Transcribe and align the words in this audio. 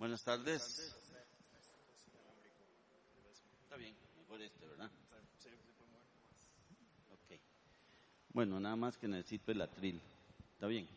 Buenas 0.00 0.24
tardes. 0.24 0.62
Está 3.64 3.76
bien, 3.76 3.94
mejor 4.16 4.40
este, 4.40 4.66
¿verdad? 4.66 4.90
Ok. 7.12 7.38
Bueno, 8.32 8.58
nada 8.58 8.76
más 8.76 8.96
que 8.96 9.06
necesito 9.06 9.52
el 9.52 9.60
atril. 9.60 10.00
Está 10.54 10.68
bien. 10.68 10.88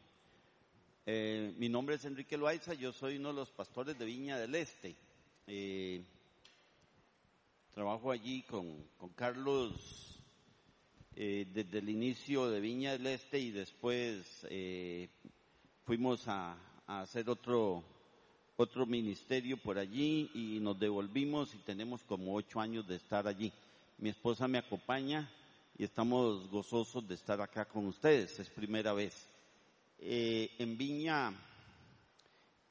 Eh, 1.05 1.53
mi 1.57 1.67
nombre 1.67 1.95
es 1.95 2.05
Enrique 2.05 2.37
Loaiza, 2.37 2.75
yo 2.75 2.93
soy 2.93 3.17
uno 3.17 3.27
de 3.27 3.33
los 3.33 3.51
pastores 3.51 3.99
de 3.99 4.05
Viña 4.05 4.37
del 4.37 4.55
Este. 4.55 4.95
Eh, 5.47 6.01
trabajo 7.73 8.09
allí 8.09 8.43
con, 8.43 8.87
con 8.97 9.09
Carlos 9.09 10.17
eh, 11.17 11.45
desde 11.53 11.79
el 11.79 11.89
inicio 11.89 12.49
de 12.49 12.61
Viña 12.61 12.93
del 12.93 13.07
Este 13.07 13.37
y 13.37 13.51
después 13.51 14.47
eh, 14.49 15.09
fuimos 15.85 16.25
a, 16.29 16.57
a 16.87 17.01
hacer 17.01 17.29
otro 17.29 17.83
otro 18.55 18.85
ministerio 18.85 19.57
por 19.57 19.77
allí 19.77 20.29
y 20.33 20.59
nos 20.59 20.79
devolvimos 20.79 21.53
y 21.55 21.57
tenemos 21.59 22.03
como 22.03 22.35
ocho 22.35 22.59
años 22.59 22.87
de 22.87 22.95
estar 22.95 23.27
allí. 23.27 23.51
Mi 23.97 24.09
esposa 24.09 24.47
me 24.47 24.57
acompaña 24.57 25.29
y 25.77 25.83
estamos 25.83 26.49
gozosos 26.49 27.07
de 27.07 27.15
estar 27.15 27.41
acá 27.41 27.65
con 27.65 27.87
ustedes, 27.87 28.39
es 28.39 28.49
primera 28.49 28.93
vez. 28.93 29.27
Eh, 29.99 30.51
en 30.59 30.77
Viña 30.77 31.33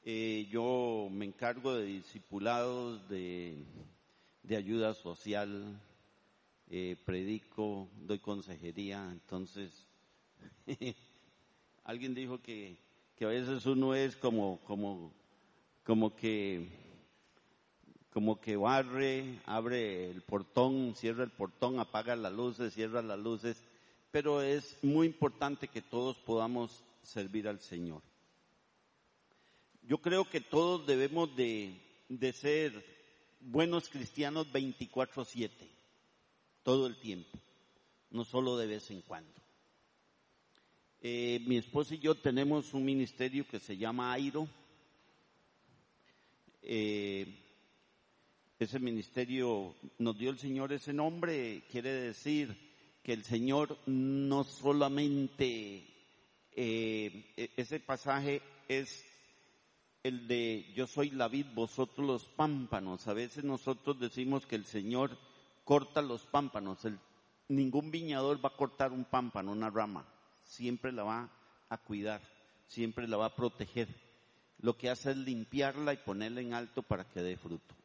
eh, 0.05 0.47
yo 0.51 1.09
me 1.11 1.25
encargo 1.25 1.75
de 1.75 1.85
discipulados, 1.85 3.07
de, 3.09 3.57
de 4.43 4.55
ayuda 4.55 4.93
social, 4.93 5.79
eh, 6.69 6.95
predico, 7.05 7.89
doy 8.01 8.19
consejería, 8.19 9.09
entonces 9.11 9.71
alguien 11.83 12.13
dijo 12.13 12.41
que, 12.41 12.77
que 13.15 13.25
a 13.25 13.29
veces 13.29 13.65
uno 13.65 13.95
es 13.95 14.15
como, 14.15 14.59
como 14.65 15.13
como 15.83 16.15
que, 16.15 16.67
como 18.11 18.39
que 18.39 18.55
barre, 18.55 19.39
abre 19.45 20.09
el 20.09 20.21
portón, 20.21 20.95
cierra 20.95 21.23
el 21.23 21.31
portón, 21.31 21.79
apaga 21.79 22.15
las 22.15 22.31
luces, 22.31 22.73
cierra 22.73 23.01
las 23.01 23.19
luces, 23.19 23.61
pero 24.11 24.41
es 24.41 24.77
muy 24.81 25.07
importante 25.07 25.67
que 25.67 25.81
todos 25.81 26.17
podamos 26.19 26.83
servir 27.01 27.47
al 27.47 27.59
Señor. 27.59 28.01
Yo 29.81 29.97
creo 29.97 30.29
que 30.29 30.39
todos 30.39 30.87
debemos 30.87 31.35
de, 31.35 31.77
de 32.07 32.31
ser 32.31 32.85
buenos 33.41 33.89
cristianos 33.89 34.47
24/7, 34.53 35.49
todo 36.63 36.87
el 36.87 36.97
tiempo, 36.99 37.37
no 38.09 38.23
solo 38.23 38.57
de 38.57 38.67
vez 38.67 38.89
en 38.91 39.01
cuando. 39.01 39.31
Eh, 41.01 41.43
mi 41.45 41.57
esposa 41.57 41.95
y 41.95 41.99
yo 41.99 42.15
tenemos 42.15 42.73
un 42.73 42.85
ministerio 42.85 43.45
que 43.45 43.59
se 43.59 43.75
llama 43.75 44.13
AIRO, 44.13 44.47
eh, 46.63 47.43
ese 48.59 48.79
ministerio 48.79 49.75
nos 49.99 50.17
dio 50.17 50.29
el 50.29 50.39
Señor 50.39 50.71
ese 50.71 50.93
nombre, 50.93 51.63
quiere 51.69 51.91
decir 51.91 52.57
que 53.03 53.13
el 53.13 53.23
Señor 53.23 53.77
no 53.85 54.43
solamente, 54.45 55.85
eh, 56.53 57.33
e-, 57.35 57.51
ese 57.57 57.79
pasaje 57.79 58.41
es 58.67 59.05
el 60.03 60.27
de 60.27 60.71
yo 60.75 60.87
soy 60.87 61.09
la 61.09 61.27
vid, 61.27 61.47
vosotros 61.53 62.05
los 62.07 62.25
pámpanos. 62.29 63.07
A 63.07 63.13
veces 63.13 63.43
nosotros 63.43 63.99
decimos 63.99 64.45
que 64.45 64.55
el 64.55 64.65
Señor 64.65 65.17
corta 65.65 66.01
los 66.01 66.25
pámpanos. 66.25 66.85
El, 66.85 66.99
ningún 67.49 67.91
viñador 67.91 68.43
va 68.43 68.49
a 68.49 68.57
cortar 68.57 68.91
un 68.91 69.05
pámpano, 69.05 69.51
una 69.51 69.69
rama. 69.69 70.07
Siempre 70.43 70.91
la 70.91 71.03
va 71.03 71.29
a 71.69 71.77
cuidar, 71.77 72.21
siempre 72.67 73.07
la 73.07 73.17
va 73.17 73.27
a 73.27 73.35
proteger 73.35 74.12
lo 74.63 74.77
que 74.77 74.89
hace 74.89 75.11
es 75.11 75.17
limpiarla 75.17 75.93
y 75.93 75.97
ponerla 75.97 76.39
en 76.39 76.53
alto 76.53 76.81
para 76.83 77.03
que 77.03 77.21
dé 77.21 77.35
fruto. 77.35 77.75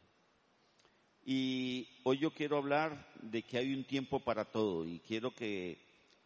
Y 1.26 1.88
hoy 2.04 2.18
yo 2.18 2.30
quiero 2.30 2.56
hablar 2.56 3.12
de 3.20 3.42
que 3.42 3.58
hay 3.58 3.74
un 3.74 3.82
tiempo 3.82 4.20
para 4.20 4.44
todo 4.44 4.86
y 4.86 5.00
quiero 5.00 5.34
que, 5.34 5.76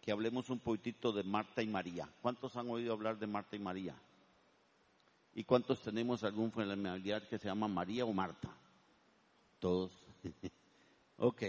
que 0.02 0.12
hablemos 0.12 0.50
un 0.50 0.58
poquitito 0.58 1.10
de 1.10 1.22
Marta 1.22 1.62
y 1.62 1.66
María. 1.66 2.06
¿Cuántos 2.20 2.54
han 2.56 2.68
oído 2.68 2.92
hablar 2.92 3.18
de 3.18 3.26
Marta 3.26 3.56
y 3.56 3.60
María? 3.60 3.94
¿Y 5.34 5.42
cuántos 5.44 5.80
tenemos 5.80 6.22
algún 6.22 6.52
familiar 6.52 7.26
que 7.26 7.38
se 7.38 7.48
llama 7.48 7.66
María 7.66 8.04
o 8.04 8.12
Marta? 8.12 8.54
Todos. 9.58 9.90
ok. 11.16 11.42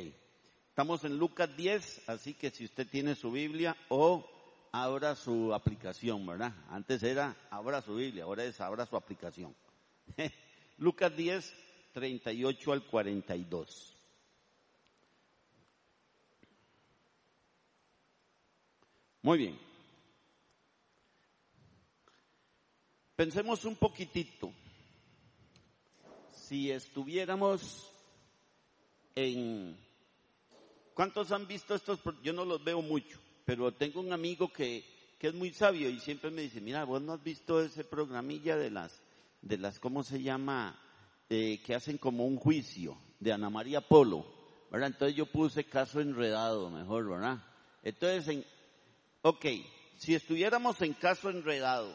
Estamos 0.69 1.03
en 1.03 1.17
Lucas 1.17 1.55
10, 1.57 2.07
así 2.07 2.33
que 2.35 2.51
si 2.51 2.63
usted 2.63 2.87
tiene 2.87 3.15
su 3.15 3.31
Biblia 3.33 3.75
o 3.89 4.25
abra 4.73 5.15
su 5.15 5.53
aplicación, 5.53 6.25
¿verdad? 6.25 6.51
Antes 6.69 7.03
era 7.03 7.37
abra 7.51 7.81
su 7.83 7.95
Biblia, 7.95 8.23
ahora 8.23 8.43
es 8.43 8.59
abra 8.59 8.87
su 8.87 8.97
aplicación. 8.97 9.55
Lucas 10.79 11.15
10, 11.15 11.53
38 11.93 12.73
al 12.73 12.83
42. 12.83 13.93
Muy 19.21 19.37
bien. 19.37 19.59
Pensemos 23.15 23.63
un 23.65 23.75
poquitito. 23.75 24.51
Si 26.33 26.71
estuviéramos 26.71 27.91
en... 29.15 29.77
¿Cuántos 30.95 31.31
han 31.31 31.47
visto 31.47 31.75
estos? 31.75 31.99
Yo 32.23 32.33
no 32.33 32.43
los 32.43 32.63
veo 32.63 32.81
mucho 32.81 33.22
pero 33.45 33.73
tengo 33.73 33.99
un 33.99 34.13
amigo 34.13 34.51
que, 34.51 34.83
que 35.19 35.27
es 35.27 35.33
muy 35.33 35.51
sabio 35.51 35.89
y 35.89 35.99
siempre 35.99 36.31
me 36.31 36.41
dice, 36.41 36.61
mira, 36.61 36.83
vos 36.83 37.01
no 37.01 37.13
has 37.13 37.23
visto 37.23 37.61
ese 37.61 37.83
programilla 37.83 38.57
de 38.57 38.71
las, 38.71 39.01
de 39.41 39.57
las, 39.57 39.79
¿cómo 39.79 40.03
se 40.03 40.21
llama? 40.21 40.79
Eh, 41.29 41.61
que 41.65 41.75
hacen 41.75 41.97
como 41.97 42.25
un 42.25 42.37
juicio 42.37 42.97
de 43.19 43.33
Ana 43.33 43.49
María 43.49 43.81
Polo, 43.81 44.25
¿verdad? 44.71 44.89
Entonces 44.89 45.15
yo 45.15 45.25
puse 45.25 45.63
caso 45.63 45.99
enredado, 45.99 46.69
mejor, 46.69 47.09
¿verdad? 47.09 47.43
Entonces, 47.81 48.27
en, 48.27 48.45
ok, 49.21 49.45
si 49.97 50.15
estuviéramos 50.15 50.81
en 50.81 50.93
caso 50.93 51.29
enredado, 51.29 51.93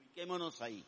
ubiquémonos 0.00 0.60
ahí. 0.60 0.84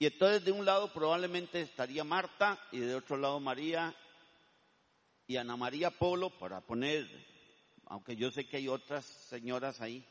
Y 0.00 0.06
entonces 0.06 0.44
de 0.44 0.52
un 0.52 0.64
lado 0.64 0.92
probablemente 0.92 1.60
estaría 1.60 2.04
Marta 2.04 2.58
y 2.70 2.78
de 2.78 2.94
otro 2.94 3.16
lado 3.16 3.40
María 3.40 3.94
y 5.28 5.36
Ana 5.36 5.58
María 5.58 5.90
Polo, 5.90 6.30
para 6.30 6.62
poner, 6.62 7.06
aunque 7.84 8.16
yo 8.16 8.30
sé 8.30 8.46
que 8.48 8.56
hay 8.56 8.66
otras 8.66 9.04
señoras 9.04 9.82
ahí, 9.82 10.02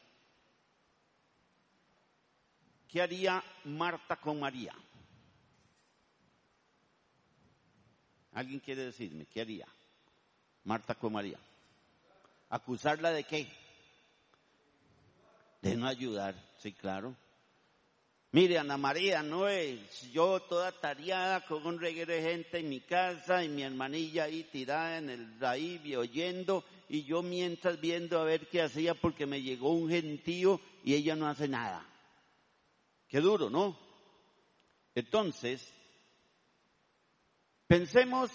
¿qué 2.88 3.02
haría 3.02 3.44
Marta 3.66 4.16
con 4.18 4.40
María? 4.40 4.76
¿Alguien 8.34 8.60
quiere 8.60 8.84
decirme 8.84 9.26
qué 9.26 9.42
haría 9.42 9.68
Marta 10.64 10.94
con 10.94 11.14
María? 11.14 11.40
¿Acusarla 12.50 13.10
de 13.10 13.24
qué? 13.24 13.52
De 15.64 15.76
no 15.76 15.88
ayudar, 15.88 16.36
sí, 16.60 16.74
claro. 16.74 17.16
Mire, 18.32 18.58
Ana 18.58 18.78
María, 18.78 19.24
no 19.24 19.48
es 19.48 20.12
yo 20.12 20.42
toda 20.42 20.74
tareada 20.74 21.46
con 21.46 21.66
un 21.66 21.80
reguero 21.80 22.12
de 22.12 22.22
gente 22.22 22.60
en 22.60 22.68
mi 22.68 22.82
casa 22.82 23.42
y 23.42 23.48
mi 23.48 23.64
hermanilla 23.64 24.26
ahí 24.26 24.44
tirada 24.44 24.98
en 24.98 25.10
el 25.10 25.46
ahí 25.46 25.96
oyendo 25.96 26.66
y 26.90 27.06
yo 27.06 27.24
mientras 27.24 27.80
viendo 27.80 28.20
a 28.20 28.26
ver 28.26 28.48
qué 28.48 28.62
hacía 28.62 28.96
porque 28.96 29.26
me 29.26 29.42
llegó 29.42 29.72
un 29.72 29.90
gentío 29.90 30.60
y 30.84 30.94
ella 30.94 31.16
no 31.16 31.28
hace 31.28 31.48
nada. 31.48 31.88
Qué 33.08 33.22
duro, 33.22 33.50
¿no? 33.50 33.80
Entonces, 34.94 35.74
pensemos 37.66 38.30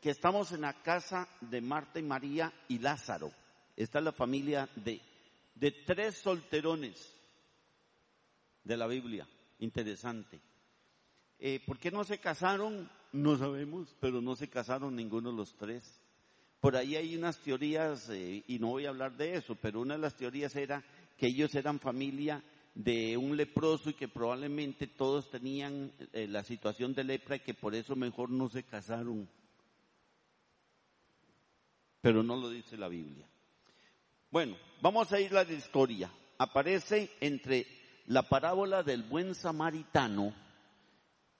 que 0.00 0.10
estamos 0.10 0.50
en 0.50 0.62
la 0.62 0.82
casa 0.82 1.28
de 1.40 1.60
Marta 1.60 2.00
y 2.00 2.02
María 2.02 2.52
y 2.66 2.80
Lázaro. 2.80 3.30
Esta 3.76 3.98
es 3.98 4.04
la 4.04 4.12
familia 4.12 4.68
de, 4.74 5.00
de 5.54 5.70
tres 5.70 6.16
solterones 6.16 7.19
de 8.64 8.76
la 8.76 8.86
Biblia. 8.86 9.26
Interesante. 9.58 10.40
Eh, 11.38 11.60
¿Por 11.66 11.78
qué 11.78 11.90
no 11.90 12.04
se 12.04 12.18
casaron? 12.18 12.90
No 13.12 13.36
sabemos, 13.36 13.94
pero 14.00 14.20
no 14.20 14.36
se 14.36 14.48
casaron 14.48 14.94
ninguno 14.94 15.30
de 15.30 15.36
los 15.36 15.54
tres. 15.56 16.00
Por 16.60 16.76
ahí 16.76 16.96
hay 16.96 17.16
unas 17.16 17.38
teorías, 17.38 18.08
eh, 18.10 18.44
y 18.46 18.58
no 18.58 18.68
voy 18.68 18.86
a 18.86 18.90
hablar 18.90 19.16
de 19.16 19.36
eso, 19.36 19.56
pero 19.56 19.80
una 19.80 19.94
de 19.94 20.00
las 20.00 20.16
teorías 20.16 20.54
era 20.54 20.84
que 21.16 21.28
ellos 21.28 21.54
eran 21.54 21.80
familia 21.80 22.42
de 22.74 23.16
un 23.16 23.36
leproso 23.36 23.90
y 23.90 23.94
que 23.94 24.08
probablemente 24.08 24.86
todos 24.86 25.30
tenían 25.30 25.92
eh, 26.12 26.26
la 26.28 26.44
situación 26.44 26.94
de 26.94 27.04
lepra 27.04 27.36
y 27.36 27.40
que 27.40 27.54
por 27.54 27.74
eso 27.74 27.96
mejor 27.96 28.30
no 28.30 28.48
se 28.48 28.62
casaron. 28.62 29.28
Pero 32.00 32.22
no 32.22 32.36
lo 32.36 32.50
dice 32.50 32.76
la 32.76 32.88
Biblia. 32.88 33.26
Bueno, 34.30 34.56
vamos 34.80 35.12
a 35.12 35.20
ir 35.20 35.36
a 35.36 35.44
la 35.44 35.52
historia. 35.52 36.10
Aparece 36.38 37.10
entre 37.20 37.66
la 38.10 38.22
parábola 38.22 38.82
del 38.82 39.04
buen 39.04 39.36
samaritano 39.36 40.34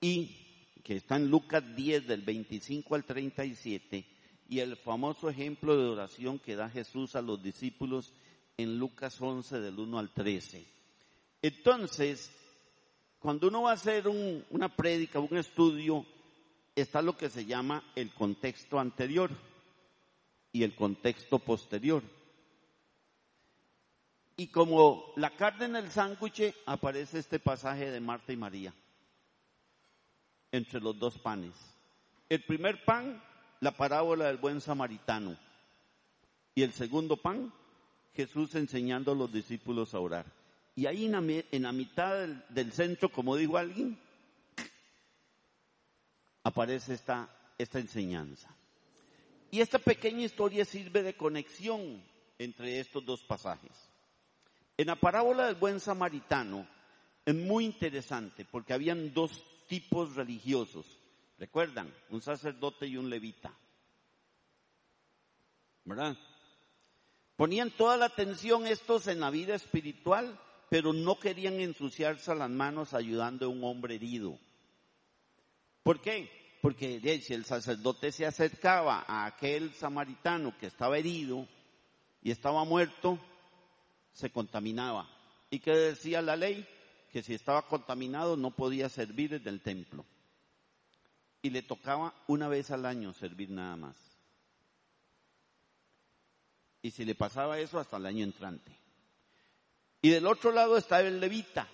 y 0.01 0.37
que 0.85 0.95
está 0.95 1.17
en 1.17 1.29
Lucas 1.29 1.65
10 1.75 2.07
del 2.07 2.23
25 2.23 2.95
al 2.95 3.05
37 3.05 4.07
y 4.49 4.61
el 4.61 4.77
famoso 4.77 5.29
ejemplo 5.29 5.77
de 5.77 5.89
oración 5.89 6.39
que 6.39 6.55
da 6.55 6.71
Jesús 6.71 7.17
a 7.17 7.23
los 7.23 7.43
discípulos 7.43 8.13
en 8.57 8.79
Lucas 8.79 9.21
11 9.21 9.59
del 9.61 9.81
1 9.81 9.99
al 9.99 10.11
13. 10.11 10.65
Entonces, 11.43 12.31
cuando 13.19 13.49
uno 13.49 13.63
va 13.63 13.73
a 13.73 13.75
hacer 13.75 14.07
una 14.07 14.69
prédica, 14.69 15.19
un 15.19 15.39
estudio, 15.39 16.07
está 16.77 17.03
lo 17.03 17.17
que 17.17 17.31
se 17.31 17.47
llama 17.47 17.83
el 17.97 18.15
contexto 18.15 18.79
anterior 18.79 19.33
y 20.53 20.63
el 20.63 20.77
contexto 20.77 21.41
posterior. 21.41 22.05
Y 24.41 24.47
como 24.47 25.13
la 25.17 25.29
carne 25.37 25.67
en 25.67 25.77
el 25.77 25.91
sándwich 25.91 26.55
aparece 26.65 27.19
este 27.19 27.39
pasaje 27.39 27.91
de 27.91 28.01
Marta 28.01 28.33
y 28.33 28.39
María, 28.39 28.73
entre 30.51 30.81
los 30.81 30.99
dos 30.99 31.19
panes. 31.19 31.53
El 32.27 32.43
primer 32.45 32.83
pan, 32.87 33.23
la 33.61 33.73
parábola 33.73 34.29
del 34.29 34.39
buen 34.39 34.63
samaritano. 34.63 35.37
Y 36.55 36.63
el 36.63 36.73
segundo 36.73 37.19
pan, 37.19 37.53
Jesús 38.15 38.55
enseñando 38.55 39.13
a 39.13 39.15
los 39.15 39.31
discípulos 39.31 39.93
a 39.93 40.01
orar. 40.01 40.25
Y 40.75 40.87
ahí 40.87 41.05
en 41.05 41.63
la, 41.63 41.73
mitad 41.73 42.21
del, 42.21 42.43
del, 42.49 42.73
centro, 42.73 43.11
como 43.11 43.37
dijo 43.37 43.59
alguien, 43.59 44.01
aparece 46.45 46.95
esta, 46.95 47.29
esta 47.59 47.79
enseñanza. 47.79 48.49
Y 49.51 49.61
esta 49.61 49.79
pequeña 49.79 50.25
historia 50.25 50.65
sirve 50.65 51.03
de 51.03 51.15
conexión 51.15 52.03
entre 52.39 52.81
estos 52.81 53.05
dos 53.05 53.23
pasajes. 53.23 53.90
En 54.81 54.87
la 54.87 54.97
parábola 54.97 55.45
del 55.45 55.57
buen 55.57 55.79
samaritano 55.79 56.67
es 57.27 57.35
muy 57.35 57.67
interesante 57.67 58.47
porque 58.47 58.73
habían 58.73 59.13
dos 59.13 59.45
tipos 59.67 60.17
religiosos. 60.17 60.87
¿Recuerdan? 61.39 61.93
Un 62.09 62.23
sacerdote 62.23 62.87
y 62.87 62.97
un 62.97 63.11
levita. 63.11 63.53
¿Verdad? 65.85 66.17
Ponían 67.37 67.71
toda 67.73 67.99
la 67.99 68.07
atención 68.07 68.67
estos 68.67 69.07
en 69.07 69.21
la 69.21 69.29
vida 69.29 69.55
espiritual, 69.55 70.41
pero 70.71 70.95
no 70.95 71.21
querían 71.21 71.61
ensuciarse 71.61 72.35
las 72.35 72.49
manos 72.49 72.95
ayudando 72.95 73.45
a 73.45 73.49
un 73.51 73.63
hombre 73.63 73.97
herido. 73.97 74.39
¿Por 75.83 76.01
qué? 76.01 76.57
Porque 76.63 77.21
si 77.21 77.35
el 77.35 77.45
sacerdote 77.45 78.13
se 78.13 78.25
acercaba 78.25 79.05
a 79.07 79.27
aquel 79.27 79.75
samaritano 79.75 80.57
que 80.57 80.69
estaba 80.69 80.97
herido 80.97 81.47
y 82.23 82.31
estaba 82.31 82.65
muerto, 82.65 83.19
se 84.13 84.31
contaminaba. 84.31 85.09
¿Y 85.51 85.61
qué 85.61 85.73
decía 85.73 86.23
la 86.23 86.37
ley? 86.37 86.67
Que 87.13 87.23
si 87.23 87.35
estaba 87.35 87.67
contaminado 87.67 88.37
no 88.37 88.51
podía 88.51 88.89
servir 88.89 89.31
desde 89.31 89.51
el 89.51 89.61
templo. 89.61 90.05
Y 91.43 91.51
le 91.51 91.63
tocaba 91.63 92.15
una 92.27 92.49
vez 92.49 92.71
al 92.71 92.87
año 92.87 93.13
servir 93.13 93.51
nada 93.51 93.77
más. 93.77 93.97
Y 96.83 96.91
si 96.91 97.05
le 97.05 97.15
pasaba 97.15 97.59
eso 97.59 97.79
hasta 97.79 97.97
el 97.97 98.07
año 98.07 98.25
entrante. 98.25 98.71
Y 100.03 100.11
del 100.11 100.27
otro 100.27 100.53
lado 100.53 100.77
estaba 100.77 101.03
el 101.03 101.21
levita. 101.21 101.69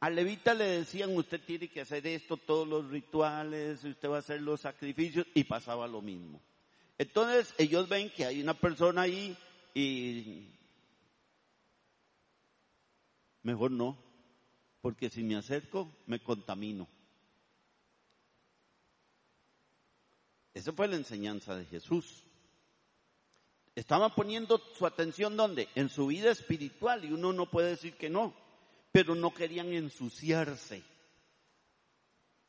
Al 0.00 0.16
levita 0.16 0.52
le 0.52 0.64
decían, 0.64 1.16
usted 1.16 1.40
tiene 1.40 1.68
que 1.68 1.80
hacer 1.80 2.06
esto, 2.06 2.36
todos 2.36 2.68
los 2.68 2.90
rituales, 2.90 3.82
usted 3.84 4.10
va 4.10 4.16
a 4.16 4.18
hacer 4.18 4.42
los 4.42 4.60
sacrificios, 4.60 5.26
y 5.32 5.44
pasaba 5.44 5.86
lo 5.86 6.02
mismo. 6.02 6.40
Entonces 6.98 7.54
ellos 7.56 7.88
ven 7.88 8.10
que 8.10 8.26
hay 8.26 8.42
una 8.42 8.54
persona 8.54 9.02
ahí 9.02 9.36
y 9.74 10.46
mejor 13.44 13.70
no, 13.70 13.96
porque 14.80 15.08
si 15.08 15.22
me 15.22 15.36
acerco 15.36 15.88
me 16.06 16.20
contamino. 16.20 16.88
Esa 20.52 20.72
fue 20.72 20.88
la 20.88 20.96
enseñanza 20.96 21.54
de 21.56 21.64
Jesús. 21.66 22.24
Estaba 23.74 24.14
poniendo 24.14 24.58
su 24.76 24.86
atención 24.86 25.36
donde? 25.36 25.68
En 25.74 25.88
su 25.88 26.06
vida 26.06 26.30
espiritual 26.30 27.04
y 27.04 27.12
uno 27.12 27.32
no 27.32 27.50
puede 27.50 27.70
decir 27.70 27.94
que 27.96 28.08
no, 28.08 28.34
pero 28.92 29.14
no 29.14 29.34
querían 29.34 29.72
ensuciarse. 29.72 30.82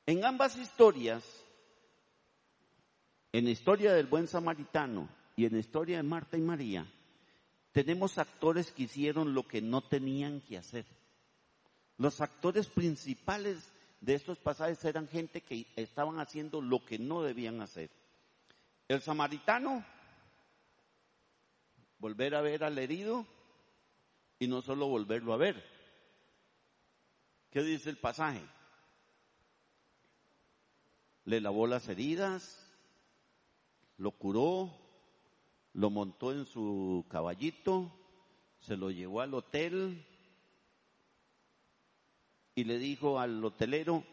En 0.06 0.24
ambas 0.24 0.56
historias, 0.56 1.24
en 3.32 3.46
la 3.46 3.52
historia 3.52 3.94
del 3.94 4.06
buen 4.06 4.28
samaritano 4.28 5.10
y 5.36 5.46
en 5.46 5.54
la 5.54 5.60
historia 5.60 5.98
de 5.98 6.04
Marta 6.04 6.38
y 6.38 6.42
María, 6.42 6.88
tenemos 7.76 8.18
actores 8.20 8.72
que 8.72 8.84
hicieron 8.84 9.34
lo 9.34 9.46
que 9.50 9.62
no 9.62 9.82
tenían 9.82 10.40
que 10.40 10.58
hacer. 10.58 10.86
Los 11.98 12.22
actores 12.22 12.68
principales 12.68 13.70
de 14.00 14.14
estos 14.14 14.40
pasajes 14.40 14.86
eran 14.86 15.10
gente 15.10 15.42
que 15.42 15.68
estaban 15.76 16.22
haciendo 16.22 16.62
lo 16.62 16.86
que 16.86 16.98
no 17.00 17.22
debían 17.22 17.60
hacer. 17.60 17.90
El 18.88 19.02
samaritano, 19.02 19.86
volver 22.00 22.36
a 22.36 22.42
ver 22.42 22.64
al 22.64 22.78
herido 22.78 23.28
y 24.40 24.48
no 24.48 24.62
solo 24.62 24.88
volverlo 24.88 25.34
a 25.34 25.38
ver. 25.38 25.62
¿Qué 27.52 27.62
dice 27.62 27.90
el 27.90 27.98
pasaje? 27.98 28.42
Le 31.26 31.42
lavó 31.42 31.68
las 31.68 31.90
heridas, 31.90 32.72
lo 33.98 34.12
curó, 34.12 34.85
lo 35.76 35.90
montó 35.90 36.32
en 36.32 36.46
su 36.46 37.06
caballito, 37.10 37.92
se 38.60 38.78
lo 38.78 38.92
llevó 38.92 39.22
al 39.22 39.34
hotel 39.34 40.06
y 42.56 42.64
le 42.64 42.80
dijo 42.80 43.20
al 43.20 43.44
hotelero, 43.44 44.04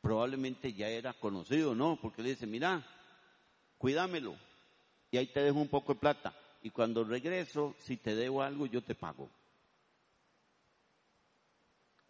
probablemente 0.00 0.72
ya 0.72 0.88
era 0.88 1.12
conocido, 1.12 1.76
¿no? 1.76 1.96
Porque 2.02 2.22
le 2.22 2.30
dice, 2.30 2.46
mira, 2.46 2.84
cuídamelo 3.78 4.34
y 5.12 5.16
ahí 5.18 5.28
te 5.28 5.40
dejo 5.40 5.60
un 5.60 5.68
poco 5.68 5.94
de 5.94 6.00
plata 6.00 6.34
y 6.60 6.70
cuando 6.70 7.04
regreso, 7.04 7.76
si 7.78 7.96
te 7.96 8.16
debo 8.16 8.42
algo, 8.42 8.66
yo 8.66 8.82
te 8.82 8.96
pago. 8.96 9.30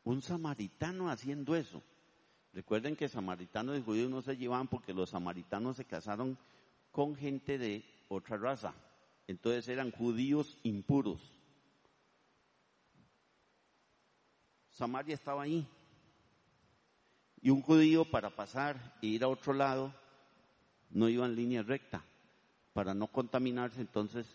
Un 0.05 0.23
samaritano 0.23 1.11
haciendo 1.11 1.55
eso. 1.55 1.83
Recuerden 2.55 2.97
que 2.97 3.11
samaritanos 3.11 3.79
y 3.79 3.83
judíos 3.83 4.11
no 4.11 4.23
se 4.23 4.39
llevaban 4.39 4.69
porque 4.69 4.95
los 4.95 5.11
samaritanos 5.11 5.77
se 5.77 5.85
casaron 5.85 6.39
con 6.91 7.15
gente 7.15 7.59
de 7.59 8.00
otra 8.11 8.37
raza. 8.37 8.75
Entonces 9.27 9.69
eran 9.69 9.93
judíos 9.93 10.59
impuros. 10.65 11.21
Samaria 14.71 15.15
estaba 15.15 15.45
ahí. 15.45 15.67
Y 17.41 17.51
un 17.51 17.63
judío 17.63 18.05
para 18.05 18.31
pasar 18.31 18.99
e 19.01 19.07
ir 19.07 19.25
a 19.25 19.29
otro 19.29 19.53
lado 19.53 19.95
no 20.91 21.09
iba 21.09 21.25
en 21.25 21.37
línea 21.37 21.63
recta. 21.63 22.05
Para 22.73 22.95
no 22.95 23.07
contaminarse, 23.07 23.81
entonces 23.81 24.27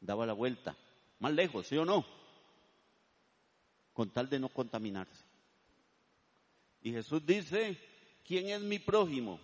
daba 0.00 0.26
la 0.26 0.32
vuelta. 0.34 0.76
Más 1.18 1.32
lejos, 1.32 1.66
¿sí 1.66 1.76
o 1.76 1.84
no? 1.84 2.04
Con 3.92 4.10
tal 4.10 4.28
de 4.28 4.38
no 4.38 4.48
contaminarse. 4.48 5.24
Y 6.82 6.92
Jesús 6.92 7.24
dice, 7.24 7.78
¿quién 8.24 8.48
es 8.48 8.60
mi 8.60 8.78
prójimo? 8.78 9.40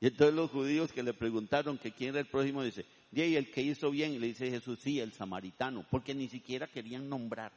Y 0.00 0.06
entonces 0.06 0.34
los 0.34 0.50
judíos 0.50 0.92
que 0.92 1.02
le 1.02 1.12
preguntaron 1.12 1.78
que 1.78 1.92
quién 1.92 2.10
era 2.10 2.20
el 2.20 2.26
prójimo, 2.26 2.62
dice, 2.62 2.86
y 3.10 3.34
el 3.34 3.50
que 3.50 3.62
hizo 3.62 3.90
bien, 3.90 4.12
y 4.12 4.18
le 4.18 4.28
dice 4.28 4.50
Jesús, 4.50 4.78
sí, 4.80 5.00
el 5.00 5.12
samaritano, 5.12 5.84
porque 5.90 6.14
ni 6.14 6.28
siquiera 6.28 6.68
querían 6.68 7.08
nombrar 7.08 7.52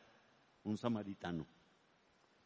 un 0.64 0.78
samaritano. 0.78 1.46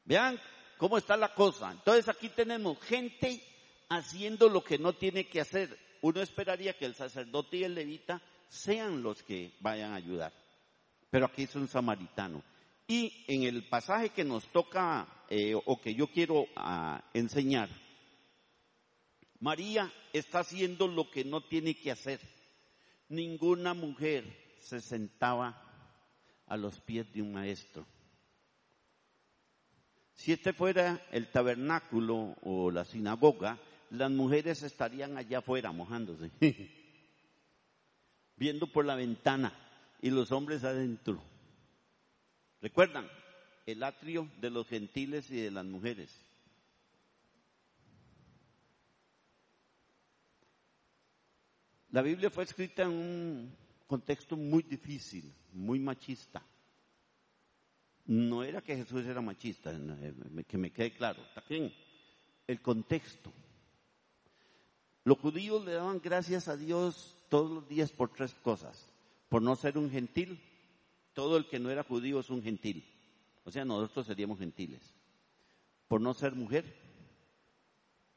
Vean 0.04 0.40
cómo 0.78 0.98
está 0.98 1.16
la 1.16 1.34
cosa. 1.34 1.72
Entonces 1.72 2.10
aquí 2.10 2.30
tenemos 2.30 2.80
gente 2.82 3.42
haciendo 3.90 4.50
lo 4.50 4.64
que 4.64 4.78
no 4.78 4.94
tiene 4.94 5.28
que 5.28 5.42
hacer. 5.42 5.78
Uno 6.02 6.22
esperaría 6.22 6.78
que 6.78 6.86
el 6.86 6.96
sacerdote 6.96 7.58
y 7.58 7.64
el 7.64 7.76
levita 7.76 8.22
sean 8.48 9.02
los 9.02 9.24
que 9.24 9.54
vayan 9.60 9.94
a 9.94 9.96
ayudar. 9.96 10.34
Pero 11.10 11.26
aquí 11.26 11.44
es 11.44 11.56
un 11.56 11.68
samaritano. 11.68 12.44
Y 12.88 13.26
en 13.28 13.44
el 13.44 13.68
pasaje 13.68 14.10
que 14.10 14.24
nos 14.24 14.46
toca 14.52 15.08
eh, 15.30 15.56
o 15.56 15.82
que 15.82 15.96
yo 15.96 16.08
quiero 16.08 16.46
ah, 16.56 17.04
enseñar, 17.14 17.70
María 19.40 19.92
está 20.14 20.40
haciendo 20.40 20.88
lo 20.88 21.10
que 21.10 21.24
no 21.26 21.42
tiene 21.42 21.76
que 21.76 21.92
hacer. 21.92 22.20
Ninguna 23.10 23.74
mujer 23.74 24.26
se 24.60 24.82
sentaba 24.82 25.62
a 26.48 26.58
los 26.58 26.80
pies 26.82 27.12
de 27.14 27.22
un 27.22 27.34
maestro. 27.34 27.86
Si 30.14 30.32
este 30.32 30.54
fuera 30.54 31.06
el 31.12 31.30
tabernáculo 31.30 32.36
o 32.42 32.72
la 32.72 32.86
sinagoga, 32.86 33.60
las 33.92 34.10
mujeres 34.10 34.64
estarían 34.64 35.18
allá 35.18 35.40
afuera 35.40 35.72
mojándose, 35.72 36.32
viendo 38.38 38.68
por 38.68 38.86
la 38.86 38.96
ventana 38.96 39.54
y 40.02 40.10
los 40.10 40.32
hombres 40.32 40.64
adentro. 40.64 41.22
¿Recuerdan? 42.62 43.08
El 43.66 43.84
atrio 43.84 44.30
de 44.40 44.50
los 44.50 44.68
gentiles 44.68 45.30
y 45.30 45.42
de 45.42 45.52
las 45.52 45.66
mujeres. 45.66 46.25
La 51.96 52.02
Biblia 52.02 52.30
fue 52.30 52.44
escrita 52.44 52.84
en 52.84 52.90
un 52.90 53.56
contexto 53.88 54.36
muy 54.36 54.64
difícil, 54.64 55.34
muy 55.54 55.80
machista. 55.80 56.44
No 58.04 58.44
era 58.44 58.62
que 58.62 58.76
Jesús 58.76 59.06
era 59.06 59.22
machista, 59.22 59.72
que 60.46 60.58
me 60.58 60.74
quede 60.74 60.92
claro. 60.92 61.24
También 61.34 61.74
el 62.48 62.62
contexto. 62.62 63.32
Los 65.06 65.20
judíos 65.20 65.64
le 65.64 65.72
daban 65.72 66.02
gracias 66.04 66.50
a 66.50 66.58
Dios 66.58 67.16
todos 67.30 67.50
los 67.50 67.70
días 67.70 67.94
por 67.94 68.10
tres 68.10 68.34
cosas. 68.44 68.90
Por 69.30 69.42
no 69.42 69.56
ser 69.56 69.78
un 69.78 69.90
gentil, 69.90 70.42
todo 71.14 71.38
el 71.38 71.48
que 71.48 71.60
no 71.60 71.70
era 71.70 71.84
judío 71.84 72.20
es 72.20 72.30
un 72.30 72.44
gentil. 72.44 72.84
O 73.46 73.52
sea, 73.52 73.64
nosotros 73.64 74.06
seríamos 74.06 74.40
gentiles. 74.40 74.82
Por 75.88 76.02
no 76.02 76.14
ser 76.14 76.36
mujer 76.36 76.66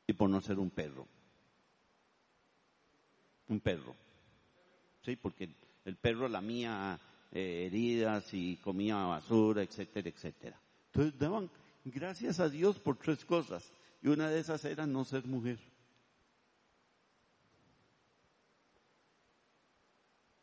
y 0.05 0.15
por 0.15 0.29
no 0.29 0.41
ser 0.41 0.59
un 0.59 0.71
perro. 0.71 1.07
Un 3.49 3.61
perro. 3.61 3.95
Sí, 5.03 5.17
porque 5.17 5.49
el 5.85 5.97
perro 5.97 6.29
lamía 6.29 7.01
eh, 7.31 7.67
heridas 7.67 8.33
y 8.33 8.57
comía 8.57 8.97
basura, 8.97 9.63
etcétera, 9.63 10.09
etcétera. 10.09 10.61
Entonces 10.87 11.19
daban 11.19 11.51
gracias 11.85 12.41
a 12.41 12.49
Dios 12.49 12.79
por 12.79 12.97
tres 12.97 13.25
cosas. 13.25 13.71
Y 14.03 14.09
una 14.09 14.31
de 14.31 14.41
esas 14.41 14.65
era 14.65 14.87
no 14.87 15.05
ser 15.05 15.25
mujer. 15.27 15.59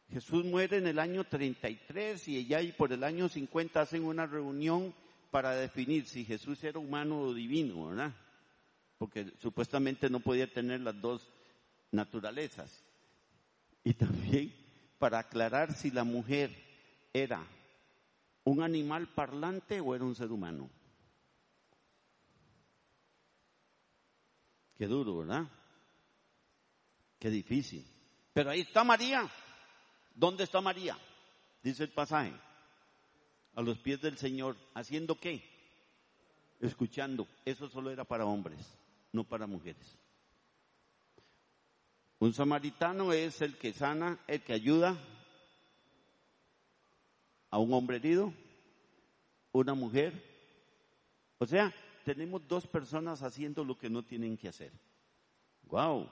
Jesús 0.10 0.46
muere 0.46 0.78
en 0.78 0.88
el 0.88 1.00
año 1.00 1.26
33 1.26 2.28
y 2.30 2.38
ella 2.38 2.62
y 2.62 2.72
por 2.72 2.94
el 2.94 3.04
año 3.04 3.28
50 3.28 3.82
hacen 3.82 4.04
una 4.06 4.26
reunión 4.26 4.94
para 5.30 5.52
definir 5.52 6.06
si 6.06 6.24
Jesús 6.24 6.64
era 6.64 6.80
humano 6.80 7.20
o 7.20 7.34
divino, 7.34 7.88
¿verdad? 7.88 8.14
Porque 8.98 9.34
supuestamente 9.42 10.10
no 10.10 10.22
podía 10.22 10.48
tener 10.48 10.80
las 10.80 11.02
dos 11.02 11.30
naturalezas. 11.92 12.85
Y 13.86 13.94
también 13.94 14.52
para 14.98 15.20
aclarar 15.20 15.72
si 15.74 15.92
la 15.92 16.04
mujer 16.04 16.52
era 17.14 17.46
un 18.44 18.64
animal 18.64 19.08
parlante 19.14 19.80
o 19.80 19.94
era 19.94 20.04
un 20.04 20.16
ser 20.16 20.32
humano. 20.32 20.70
Qué 24.76 24.88
duro, 24.88 25.20
¿verdad? 25.20 25.46
Qué 27.20 27.30
difícil. 27.30 27.86
Pero 28.34 28.50
ahí 28.50 28.62
está 28.62 28.84
María. 28.84 29.30
¿Dónde 30.16 30.46
está 30.46 30.62
María? 30.62 30.98
Dice 31.62 31.84
el 31.84 31.92
pasaje. 31.92 32.34
A 33.54 33.62
los 33.62 33.78
pies 33.78 34.02
del 34.02 34.18
Señor. 34.18 34.58
¿Haciendo 34.74 35.16
qué? 35.20 35.44
Escuchando. 36.60 37.28
Eso 37.46 37.70
solo 37.70 37.92
era 37.92 38.04
para 38.04 38.26
hombres, 38.26 38.60
no 39.12 39.24
para 39.24 39.46
mujeres. 39.46 40.00
Un 42.26 42.34
samaritano 42.34 43.14
es 43.14 43.40
el 43.44 43.56
que 43.56 43.72
sana, 43.72 44.18
el 44.26 44.42
que 44.42 44.54
ayuda 44.54 44.98
a 47.52 47.60
un 47.60 47.72
hombre 47.72 47.98
herido, 47.98 48.34
una 49.52 49.76
mujer. 49.76 50.12
O 51.38 51.46
sea, 51.46 51.72
tenemos 52.04 52.42
dos 52.48 52.66
personas 52.66 53.22
haciendo 53.22 53.64
lo 53.64 53.78
que 53.78 53.92
no 53.92 54.02
tienen 54.02 54.38
que 54.38 54.48
hacer. 54.48 54.72
¡Wow! 55.70 56.10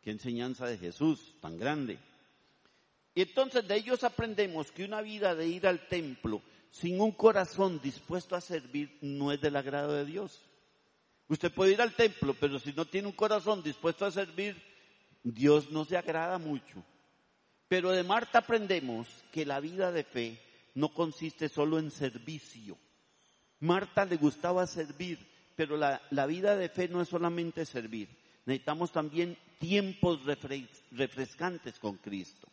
¡Qué 0.00 0.12
enseñanza 0.12 0.64
de 0.64 0.78
Jesús 0.78 1.34
tan 1.40 1.58
grande! 1.58 1.98
Y 3.12 3.22
entonces 3.22 3.66
de 3.66 3.74
ellos 3.74 4.04
aprendemos 4.04 4.70
que 4.70 4.84
una 4.84 5.02
vida 5.02 5.34
de 5.34 5.48
ir 5.48 5.66
al 5.66 5.88
templo 5.88 6.40
sin 6.70 7.00
un 7.00 7.10
corazón 7.10 7.80
dispuesto 7.82 8.36
a 8.36 8.40
servir 8.40 8.96
no 9.00 9.32
es 9.32 9.40
del 9.40 9.56
agrado 9.56 9.94
de 9.94 10.04
Dios. 10.04 10.40
Usted 11.26 11.52
puede 11.52 11.72
ir 11.72 11.82
al 11.82 11.96
templo, 11.96 12.32
pero 12.38 12.60
si 12.60 12.72
no 12.72 12.84
tiene 12.84 13.08
un 13.08 13.14
corazón 13.14 13.60
dispuesto 13.60 14.06
a 14.06 14.12
servir, 14.12 14.70
Dios 15.22 15.70
no 15.70 15.84
se 15.84 15.96
agrada 15.96 16.38
mucho. 16.38 16.84
Pero 17.68 17.90
de 17.90 18.02
Marta 18.02 18.38
aprendemos 18.38 19.08
que 19.30 19.46
la 19.46 19.60
vida 19.60 19.92
de 19.92 20.04
fe 20.04 20.38
no 20.74 20.92
consiste 20.92 21.48
solo 21.48 21.78
en 21.78 21.90
servicio. 21.90 22.76
Marta 23.60 24.04
le 24.04 24.16
gustaba 24.16 24.66
servir, 24.66 25.18
pero 25.56 25.76
la, 25.76 26.02
la 26.10 26.26
vida 26.26 26.56
de 26.56 26.68
fe 26.68 26.88
no 26.88 27.00
es 27.00 27.08
solamente 27.08 27.64
servir. 27.64 28.08
Necesitamos 28.44 28.90
también 28.90 29.38
tiempos 29.58 30.20
refrescantes 30.90 31.78
con 31.78 31.96
Cristo. 31.98 32.48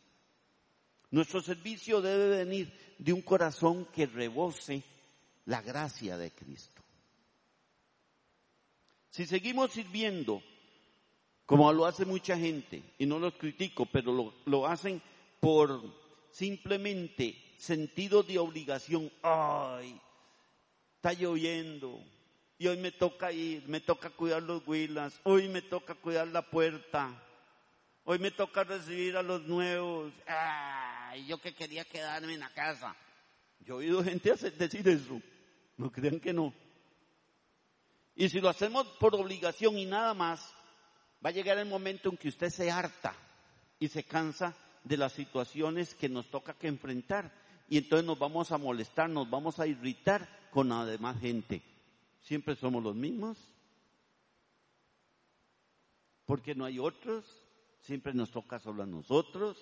Nuestro 1.12 1.42
servicio 1.42 2.02
debe 2.02 2.46
venir 2.46 2.72
de 3.00 3.14
un 3.14 3.24
corazón 3.24 3.86
que 3.86 4.06
rebose 4.06 4.84
la 5.46 5.62
gracia 5.62 6.18
de 6.18 6.32
Cristo. 6.32 6.84
Si 9.10 9.26
seguimos 9.26 9.72
sirviendo, 9.72 10.44
como 11.50 11.74
lo 11.74 11.88
hace 11.88 12.06
mucha 12.06 12.38
gente, 12.38 12.84
y 13.00 13.08
no 13.08 13.18
los 13.18 13.34
critico, 13.34 13.88
pero 13.88 14.14
lo, 14.14 14.36
lo 14.46 14.68
hacen 14.68 15.02
por 15.40 15.82
simplemente 16.30 17.56
sentido 17.58 18.22
de 18.22 18.38
obligación, 18.38 19.12
ay, 19.24 20.00
está 20.98 21.12
lloviendo, 21.14 22.04
y 22.60 22.68
hoy 22.68 22.78
me 22.78 22.92
toca 22.92 23.32
ir, 23.32 23.68
me 23.68 23.80
toca 23.80 24.12
cuidar 24.12 24.44
los 24.44 24.62
huilas, 24.68 25.20
hoy 25.24 25.50
me 25.50 25.64
toca 25.64 25.96
cuidar 25.96 26.28
la 26.28 26.44
puerta, 26.44 27.20
hoy 28.04 28.20
me 28.20 28.30
toca 28.30 28.64
recibir 28.64 29.18
a 29.18 29.24
los 29.24 29.42
nuevos, 29.48 30.14
ah, 30.28 31.16
y 31.18 31.26
yo 31.26 31.42
que 31.42 31.56
quería 31.56 31.84
quedarme 31.84 32.36
en 32.36 32.42
la 32.42 32.54
casa. 32.54 32.96
Yo 33.62 33.82
he 33.82 33.86
oído 33.86 34.04
gente 34.04 34.36
decir 34.36 34.88
eso. 34.88 35.20
No 35.78 35.92
crean 35.92 36.20
que 36.20 36.32
no. 36.32 36.54
Y 38.16 38.30
si 38.30 38.40
lo 38.40 38.50
hacemos 38.50 38.86
por 39.00 39.16
obligación 39.16 39.80
y 39.80 39.86
nada 39.86 40.14
más, 40.14 40.54
va 41.24 41.30
a 41.30 41.34
llegar 41.34 41.58
el 41.58 41.68
momento 41.68 42.10
en 42.10 42.18
que 42.18 42.30
usted 42.30 42.50
se 42.50 42.72
harta 42.72 43.14
y 43.80 43.88
se 43.88 44.04
cansa 44.04 44.56
de 44.84 44.98
las 44.98 45.14
situaciones 45.14 45.94
que 45.94 46.10
nos 46.10 46.30
toca 46.30 46.54
que 46.54 46.68
enfrentar. 46.68 47.32
Y 47.68 47.78
entonces 47.78 48.06
nos 48.06 48.18
vamos 48.18 48.52
a 48.52 48.58
molestar, 48.58 49.10
nos 49.10 49.30
vamos 49.30 49.60
a 49.60 49.68
irritar 49.68 50.28
con 50.52 50.70
la 50.70 50.86
demás 50.86 51.20
gente. 51.20 51.62
Siempre 52.22 52.56
somos 52.56 52.84
los 52.84 52.96
mismos. 52.96 53.38
Porque 56.26 56.56
no 56.56 56.66
hay 56.66 56.80
otros. 56.80 57.26
Siempre 57.82 58.14
nos 58.14 58.32
toca 58.32 58.60
solo 58.60 58.84
a 58.84 58.88
nosotros. 58.88 59.58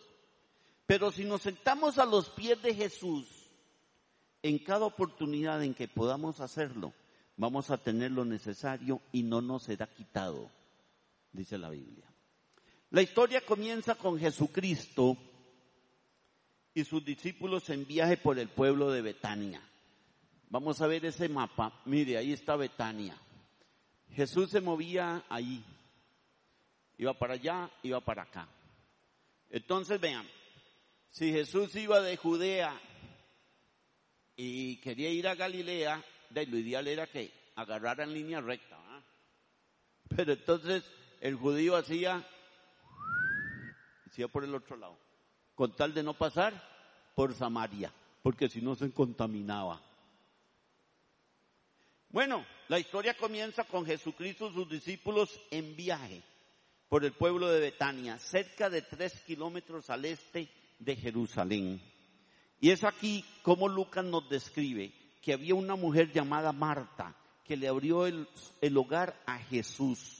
Pero 0.86 1.12
si 1.12 1.26
nos 1.26 1.42
sentamos 1.42 1.98
a 1.98 2.06
los 2.06 2.30
pies 2.30 2.62
de 2.62 2.74
Jesús, 2.74 3.28
en 4.42 4.60
cada 4.60 4.86
oportunidad 4.86 5.62
en 5.64 5.74
que 5.74 5.88
podamos 5.88 6.40
hacerlo, 6.40 6.94
vamos 7.36 7.70
a 7.70 7.78
tener 7.78 8.12
lo 8.12 8.24
necesario 8.24 9.02
y 9.12 9.24
no 9.24 9.42
nos 9.42 9.64
será 9.64 9.88
quitado, 9.88 10.50
dice 11.38 11.58
la 11.58 11.70
Biblia. 11.70 12.12
La 12.89 13.01
historia 13.01 13.41
comienza 13.46 13.96
con 13.96 14.20
Jesucristo 14.20 15.15
y 16.74 16.84
sus 16.84 17.06
discípulos 17.06 17.70
en 17.70 17.86
viaje 17.86 18.17
por 18.17 18.39
el 18.39 18.50
pueblo 18.50 18.91
de 18.91 19.01
Betania. 19.01 19.62
Vamos 20.50 20.82
a 20.82 20.88
ver 20.88 21.06
ese 21.06 21.29
mapa. 21.29 21.82
Mire, 21.86 22.17
ahí 22.17 22.34
está 22.34 22.56
Betania. 22.56 23.15
Jesús 24.13 24.50
se 24.50 24.62
movía 24.62 25.25
ahí. 25.29 25.63
Iba 26.98 27.13
para 27.13 27.36
allá, 27.36 27.70
iba 27.84 28.00
para 28.01 28.24
acá. 28.24 28.48
Entonces 29.50 30.00
vean, 30.00 30.27
si 31.10 31.32
Jesús 31.32 31.75
iba 31.75 32.01
de 32.01 32.17
Judea 32.17 32.82
y 34.36 34.77
quería 34.77 35.10
ir 35.10 35.27
a 35.27 35.36
Galilea, 35.36 36.03
de 36.29 36.46
lo 36.48 36.58
ideal 36.58 36.88
era 36.88 37.06
que 37.08 37.32
agarrara 37.56 38.03
en 38.06 38.13
línea 38.13 38.41
recta. 38.41 38.77
Pero 40.15 40.34
entonces 40.34 40.84
el 41.22 41.36
judío 41.36 41.76
hacía, 41.76 42.28
hacía 44.06 44.28
por 44.28 44.44
el 44.44 44.54
otro 44.56 44.78
lado, 44.78 44.98
con 45.56 45.76
tal 45.76 45.94
de 45.94 46.04
no 46.04 46.14
pasar 46.14 46.54
por 47.16 47.34
Samaria, 47.34 47.92
porque 48.22 48.50
si 48.50 48.62
no 48.62 48.76
se 48.76 48.92
contaminaba. 48.92 49.82
Bueno, 52.10 52.46
la 52.68 52.80
historia 52.80 53.16
comienza 53.16 53.64
con 53.66 53.86
Jesucristo 53.86 54.50
y 54.50 54.54
sus 54.54 54.70
discípulos 54.70 55.40
en 55.52 55.76
viaje 55.76 56.24
por 56.90 57.04
el 57.04 57.12
pueblo 57.12 57.50
de 57.50 57.60
Betania, 57.60 58.18
cerca 58.18 58.70
de 58.70 58.82
tres 58.82 59.14
kilómetros 59.26 59.90
al 59.90 60.06
este 60.06 60.50
de 60.80 60.96
Jerusalén. 60.96 61.82
Y 62.60 62.72
es 62.72 62.84
aquí 62.84 63.26
como 63.44 63.68
Lucas 63.68 64.06
nos 64.06 64.30
describe 64.30 64.94
que 65.22 65.34
había 65.34 65.56
una 65.56 65.76
mujer 65.76 66.12
llamada 66.12 66.52
Marta 66.54 67.16
que 67.44 67.58
le 67.58 67.68
abrió 67.68 68.08
el, 68.08 68.28
el 68.62 68.78
hogar 68.78 69.22
a 69.26 69.38
Jesús. 69.38 70.17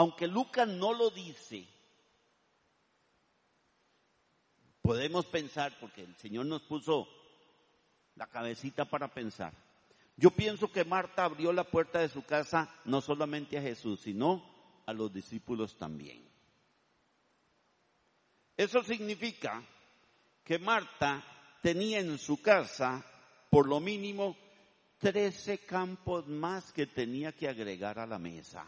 Aunque 0.00 0.26
Lucas 0.26 0.66
no 0.66 0.94
lo 0.94 1.10
dice, 1.10 1.68
podemos 4.80 5.26
pensar, 5.26 5.76
porque 5.78 6.04
el 6.04 6.16
Señor 6.16 6.46
nos 6.46 6.62
puso 6.62 7.06
la 8.14 8.26
cabecita 8.26 8.86
para 8.86 9.12
pensar. 9.12 9.52
Yo 10.16 10.30
pienso 10.30 10.72
que 10.72 10.86
Marta 10.86 11.26
abrió 11.26 11.52
la 11.52 11.64
puerta 11.64 11.98
de 11.98 12.08
su 12.08 12.24
casa 12.24 12.74
no 12.86 13.02
solamente 13.02 13.58
a 13.58 13.60
Jesús, 13.60 14.00
sino 14.00 14.42
a 14.86 14.94
los 14.94 15.12
discípulos 15.12 15.76
también. 15.76 16.26
Eso 18.56 18.82
significa 18.82 19.62
que 20.42 20.58
Marta 20.58 21.22
tenía 21.60 21.98
en 21.98 22.16
su 22.16 22.40
casa 22.40 23.04
por 23.50 23.68
lo 23.68 23.80
mínimo 23.80 24.34
13 24.96 25.58
campos 25.66 26.26
más 26.26 26.72
que 26.72 26.86
tenía 26.86 27.32
que 27.32 27.50
agregar 27.50 27.98
a 27.98 28.06
la 28.06 28.18
mesa. 28.18 28.66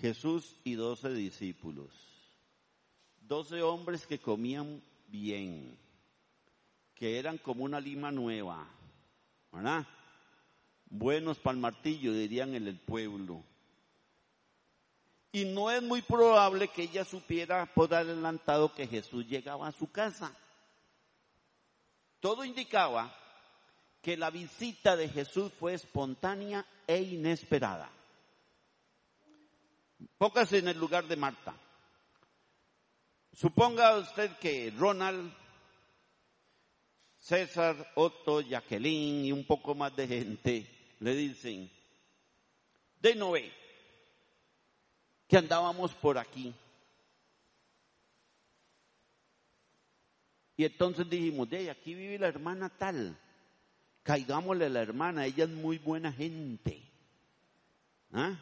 Jesús 0.00 0.56
y 0.64 0.74
12 0.74 1.14
discípulos. 1.14 1.88
12 3.22 3.62
hombres 3.62 4.06
que 4.06 4.18
comían 4.18 4.82
bien, 5.08 5.76
que 6.94 7.18
eran 7.18 7.38
como 7.38 7.64
una 7.64 7.80
lima 7.80 8.12
nueva, 8.12 8.66
¿verdad? 9.52 9.86
Buenos 10.88 11.38
para 11.38 11.54
el 11.54 11.60
martillo, 11.60 12.12
dirían 12.12 12.54
en 12.54 12.68
el 12.68 12.78
pueblo 12.78 13.42
y 15.36 15.44
no 15.44 15.70
es 15.70 15.82
muy 15.82 16.00
probable 16.00 16.68
que 16.68 16.84
ella 16.84 17.04
supiera 17.04 17.66
por 17.66 17.92
adelantado 17.92 18.72
que 18.72 18.86
Jesús 18.86 19.26
llegaba 19.26 19.68
a 19.68 19.72
su 19.72 19.92
casa. 19.92 20.34
Todo 22.20 22.42
indicaba 22.42 23.14
que 24.00 24.16
la 24.16 24.30
visita 24.30 24.96
de 24.96 25.10
Jesús 25.10 25.52
fue 25.60 25.74
espontánea 25.74 26.64
e 26.86 27.02
inesperada. 27.02 27.90
Póngase 30.18 30.58
en 30.58 30.68
el 30.68 30.78
lugar 30.78 31.06
de 31.06 31.16
Marta. 31.16 31.54
Suponga 33.32 33.98
usted 33.98 34.30
que 34.38 34.72
Ronald, 34.76 35.32
César, 37.18 37.92
Otto, 37.96 38.40
Jacqueline 38.40 39.26
y 39.26 39.32
un 39.32 39.44
poco 39.44 39.74
más 39.74 39.94
de 39.94 40.06
gente 40.06 40.94
le 41.00 41.14
dicen, 41.14 41.70
de 43.00 43.14
Noé, 43.14 43.52
que 45.28 45.36
andábamos 45.36 45.92
por 45.94 46.18
aquí. 46.18 46.54
Y 50.56 50.64
entonces 50.64 51.08
dijimos, 51.08 51.50
de 51.50 51.70
aquí 51.70 51.94
vive 51.94 52.18
la 52.18 52.28
hermana 52.28 52.70
tal, 52.70 53.18
caigámosle 54.02 54.66
a 54.66 54.70
la 54.70 54.80
hermana, 54.80 55.26
ella 55.26 55.44
es 55.44 55.50
muy 55.50 55.76
buena 55.76 56.10
gente. 56.10 56.80
¿Ah? 58.12 58.38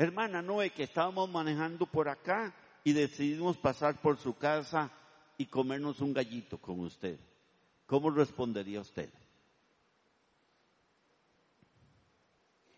Hermana 0.00 0.40
Noé, 0.40 0.70
que 0.70 0.84
estábamos 0.84 1.28
manejando 1.28 1.84
por 1.84 2.08
acá 2.08 2.54
y 2.84 2.94
decidimos 2.94 3.58
pasar 3.58 4.00
por 4.00 4.16
su 4.16 4.34
casa 4.34 4.90
y 5.36 5.44
comernos 5.44 6.00
un 6.00 6.14
gallito 6.14 6.56
con 6.56 6.80
usted. 6.80 7.20
¿Cómo 7.84 8.08
respondería 8.08 8.80
usted? 8.80 9.10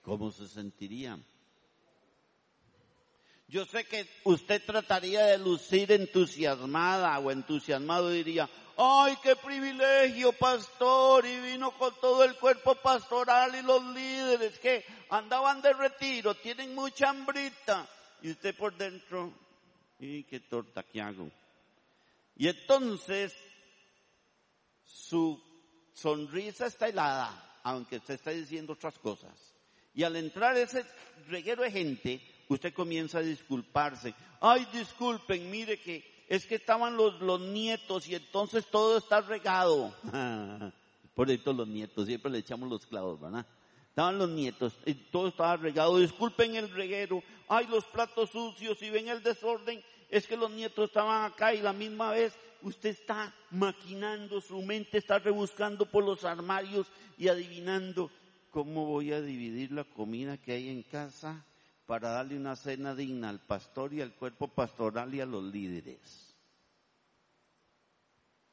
¿Cómo 0.02 0.32
se 0.32 0.48
sentiría? 0.48 1.16
Yo 3.46 3.66
sé 3.66 3.84
que 3.84 4.04
usted 4.24 4.60
trataría 4.66 5.24
de 5.26 5.38
lucir 5.38 5.92
entusiasmada 5.92 7.16
o 7.20 7.30
entusiasmado 7.30 8.10
diría, 8.10 8.50
ay, 8.76 9.16
qué 9.22 9.36
privilegio, 9.36 10.32
pastor, 10.32 11.26
y 11.26 11.40
vino 11.40 11.70
con 11.72 11.94
todo 12.00 12.24
el 12.24 12.36
cuerpo 12.36 12.74
pastoral 12.74 13.54
y 13.54 13.62
los 13.62 13.84
líderes 13.94 14.58
que 14.58 14.84
andaban 15.10 15.60
de 15.62 15.72
retiro, 15.72 16.34
tienen 16.34 16.74
mucha 16.74 17.10
hambrita. 17.10 17.88
Y 18.22 18.30
usted 18.30 18.56
por 18.56 18.76
dentro, 18.76 19.32
y 19.98 20.24
qué 20.24 20.40
torta 20.40 20.82
que 20.82 21.00
hago. 21.00 21.30
Y 22.36 22.48
entonces, 22.48 23.34
su 24.84 25.40
sonrisa 25.92 26.66
está 26.66 26.88
helada, 26.88 27.58
aunque 27.62 27.96
usted 27.96 28.14
está 28.14 28.30
diciendo 28.30 28.72
otras 28.72 28.98
cosas. 28.98 29.32
Y 29.94 30.04
al 30.04 30.16
entrar 30.16 30.56
ese 30.56 30.84
reguero 31.28 31.62
de 31.62 31.70
gente, 31.70 32.22
usted 32.48 32.72
comienza 32.72 33.18
a 33.18 33.22
disculparse. 33.22 34.14
Ay, 34.40 34.66
disculpen, 34.72 35.50
mire 35.50 35.80
que 35.80 36.11
es 36.32 36.46
que 36.46 36.54
estaban 36.54 36.96
los, 36.96 37.20
los 37.20 37.42
nietos 37.42 38.08
y 38.08 38.14
entonces 38.14 38.64
todo 38.64 38.96
está 38.96 39.20
regado. 39.20 39.94
Por 41.14 41.30
eso 41.30 41.52
los 41.52 41.68
nietos, 41.68 42.06
siempre 42.06 42.32
le 42.32 42.38
echamos 42.38 42.70
los 42.70 42.86
clavos, 42.86 43.20
¿verdad? 43.20 43.44
Estaban 43.90 44.16
los 44.16 44.30
nietos, 44.30 44.72
y 44.86 44.94
todo 44.94 45.28
estaba 45.28 45.58
regado. 45.58 45.98
Disculpen 45.98 46.56
el 46.56 46.70
reguero. 46.70 47.22
Ay, 47.48 47.66
los 47.66 47.84
platos 47.84 48.30
sucios, 48.30 48.80
y 48.80 48.88
ven 48.88 49.08
el 49.08 49.22
desorden, 49.22 49.84
es 50.08 50.26
que 50.26 50.38
los 50.38 50.50
nietos 50.50 50.86
estaban 50.86 51.30
acá 51.30 51.52
y 51.52 51.60
la 51.60 51.74
misma 51.74 52.12
vez 52.12 52.32
usted 52.62 52.88
está 52.88 53.34
maquinando, 53.50 54.40
su 54.40 54.62
mente 54.62 54.96
está 54.96 55.18
rebuscando 55.18 55.84
por 55.84 56.02
los 56.02 56.24
armarios 56.24 56.86
y 57.18 57.28
adivinando 57.28 58.10
cómo 58.50 58.86
voy 58.86 59.12
a 59.12 59.20
dividir 59.20 59.70
la 59.70 59.84
comida 59.84 60.38
que 60.38 60.52
hay 60.52 60.70
en 60.70 60.82
casa 60.82 61.44
para 61.92 62.08
darle 62.08 62.38
una 62.38 62.56
cena 62.56 62.94
digna 62.94 63.28
al 63.28 63.38
pastor 63.38 63.92
y 63.92 64.00
al 64.00 64.14
cuerpo 64.14 64.48
pastoral 64.48 65.14
y 65.14 65.20
a 65.20 65.26
los 65.26 65.44
líderes. 65.44 66.34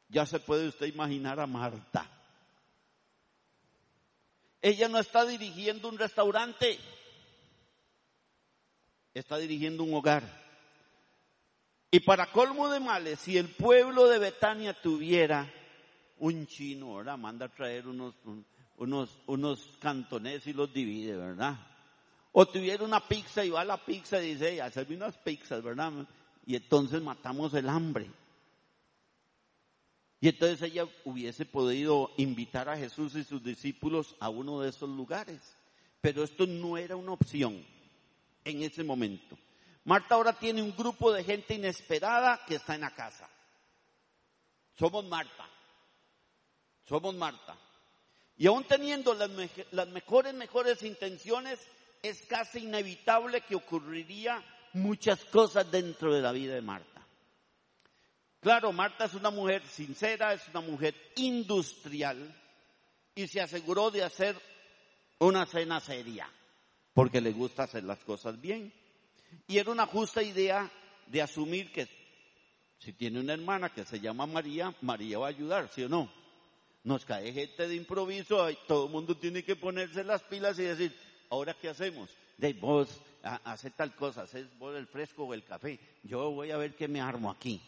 Ya 0.10 0.25
se 0.25 0.41
puede 0.41 0.68
usted 0.68 0.87
imaginar 0.87 1.40
a 1.40 1.48
Marta. 1.48 2.05
Ella 4.61 4.90
no 4.90 5.00
está 5.00 5.25
dirigiendo 5.25 5.87
un 5.87 5.98
restaurante, 5.98 6.77
está 9.14 9.37
dirigiendo 9.37 9.83
un 9.85 9.94
hogar. 9.94 10.24
Y 11.92 12.01
para 12.01 12.33
colmo 12.33 12.68
de 12.68 12.81
males, 12.81 13.22
si 13.22 13.37
el 13.37 13.48
pueblo 13.48 14.09
de 14.09 14.20
Betania 14.20 14.74
tuviera 14.74 15.50
un 16.18 16.46
chino, 16.46 16.96
¿verdad? 16.96 17.18
Manda 17.18 17.46
a 17.46 17.55
traer 17.55 17.87
unos, 17.87 18.16
unos, 18.75 19.18
unos 19.27 19.77
cantones 19.79 20.46
y 20.46 20.51
los 20.51 20.74
divide, 20.74 21.16
¿verdad? 21.16 21.69
O 22.31 22.46
tuviera 22.46 22.83
una 22.83 23.07
pizza 23.07 23.44
y 23.44 23.50
va 23.50 23.61
a 23.61 23.65
la 23.65 23.83
pizza 23.83 24.22
y 24.22 24.33
dice, 24.33 24.61
hacerme 24.61 24.96
unas 24.96 25.18
pizzas, 25.18 25.63
¿verdad? 25.63 25.92
Y 26.46 26.55
entonces 26.55 27.01
matamos 27.01 27.53
el 27.53 27.68
hambre. 27.68 28.09
Y 30.22 30.27
entonces 30.27 30.61
ella 30.61 30.87
hubiese 31.05 31.46
podido 31.46 32.11
invitar 32.18 32.68
a 32.70 32.77
Jesús 32.77 33.15
y 33.15 33.24
sus 33.24 33.44
discípulos 33.44 34.15
a 34.20 34.29
uno 34.29 34.59
de 34.61 34.70
esos 34.70 34.89
lugares. 34.89 35.57
Pero 36.01 36.24
esto 36.24 36.46
no 36.46 36.77
era 36.77 36.96
una 36.96 37.13
opción 37.13 37.65
en 38.44 38.61
ese 38.61 38.83
momento. 38.83 39.37
Marta 39.85 40.15
ahora 40.15 40.33
tiene 40.33 40.61
un 40.61 40.75
grupo 40.75 41.11
de 41.11 41.24
gente 41.24 41.55
inesperada 41.55 42.42
que 42.46 42.55
está 42.55 42.75
en 42.75 42.81
la 42.81 42.94
casa. 42.94 43.29
Somos 44.77 45.05
Marta. 45.05 45.50
Somos 46.85 47.15
Marta. 47.15 47.57
Y 48.37 48.48
aún 48.48 48.63
teniendo 48.65 49.13
las, 49.13 49.29
las 49.72 49.87
mejores, 49.89 50.33
mejores 50.33 50.83
intenciones, 50.83 51.59
es 52.01 52.22
casi 52.24 52.59
inevitable 52.59 53.42
que 53.42 53.55
ocurriría 53.55 54.44
muchas 54.74 55.24
cosas 55.25 55.70
dentro 55.70 56.14
de 56.14 56.22
la 56.22 56.31
vida 56.31 56.55
de 56.55 56.62
Marta. 56.62 57.05
Claro, 58.42 58.72
Marta 58.72 59.05
es 59.05 59.14
una 59.14 59.29
mujer 59.29 59.66
sincera, 59.68 60.33
es 60.33 60.48
una 60.50 60.62
mujer 60.62 60.96
industrial 61.18 62.33
y 63.14 63.27
se 63.27 63.42
aseguró 63.42 63.92
de 63.92 64.03
hacer 64.03 64.35
una 65.20 65.46
cena 65.46 65.81
seria, 65.81 66.29
porque 66.94 67.20
le 67.20 67.31
gusta 67.31 67.64
hacer 67.64 67.83
las 67.83 68.00
cosas 68.05 68.40
bien. 68.40 68.74
Y 69.48 69.57
era 69.57 69.72
una 69.72 69.85
justa 69.85 70.24
idea 70.24 70.72
de 71.07 71.22
asumir 71.22 71.72
que 71.72 71.88
si 72.79 72.94
tiene 72.94 73.20
una 73.20 73.33
hermana 73.33 73.74
que 73.74 73.83
se 73.83 74.00
llama 74.00 74.25
María, 74.25 74.74
María 74.81 75.20
va 75.20 75.25
a 75.27 75.29
ayudar, 75.29 75.68
¿sí 75.68 75.83
o 75.83 75.90
no? 75.90 76.09
Nos 76.85 77.03
cae 77.03 77.33
gente 77.33 77.68
de 77.68 77.75
improviso, 77.75 78.48
todo 78.68 78.85
el 78.85 78.92
mundo 78.92 79.18
tiene 79.18 79.44
que 79.44 79.57
ponerse 79.57 80.05
las 80.05 80.24
pilas 80.24 80.57
y 80.59 80.64
decir, 80.64 80.96
¿ahora 81.29 81.53
qué 81.53 81.70
hacemos? 81.70 82.09
De 82.37 82.53
vos, 82.53 83.01
hace 83.24 83.70
tal 83.72 83.94
cosa, 83.96 84.24
haces 84.24 84.48
vos 84.57 84.75
el 84.75 84.87
fresco 84.87 85.25
o 85.25 85.33
el 85.33 85.44
café. 85.44 85.79
Yo 86.03 86.31
voy 86.31 86.51
a 86.51 86.57
ver 86.57 86.75
qué 86.75 86.87
me 86.87 87.01
armo 87.01 87.29
aquí. 87.29 87.61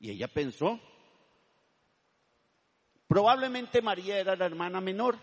Y 0.00 0.10
ella 0.10 0.28
pensó, 0.28 0.80
probablemente 3.06 3.82
María 3.82 4.18
era 4.18 4.36
la 4.36 4.46
hermana 4.46 4.80
menor. 4.80 5.18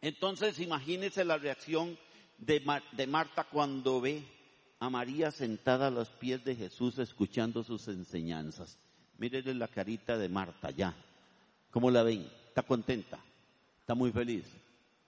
Entonces 0.00 0.58
imagínese 0.58 1.24
la 1.24 1.38
reacción 1.38 1.98
de, 2.38 2.62
de 2.92 3.06
Marta 3.06 3.44
cuando 3.44 4.00
ve 4.00 4.22
a 4.80 4.90
María 4.90 5.30
sentada 5.30 5.86
a 5.86 5.90
los 5.90 6.10
pies 6.10 6.44
de 6.44 6.56
Jesús 6.56 6.98
escuchando 6.98 7.62
sus 7.62 7.88
enseñanzas. 7.88 8.78
Mírenle 9.18 9.54
la 9.54 9.68
carita 9.68 10.18
de 10.18 10.28
Marta 10.28 10.70
ya. 10.70 10.94
¿Cómo 11.70 11.90
la 11.90 12.02
ven? 12.02 12.28
¿Está 12.48 12.62
contenta? 12.62 13.18
¿Está 13.80 13.94
muy 13.94 14.12
feliz? 14.12 14.44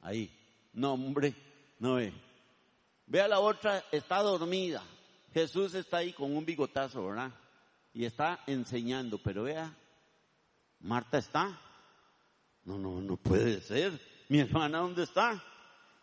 Ahí. 0.02 0.30
No, 0.76 0.92
hombre, 0.92 1.34
no 1.78 1.94
ve. 1.94 2.12
Vea 3.06 3.26
la 3.26 3.40
otra, 3.40 3.82
está 3.90 4.20
dormida. 4.22 4.82
Jesús 5.32 5.74
está 5.74 5.98
ahí 5.98 6.12
con 6.12 6.36
un 6.36 6.44
bigotazo, 6.44 7.06
¿verdad? 7.06 7.32
Y 7.94 8.04
está 8.04 8.40
enseñando, 8.46 9.16
pero 9.16 9.44
vea, 9.44 9.74
Marta 10.80 11.16
está. 11.16 11.58
No, 12.64 12.76
no, 12.76 13.00
no 13.00 13.16
puede 13.16 13.62
ser. 13.62 13.98
Mi 14.28 14.40
hermana, 14.40 14.80
¿dónde 14.80 15.04
está? 15.04 15.42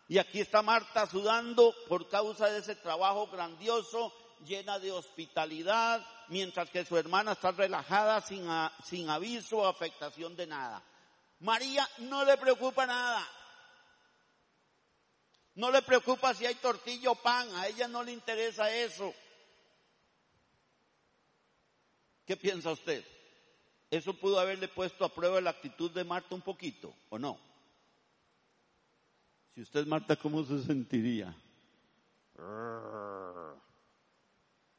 Y 0.08 0.18
aquí 0.18 0.40
está 0.40 0.60
Marta 0.60 1.06
sudando 1.06 1.72
por 1.88 2.08
causa 2.08 2.50
de 2.50 2.58
ese 2.58 2.74
trabajo 2.74 3.28
grandioso, 3.28 4.12
llena 4.44 4.80
de 4.80 4.90
hospitalidad, 4.90 6.04
mientras 6.28 6.68
que 6.70 6.84
su 6.84 6.98
hermana 6.98 7.32
está 7.32 7.52
relajada 7.52 8.20
sin, 8.22 8.44
sin 8.82 9.08
aviso 9.08 9.58
o 9.58 9.66
afectación 9.68 10.34
de 10.34 10.48
nada. 10.48 10.82
María 11.38 11.88
no 11.98 12.24
le 12.24 12.36
preocupa 12.38 12.86
nada. 12.86 13.24
No 15.56 15.70
le 15.70 15.82
preocupa 15.82 16.34
si 16.34 16.46
hay 16.46 16.56
tortilla 16.56 17.10
o 17.10 17.14
pan, 17.14 17.48
a 17.54 17.68
ella 17.68 17.86
no 17.86 18.02
le 18.02 18.12
interesa 18.12 18.74
eso. 18.74 19.14
¿Qué 22.24 22.36
piensa 22.36 22.72
usted? 22.72 23.04
¿Eso 23.90 24.14
pudo 24.14 24.40
haberle 24.40 24.66
puesto 24.66 25.04
a 25.04 25.14
prueba 25.14 25.40
la 25.40 25.50
actitud 25.50 25.90
de 25.90 26.02
Marta 26.02 26.34
un 26.34 26.40
poquito 26.40 26.94
o 27.10 27.18
no? 27.18 27.38
Si 29.54 29.60
usted 29.60 29.86
Marta, 29.86 30.16
¿cómo 30.16 30.44
se 30.44 30.64
sentiría? 30.64 31.32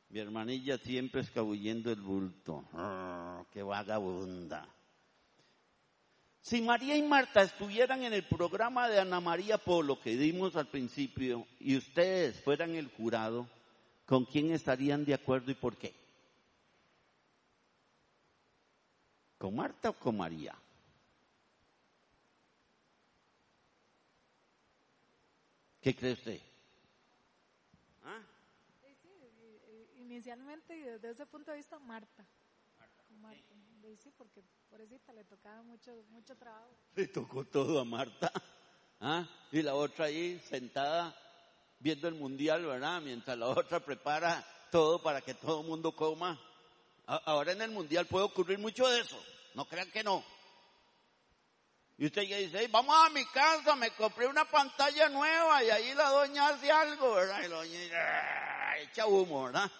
Mi 0.09 0.19
hermanilla 0.19 0.77
siempre 0.77 1.21
escabullendo 1.21 1.91
el 1.91 2.01
bulto. 2.01 2.65
¡Qué 3.53 3.63
vagabunda! 3.63 4.67
Si 6.45 6.61
María 6.61 6.95
y 6.95 7.01
Marta 7.01 7.41
estuvieran 7.41 8.03
en 8.03 8.13
el 8.13 8.23
programa 8.23 8.87
de 8.87 8.99
Ana 8.99 9.19
María 9.19 9.57
Polo 9.57 9.99
que 9.99 10.15
dimos 10.15 10.55
al 10.55 10.67
principio 10.67 11.47
y 11.59 11.75
ustedes 11.75 12.39
fueran 12.39 12.75
el 12.75 12.87
jurado, 12.87 13.49
¿con 14.05 14.25
quién 14.25 14.51
estarían 14.51 15.05
de 15.05 15.15
acuerdo 15.15 15.49
y 15.49 15.55
por 15.55 15.75
qué? 15.75 15.95
¿Con 19.39 19.55
Marta 19.55 19.89
o 19.89 19.93
con 19.93 20.17
María? 20.17 20.55
¿Qué 25.81 25.95
cree 25.95 26.13
usted? 26.13 26.39
¿Ah? 28.03 28.21
Sí, 28.83 28.93
sí, 29.01 29.09
inicialmente 29.95 30.77
y 30.77 30.81
desde 30.81 31.09
ese 31.09 31.25
punto 31.25 31.49
de 31.49 31.57
vista, 31.57 31.79
Marta. 31.79 32.23
Marta. 33.19 33.54
Sí, 33.93 34.11
porque 34.17 34.41
pobrecita 34.69 35.13
le 35.13 35.23
tocaba 35.25 35.61
mucho, 35.61 35.91
trabajo. 36.37 36.75
Le 36.95 37.07
tocó 37.07 37.45
todo 37.45 37.79
a 37.79 37.85
Marta. 37.85 38.31
¿Ah? 38.99 39.27
Y 39.51 39.61
la 39.61 39.75
otra 39.75 40.05
ahí 40.05 40.39
sentada 40.39 41.15
viendo 41.79 42.07
el 42.07 42.15
mundial, 42.15 42.65
¿verdad? 42.65 42.99
Mientras 43.01 43.37
la 43.37 43.45
otra 43.47 43.79
prepara 43.79 44.43
todo 44.71 45.03
para 45.03 45.21
que 45.21 45.35
todo 45.35 45.61
el 45.61 45.67
mundo 45.67 45.95
coma. 45.95 46.39
Ahora 47.05 47.51
en 47.51 47.61
el 47.61 47.69
mundial 47.69 48.07
puede 48.07 48.25
ocurrir 48.25 48.57
mucho 48.57 48.87
de 48.87 49.01
eso. 49.01 49.23
No 49.53 49.65
crean 49.65 49.91
que 49.91 50.03
no. 50.03 50.23
Y 51.97 52.07
usted 52.07 52.23
ya 52.23 52.37
dice, 52.37 52.67
vamos 52.69 52.95
a 53.05 53.11
mi 53.11 53.23
casa, 53.27 53.75
me 53.75 53.91
compré 53.91 54.25
una 54.27 54.45
pantalla 54.45 55.09
nueva 55.09 55.63
y 55.63 55.69
ahí 55.69 55.93
la 55.93 56.09
doña 56.09 56.47
hace 56.49 56.71
algo, 56.71 57.13
¿verdad? 57.13 57.43
Y 57.43 57.47
la 57.47 57.55
doña 57.55 58.77
echa 58.79 59.05
humo, 59.05 59.45
¿verdad? 59.45 59.71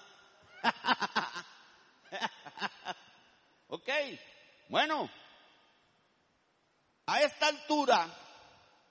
ok, 3.75 3.89
bueno, 4.69 5.09
a 7.07 7.21
esta 7.21 7.47
altura, 7.47 8.07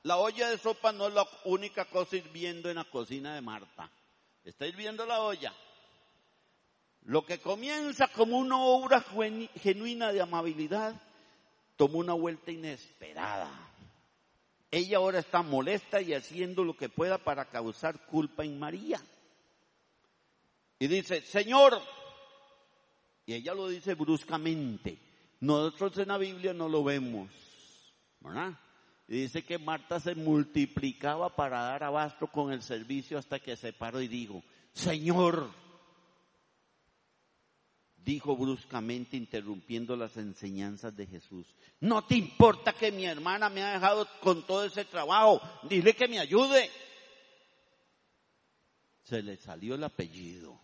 la 0.02 0.18
olla 0.18 0.50
de 0.50 0.58
sopa 0.58 0.92
no 0.92 1.08
es 1.08 1.14
la 1.14 1.26
única 1.44 1.86
cosa 1.86 2.16
hirviendo 2.16 2.68
en 2.68 2.76
la 2.76 2.84
cocina 2.84 3.34
de 3.34 3.40
Marta. 3.40 3.90
Está 4.44 4.66
hirviendo 4.66 5.06
la 5.06 5.22
olla. 5.22 5.54
Lo 7.04 7.24
que 7.24 7.38
comienza 7.38 8.08
como 8.08 8.36
una 8.38 8.58
obra 8.58 9.02
genuina 9.60 10.12
de 10.12 10.20
amabilidad 10.20 10.94
tomó 11.76 11.98
una 11.98 12.12
vuelta 12.12 12.50
inesperada. 12.50 13.50
Ella 14.70 14.98
ahora 14.98 15.20
está 15.20 15.42
molesta 15.42 16.00
y 16.00 16.12
haciendo 16.12 16.62
lo 16.62 16.76
que 16.76 16.88
pueda 16.88 17.18
para 17.18 17.46
causar 17.46 18.06
culpa 18.06 18.44
en 18.44 18.58
María. 18.58 19.00
Y 20.78 20.88
dice, 20.88 21.22
Señor, 21.22 21.80
y 23.26 23.34
ella 23.34 23.54
lo 23.54 23.68
dice 23.68 23.94
bruscamente, 23.94 24.98
nosotros 25.40 25.98
en 25.98 26.08
la 26.08 26.18
Biblia 26.18 26.52
no 26.52 26.68
lo 26.68 26.84
vemos, 26.84 27.30
¿verdad? 28.20 28.58
Y 29.08 29.22
dice 29.22 29.44
que 29.44 29.58
Marta 29.58 30.00
se 30.00 30.14
multiplicaba 30.14 31.34
para 31.34 31.62
dar 31.62 31.84
abasto 31.84 32.26
con 32.26 32.52
el 32.52 32.62
servicio 32.62 33.18
hasta 33.18 33.38
que 33.38 33.56
se 33.56 33.72
paró 33.72 34.00
y 34.00 34.08
dijo, 34.08 34.42
Señor, 34.72 35.50
dijo 38.04 38.36
bruscamente 38.36 39.16
interrumpiendo 39.16 39.96
las 39.96 40.16
enseñanzas 40.16 40.96
de 40.96 41.06
Jesús. 41.06 41.46
No 41.80 42.04
te 42.04 42.16
importa 42.16 42.72
que 42.72 42.92
mi 42.92 43.04
hermana 43.04 43.48
me 43.48 43.62
ha 43.62 43.72
dejado 43.72 44.06
con 44.20 44.46
todo 44.46 44.64
ese 44.64 44.84
trabajo, 44.84 45.40
dile 45.68 45.94
que 45.94 46.08
me 46.08 46.18
ayude. 46.18 46.70
Se 49.02 49.22
le 49.22 49.36
salió 49.36 49.74
el 49.74 49.84
apellido, 49.84 50.58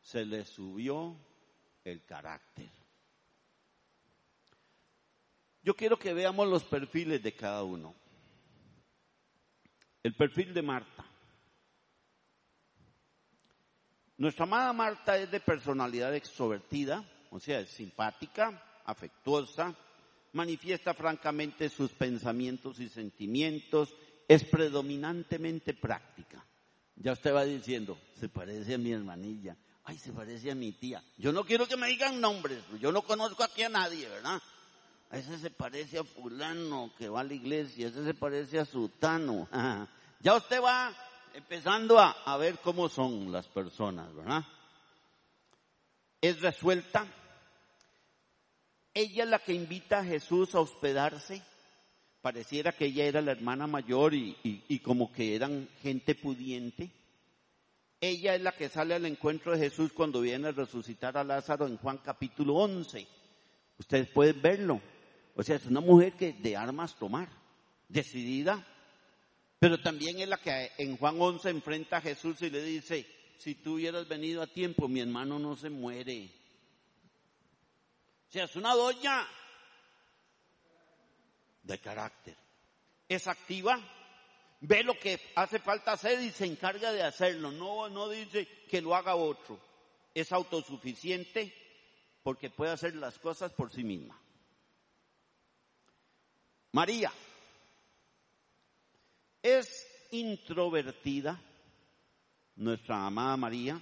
se 0.00 0.24
le 0.24 0.44
subió 0.44 1.16
el 1.84 2.04
carácter. 2.04 2.70
Yo 5.62 5.74
quiero 5.74 5.98
que 5.98 6.12
veamos 6.12 6.48
los 6.48 6.64
perfiles 6.64 7.22
de 7.22 7.34
cada 7.34 7.62
uno. 7.62 7.94
El 10.02 10.14
perfil 10.14 10.52
de 10.52 10.62
Marta. 10.62 11.04
Nuestra 14.16 14.44
amada 14.44 14.72
Marta 14.72 15.16
es 15.18 15.30
de 15.30 15.40
personalidad 15.40 16.14
extrovertida, 16.14 17.04
o 17.30 17.38
sea, 17.38 17.60
es 17.60 17.70
simpática, 17.70 18.80
afectuosa, 18.84 19.74
manifiesta 20.32 20.94
francamente 20.94 21.68
sus 21.68 21.92
pensamientos 21.92 22.80
y 22.80 22.88
sentimientos, 22.88 23.94
es 24.28 24.44
predominantemente 24.44 25.74
práctica. 25.74 26.44
Ya 26.96 27.12
usted 27.12 27.34
va 27.34 27.44
diciendo, 27.44 27.98
se 28.14 28.28
parece 28.28 28.74
a 28.74 28.78
mi 28.78 28.92
hermanilla, 28.92 29.56
ay, 29.84 29.98
se 29.98 30.12
parece 30.12 30.50
a 30.50 30.54
mi 30.54 30.72
tía. 30.72 31.02
Yo 31.18 31.32
no 31.32 31.44
quiero 31.44 31.66
que 31.66 31.76
me 31.76 31.88
digan 31.88 32.20
nombres, 32.20 32.62
yo 32.80 32.92
no 32.92 33.02
conozco 33.02 33.42
aquí 33.42 33.62
a 33.62 33.68
nadie, 33.68 34.08
¿verdad? 34.08 34.40
A 35.10 35.18
ese 35.18 35.38
se 35.38 35.50
parece 35.50 35.98
a 35.98 36.04
fulano 36.04 36.90
que 36.96 37.08
va 37.08 37.20
a 37.20 37.24
la 37.24 37.34
iglesia, 37.34 37.88
ese 37.88 38.04
se 38.04 38.14
parece 38.14 38.58
a 38.58 38.64
sutano. 38.64 39.48
ya 40.20 40.34
usted 40.36 40.62
va 40.62 40.94
empezando 41.34 41.98
a, 41.98 42.36
ver 42.36 42.58
cómo 42.58 42.88
son 42.88 43.32
las 43.32 43.46
personas, 43.48 44.14
¿verdad? 44.14 44.44
Es 46.20 46.40
resuelta. 46.40 47.06
Ella 48.94 49.24
es 49.24 49.30
la 49.30 49.38
que 49.38 49.54
invita 49.54 50.00
a 50.00 50.04
Jesús 50.04 50.54
a 50.54 50.60
hospedarse. 50.60 51.42
Pareciera 52.20 52.72
que 52.72 52.86
ella 52.86 53.04
era 53.04 53.20
la 53.20 53.32
hermana 53.32 53.66
mayor 53.66 54.14
y, 54.14 54.36
y, 54.42 54.78
como 54.78 55.12
que 55.12 55.34
eran 55.34 55.68
gente 55.82 56.14
pudiente. 56.14 56.90
Ella 58.02 58.34
es 58.34 58.42
la 58.42 58.52
que 58.52 58.68
sale 58.68 58.94
al 58.94 59.06
encuentro 59.06 59.52
de 59.52 59.58
Jesús 59.58 59.94
cuando 59.94 60.20
viene 60.20 60.48
a 60.48 60.52
resucitar 60.52 61.16
a 61.16 61.24
Lázaro 61.24 61.66
en 61.66 61.78
Juan 61.78 61.98
capítulo 62.04 62.56
11. 62.56 63.06
Ustedes 63.78 64.08
pueden 64.08 64.42
verlo. 64.42 64.82
O 65.34 65.42
sea, 65.42 65.56
es 65.56 65.64
una 65.64 65.80
mujer 65.80 66.12
que 66.12 66.34
de 66.34 66.54
armas 66.54 66.96
tomar, 66.96 67.30
decidida 67.88 68.66
pero 69.62 69.80
también 69.80 70.18
es 70.18 70.26
la 70.26 70.38
que 70.38 70.72
en 70.76 70.96
Juan 70.96 71.22
11 71.22 71.48
enfrenta 71.48 71.98
a 71.98 72.00
Jesús 72.00 72.42
y 72.42 72.50
le 72.50 72.64
dice, 72.64 73.06
si 73.38 73.54
tú 73.54 73.74
hubieras 73.74 74.08
venido 74.08 74.42
a 74.42 74.48
tiempo, 74.48 74.88
mi 74.88 74.98
hermano 74.98 75.38
no 75.38 75.54
se 75.54 75.70
muere. 75.70 76.32
O 78.28 78.32
sea, 78.32 78.46
es 78.46 78.56
una 78.56 78.74
doña 78.74 79.24
de 81.62 81.78
carácter. 81.78 82.36
Es 83.08 83.28
activa, 83.28 83.78
ve 84.62 84.82
lo 84.84 84.98
que 84.98 85.20
hace 85.34 85.58
falta 85.58 85.92
hacer 85.92 86.22
y 86.22 86.30
se 86.30 86.46
encarga 86.46 86.92
de 86.92 87.02
hacerlo. 87.02 87.50
No, 87.50 87.88
no 87.88 88.08
dice 88.08 88.46
que 88.68 88.80
lo 88.80 88.94
haga 88.94 89.14
otro. 89.14 89.60
Es 90.14 90.32
autosuficiente 90.32 91.52
porque 92.22 92.50
puede 92.50 92.72
hacer 92.72 92.94
las 92.94 93.18
cosas 93.18 93.52
por 93.52 93.70
sí 93.70 93.82
misma. 93.82 94.18
María 96.72 97.12
es 99.42 99.86
introvertida, 100.12 101.40
nuestra 102.56 103.04
amada 103.06 103.36
María, 103.36 103.80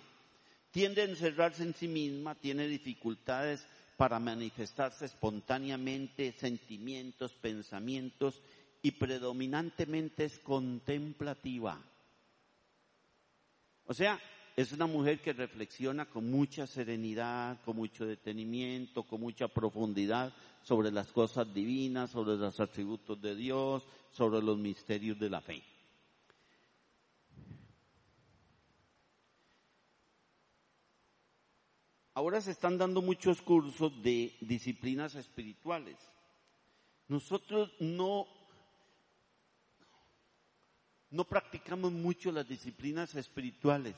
tiende 0.71 1.03
a 1.03 1.05
encerrarse 1.05 1.62
en 1.62 1.75
sí 1.75 1.87
misma, 1.87 2.35
tiene 2.35 2.66
dificultades 2.66 3.66
para 3.97 4.19
manifestarse 4.19 5.05
espontáneamente 5.05 6.33
sentimientos, 6.33 7.35
pensamientos 7.35 8.40
y 8.83 8.93
predominantemente 8.93 10.25
es 10.25 10.38
contemplativa. 10.38 11.81
O 13.87 13.95
sea, 13.95 14.21
es 14.57 14.73
una 14.73 14.87
mujer 14.87 15.21
que 15.21 15.33
reflexiona 15.33 16.07
con 16.07 16.31
mucha 16.31 16.66
serenidad, 16.66 17.61
con 17.62 17.77
mucho 17.77 18.07
detenimiento, 18.07 19.05
con 19.05 19.21
mucha 19.21 19.49
profundidad 19.49 20.33
sobre 20.62 20.90
las 20.90 21.12
cosas 21.12 21.53
divinas, 21.53 22.11
sobre 22.11 22.37
los 22.37 22.61
atributos 22.61 23.21
de 23.21 23.35
Dios, 23.35 23.87
sobre 24.11 24.43
los 24.43 24.59
misterios 24.59 25.19
de 25.19 25.31
la 25.31 25.40
fe. 25.40 25.62
Ahora 32.14 32.40
se 32.40 32.51
están 32.51 32.77
dando 32.77 33.01
muchos 33.01 33.40
cursos 33.40 34.03
de 34.03 34.37
disciplinas 34.40 35.14
espirituales. 35.14 35.97
Nosotros 37.09 37.73
no, 37.81 38.27
no 41.11 41.25
practicamos 41.25 41.92
mucho 41.92 42.31
las 42.31 42.49
disciplinas 42.49 43.14
espirituales. 43.14 43.96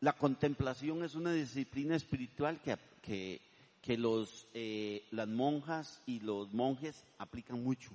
La 0.00 0.12
contemplación 0.12 1.02
es 1.02 1.14
una 1.14 1.32
disciplina 1.32 1.96
espiritual 1.96 2.60
que, 2.60 3.40
que, 3.80 3.98
los, 3.98 4.46
eh, 4.52 5.06
las 5.10 5.26
monjas 5.26 6.02
y 6.06 6.20
los 6.20 6.52
monjes 6.52 7.04
aplican 7.16 7.62
mucho. 7.62 7.90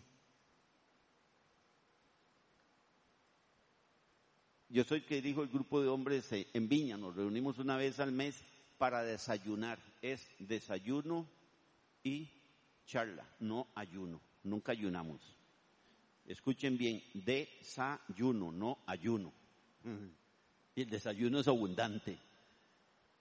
Yo 4.68 4.84
soy 4.84 5.02
que 5.02 5.16
dirijo 5.22 5.44
el 5.44 5.50
grupo 5.50 5.82
de 5.82 5.88
hombres 5.88 6.32
eh, 6.32 6.48
en 6.54 6.68
Viña, 6.68 6.98
nos 6.98 7.16
reunimos 7.16 7.60
una 7.60 7.78
vez 7.78 8.00
al 8.00 8.12
mes 8.12 8.44
para 8.80 9.04
desayunar. 9.04 9.78
Es 10.02 10.28
desayuno 10.40 11.28
y 12.04 12.28
charla, 12.88 13.24
no 13.40 13.68
ayuno. 13.76 14.20
Nunca 14.44 14.72
ayunamos. 14.72 15.22
Escuchen 16.26 16.78
bien, 16.78 17.04
desayuno, 17.14 18.52
no 18.52 18.80
ayuno. 18.86 19.34
Y 20.76 20.82
el 20.82 20.90
desayuno 20.90 21.40
es 21.40 21.48
abundante. 21.48 22.18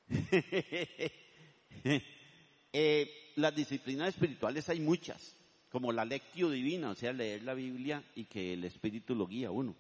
Eh, 2.75 3.33
las 3.37 3.55
disciplinas 3.55 4.09
espirituales 4.09 4.67
hay 4.71 4.81
muchas, 4.81 5.37
como 5.71 5.93
la 5.93 6.07
lectio 6.07 6.49
divina, 6.49 6.91
o 6.91 6.95
sea, 6.95 7.13
leer 7.13 7.43
la 7.43 7.53
Biblia 7.53 8.03
y 8.15 8.25
que 8.25 8.55
el 8.55 8.65
Espíritu 8.65 9.15
lo 9.15 9.27
guía 9.27 9.49
a 9.49 9.51
uno. 9.51 9.77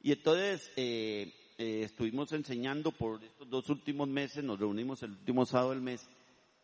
Y 0.00 0.12
entonces 0.12 0.72
eh, 0.76 1.30
eh, 1.58 1.82
estuvimos 1.84 2.32
enseñando 2.32 2.90
por 2.90 3.22
estos 3.22 3.50
dos 3.50 3.68
últimos 3.68 4.08
meses, 4.08 4.42
nos 4.42 4.58
reunimos 4.58 5.02
el 5.02 5.10
último 5.10 5.44
sábado 5.44 5.70
del 5.70 5.82
mes, 5.82 6.08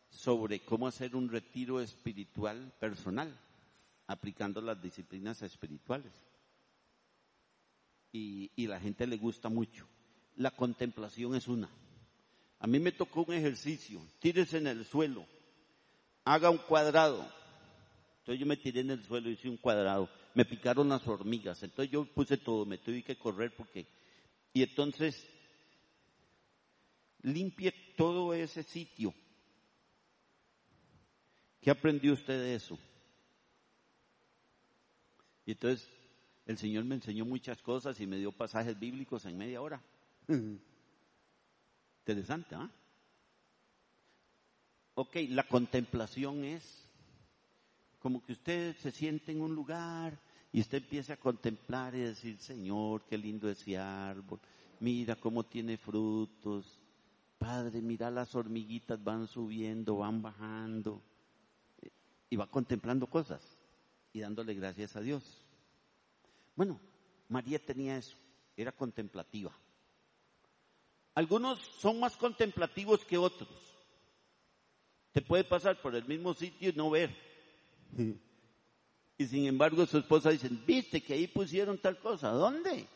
sobre 0.08 0.60
cómo 0.60 0.86
hacer 0.86 1.14
un 1.14 1.28
retiro 1.28 1.80
espiritual 1.80 2.72
personal, 2.80 3.38
aplicando 4.10 4.60
las 4.60 4.82
disciplinas 4.82 5.40
espirituales. 5.42 6.12
Y, 8.12 8.50
y 8.56 8.66
la 8.66 8.80
gente 8.80 9.06
le 9.06 9.16
gusta 9.16 9.48
mucho. 9.48 9.86
La 10.36 10.50
contemplación 10.50 11.36
es 11.36 11.46
una. 11.46 11.70
A 12.58 12.66
mí 12.66 12.80
me 12.80 12.90
tocó 12.90 13.22
un 13.22 13.34
ejercicio, 13.34 14.02
tírese 14.18 14.58
en 14.58 14.66
el 14.66 14.84
suelo, 14.84 15.24
haga 16.24 16.50
un 16.50 16.58
cuadrado. 16.58 17.24
Entonces 18.18 18.40
yo 18.40 18.46
me 18.46 18.56
tiré 18.56 18.80
en 18.80 18.90
el 18.90 19.04
suelo, 19.04 19.30
hice 19.30 19.48
un 19.48 19.56
cuadrado, 19.56 20.10
me 20.34 20.44
picaron 20.44 20.88
las 20.88 21.06
hormigas, 21.06 21.62
entonces 21.62 21.92
yo 21.92 22.04
puse 22.04 22.36
todo, 22.36 22.66
me 22.66 22.78
tuve 22.78 23.04
que 23.04 23.16
correr 23.16 23.54
porque... 23.56 23.86
Y 24.52 24.64
entonces 24.64 25.24
limpie 27.22 27.72
todo 27.96 28.34
ese 28.34 28.64
sitio. 28.64 29.14
¿Qué 31.60 31.70
aprendió 31.70 32.12
usted 32.12 32.40
de 32.40 32.56
eso? 32.56 32.76
Y 35.50 35.54
entonces 35.54 35.84
el 36.46 36.56
Señor 36.58 36.84
me 36.84 36.94
enseñó 36.94 37.24
muchas 37.24 37.60
cosas 37.60 37.98
y 37.98 38.06
me 38.06 38.18
dio 38.18 38.30
pasajes 38.30 38.78
bíblicos 38.78 39.24
en 39.24 39.36
media 39.36 39.60
hora. 39.60 39.82
Interesante, 42.06 42.54
¿ah? 42.54 42.70
Ok, 44.94 45.16
la 45.30 45.42
contemplación 45.42 46.44
es 46.44 46.86
como 47.98 48.24
que 48.24 48.34
usted 48.34 48.76
se 48.76 48.92
siente 48.92 49.32
en 49.32 49.40
un 49.40 49.52
lugar 49.56 50.16
y 50.52 50.60
usted 50.60 50.78
empieza 50.78 51.14
a 51.14 51.16
contemplar 51.16 51.96
y 51.96 51.98
decir, 52.02 52.38
Señor, 52.38 53.02
qué 53.08 53.18
lindo 53.18 53.50
ese 53.50 53.76
árbol, 53.76 54.38
mira 54.78 55.16
cómo 55.16 55.42
tiene 55.42 55.76
frutos, 55.78 56.78
Padre, 57.38 57.80
mira 57.80 58.08
las 58.08 58.36
hormiguitas 58.36 59.02
van 59.02 59.26
subiendo, 59.26 59.96
van 59.96 60.22
bajando, 60.22 61.02
y 62.28 62.36
va 62.36 62.46
contemplando 62.46 63.08
cosas 63.08 63.59
y 64.12 64.20
dándole 64.20 64.54
gracias 64.54 64.96
a 64.96 65.00
Dios. 65.00 65.22
Bueno, 66.56 66.80
María 67.28 67.64
tenía 67.64 67.96
eso, 67.96 68.16
era 68.56 68.72
contemplativa. 68.72 69.56
Algunos 71.14 71.58
son 71.78 72.00
más 72.00 72.16
contemplativos 72.16 73.04
que 73.04 73.18
otros. 73.18 73.48
Te 75.12 75.22
puede 75.22 75.44
pasar 75.44 75.80
por 75.80 75.94
el 75.94 76.04
mismo 76.04 76.34
sitio 76.34 76.70
y 76.70 76.72
no 76.72 76.90
ver. 76.90 77.14
Y 79.20 79.26
sin 79.26 79.46
embargo 79.46 79.84
su 79.84 79.98
esposa 79.98 80.30
dice, 80.30 80.48
viste 80.48 81.02
que 81.02 81.12
ahí 81.12 81.26
pusieron 81.26 81.76
tal 81.76 81.98
cosa. 81.98 82.30
¿Dónde? 82.30 82.88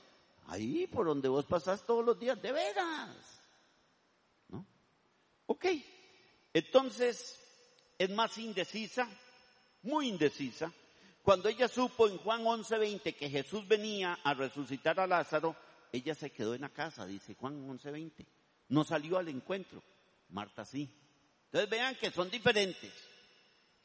Ahí 0.47 0.87
por 0.87 1.05
donde 1.05 1.29
vos 1.29 1.45
pasás 1.45 1.85
todos 1.85 2.03
los 2.03 2.19
días. 2.19 2.41
De 2.41 2.51
veras. 2.51 3.43
¿No? 4.49 4.65
Ok. 5.45 5.67
Entonces 6.55 7.39
es 7.99 8.09
más 8.09 8.39
indecisa, 8.39 9.07
muy 9.83 10.09
indecisa. 10.09 10.73
Cuando 11.25 11.49
ella 11.49 11.69
supo 11.69 12.07
en 12.07 12.19
Juan 12.19 12.45
11:20 12.45 13.17
que 13.17 13.31
Jesús 13.31 13.67
venía 13.67 14.19
a 14.23 14.35
resucitar 14.35 15.01
a 15.01 15.07
Lázaro, 15.07 15.57
ella 15.91 16.15
se 16.15 16.29
quedó 16.29 16.55
en 16.55 16.61
la 16.61 16.69
casa, 16.69 17.07
dice 17.07 17.35
Juan 17.35 17.67
11:20. 17.67 18.27
No 18.69 18.85
salió 18.85 19.17
al 19.17 19.31
encuentro. 19.31 19.83
Marta 20.29 20.67
sí. 20.67 20.87
Entonces 21.47 21.71
vean 21.71 21.95
que 21.95 22.11
son 22.11 22.29
diferentes. 22.29 22.93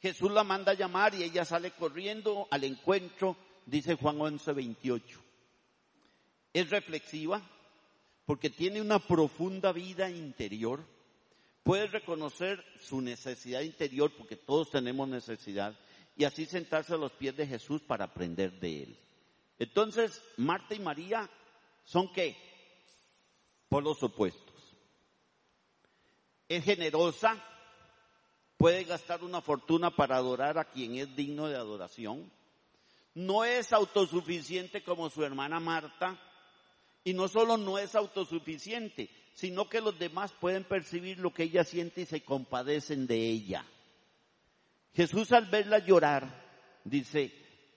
Jesús 0.02 0.30
la 0.30 0.44
manda 0.44 0.72
a 0.72 0.74
llamar 0.74 1.14
y 1.14 1.22
ella 1.22 1.46
sale 1.46 1.70
corriendo 1.70 2.46
al 2.50 2.64
encuentro, 2.64 3.38
dice 3.64 3.94
Juan 3.94 4.18
11:28. 4.18 5.18
Es 6.52 6.68
reflexiva 6.68 7.40
porque 8.26 8.50
tiene 8.50 8.82
una 8.82 8.98
profunda 8.98 9.72
vida 9.72 10.10
interior. 10.10 10.84
Puede 11.62 11.86
reconocer 11.86 12.62
su 12.82 13.00
necesidad 13.00 13.62
interior 13.62 14.12
porque 14.14 14.36
todos 14.36 14.70
tenemos 14.70 15.08
necesidad 15.08 15.74
y 16.16 16.24
así 16.24 16.46
sentarse 16.46 16.94
a 16.94 16.98
los 16.98 17.12
pies 17.12 17.36
de 17.36 17.46
Jesús 17.46 17.82
para 17.82 18.04
aprender 18.04 18.58
de 18.60 18.82
él. 18.84 18.98
Entonces, 19.58 20.22
Marta 20.36 20.74
y 20.74 20.78
María 20.80 21.28
son 21.84 22.12
qué? 22.12 22.36
Por 23.68 23.82
los 23.82 24.02
opuestos. 24.02 24.76
Es 26.48 26.64
generosa, 26.64 27.36
puede 28.56 28.84
gastar 28.84 29.22
una 29.22 29.40
fortuna 29.40 29.90
para 29.90 30.16
adorar 30.16 30.58
a 30.58 30.64
quien 30.64 30.96
es 30.96 31.14
digno 31.14 31.46
de 31.46 31.56
adoración. 31.56 32.30
No 33.14 33.44
es 33.44 33.72
autosuficiente 33.72 34.82
como 34.82 35.10
su 35.10 35.24
hermana 35.24 35.60
Marta. 35.60 36.18
Y 37.02 37.14
no 37.14 37.28
solo 37.28 37.56
no 37.56 37.78
es 37.78 37.94
autosuficiente, 37.94 39.08
sino 39.32 39.68
que 39.68 39.80
los 39.80 39.98
demás 39.98 40.32
pueden 40.38 40.64
percibir 40.64 41.18
lo 41.18 41.32
que 41.32 41.44
ella 41.44 41.64
siente 41.64 42.02
y 42.02 42.06
se 42.06 42.22
compadecen 42.22 43.06
de 43.06 43.16
ella. 43.16 43.64
Jesús 44.92 45.32
al 45.32 45.46
verla 45.46 45.78
llorar, 45.78 46.28
dice 46.84 47.32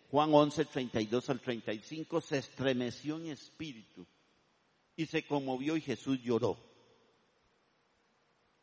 Juan 0.09 0.33
11, 0.33 0.65
32 0.65 1.29
al 1.29 1.39
35, 1.39 2.21
se 2.21 2.37
estremeció 2.39 3.17
en 3.17 3.27
espíritu 3.27 4.05
y 4.95 5.05
se 5.05 5.25
conmovió 5.25 5.75
y 5.75 5.81
Jesús 5.81 6.21
lloró. 6.21 6.57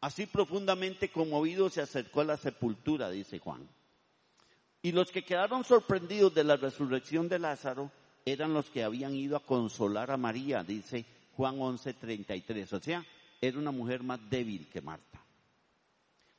Así 0.01 0.27
profundamente 0.27 1.11
conmovido 1.11 1.69
se 1.69 1.83
acercó 1.83 2.23
a 2.23 2.25
la 2.25 2.37
sepultura, 2.37 3.11
dice 3.11 3.39
Juan. 3.39 3.69
Y 4.83 4.93
los 4.93 5.11
que 5.11 5.25
quedaron 5.25 5.63
sorprendidos 5.65 6.35
de 6.35 6.45
la 6.45 6.57
resurrección 6.57 7.29
de 7.29 7.39
Lázaro 7.39 7.93
eran 8.25 8.55
los 8.55 8.71
que 8.71 8.83
habían 8.83 9.15
ido 9.15 9.37
a 9.37 9.45
consolar 9.45 10.11
a 10.11 10.17
María, 10.17 10.65
dice 10.65 11.05
Juan 11.37 11.59
11:33. 11.59 12.73
O 12.73 12.81
sea, 12.81 13.05
era 13.41 13.59
una 13.59 13.71
mujer 13.71 14.03
más 14.03 14.21
débil 14.31 14.69
que 14.69 14.81
Marta. 14.81 15.21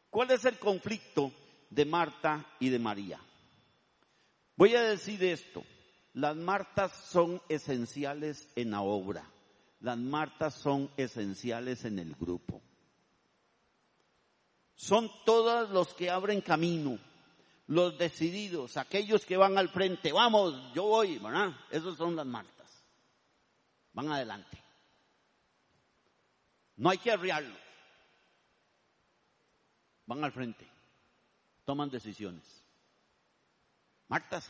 ¿Cuál 0.10 0.32
es 0.32 0.44
el 0.46 0.58
conflicto 0.58 1.32
de 1.72 1.86
Marta 1.86 2.46
y 2.60 2.70
de 2.70 2.78
María? 2.78 3.20
Voy 4.56 4.76
a 4.76 4.84
decir 4.84 5.24
esto. 5.24 5.64
Las 6.14 6.36
Martas 6.36 6.92
son 7.10 7.42
esenciales 7.50 8.48
en 8.56 8.70
la 8.70 8.82
obra. 8.82 9.28
Las 9.80 9.98
Martas 9.98 10.54
son 10.54 10.92
esenciales 10.98 11.84
en 11.86 11.98
el 11.98 12.14
grupo 12.14 12.62
son 14.82 15.12
todos 15.26 15.70
los 15.70 15.94
que 15.94 16.10
abren 16.10 16.42
camino, 16.42 16.98
los 17.68 18.00
decididos, 18.00 18.78
aquellos 18.78 19.28
que 19.28 19.38
van 19.38 19.56
al 19.60 19.70
frente, 19.70 20.12
vamos, 20.12 20.74
yo 20.74 20.86
voy, 20.86 21.20
¿verdad? 21.20 21.52
Esos 21.70 21.98
son 21.98 22.16
las 22.16 22.26
Martas. 22.26 22.84
Van 23.94 24.12
adelante. 24.12 24.58
No 26.78 26.90
hay 26.90 26.98
que 26.98 27.12
arriarlos. 27.12 27.60
Van 30.08 30.24
al 30.24 30.32
frente. 30.32 30.68
Toman 31.72 31.90
decisiones. 31.90 32.44
Martas. 34.10 34.46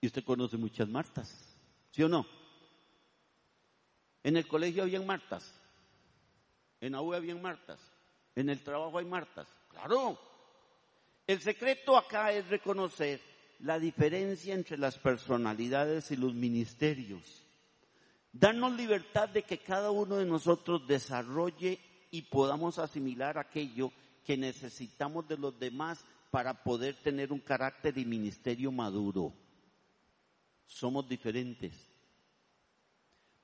Y 0.00 0.06
usted 0.06 0.22
conoce 0.22 0.56
muchas 0.56 0.88
Martas. 0.88 1.36
¿Sí 1.90 2.04
o 2.04 2.08
no? 2.08 2.24
En 4.22 4.36
el 4.36 4.46
colegio 4.46 4.84
habían 4.84 5.04
Martas. 5.04 5.52
En 6.80 6.92
la 6.92 7.02
U 7.02 7.12
habían 7.12 7.42
Martas. 7.42 7.80
En 8.36 8.50
el 8.50 8.62
trabajo 8.62 8.98
hay 8.98 9.04
Martas. 9.04 9.48
Claro. 9.68 10.16
El 11.26 11.40
secreto 11.40 11.96
acá 11.96 12.30
es 12.30 12.46
reconocer 12.46 13.20
la 13.58 13.80
diferencia 13.80 14.54
entre 14.54 14.78
las 14.78 14.96
personalidades 14.96 16.12
y 16.12 16.16
los 16.16 16.34
ministerios. 16.34 17.48
Darnos 18.30 18.76
libertad 18.76 19.28
de 19.28 19.42
que 19.42 19.58
cada 19.58 19.90
uno 19.90 20.18
de 20.18 20.26
nosotros 20.26 20.86
desarrolle 20.86 21.80
y 22.12 22.22
podamos 22.22 22.78
asimilar 22.78 23.38
aquello 23.38 23.90
que 24.24 24.36
necesitamos 24.36 25.26
de 25.28 25.36
los 25.36 25.58
demás 25.58 26.04
para 26.30 26.62
poder 26.62 26.94
tener 26.96 27.32
un 27.32 27.40
carácter 27.40 27.96
y 27.98 28.04
ministerio 28.04 28.70
maduro. 28.70 29.32
Somos 30.66 31.08
diferentes. 31.08 31.74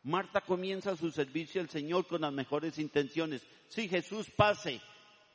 Marta 0.03 0.41
comienza 0.41 0.97
su 0.97 1.11
servicio 1.11 1.61
al 1.61 1.69
Señor 1.69 2.07
con 2.07 2.21
las 2.21 2.33
mejores 2.33 2.79
intenciones. 2.79 3.43
Sí, 3.69 3.89
Jesús 3.89 4.31
pase. 4.31 4.81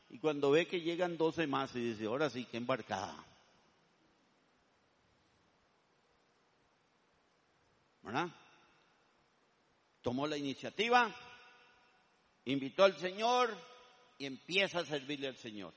Y 0.10 0.18
cuando 0.20 0.52
ve 0.52 0.66
que 0.66 0.82
llegan 0.82 1.18
doce 1.18 1.46
más, 1.46 1.76
y 1.76 1.92
dice, 1.92 2.06
ahora 2.06 2.30
sí, 2.30 2.46
que 2.46 2.58
embarcada. 2.58 3.16
¿Verdad? 8.02 8.30
Tomó 10.02 10.26
la 10.26 10.38
iniciativa, 10.38 11.14
invitó 12.46 12.84
al 12.84 12.98
Señor 12.98 13.56
y 14.22 14.28
empieza 14.28 14.82
a 14.82 14.86
servirle 14.86 15.30
al 15.30 15.36
Señor. 15.36 15.74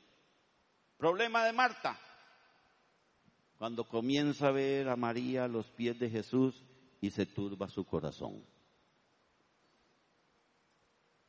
Problema 0.98 1.46
de 1.46 1.54
Marta. 1.54 1.98
Cuando 3.56 3.84
comienza 3.88 4.48
a 4.48 4.52
ver 4.52 4.90
a 4.90 4.96
María 4.96 5.44
a 5.44 5.48
los 5.48 5.70
pies 5.70 5.98
de 5.98 6.10
Jesús 6.10 6.62
y 7.00 7.08
se 7.08 7.24
turba 7.24 7.70
su 7.70 7.86
corazón. 7.86 8.44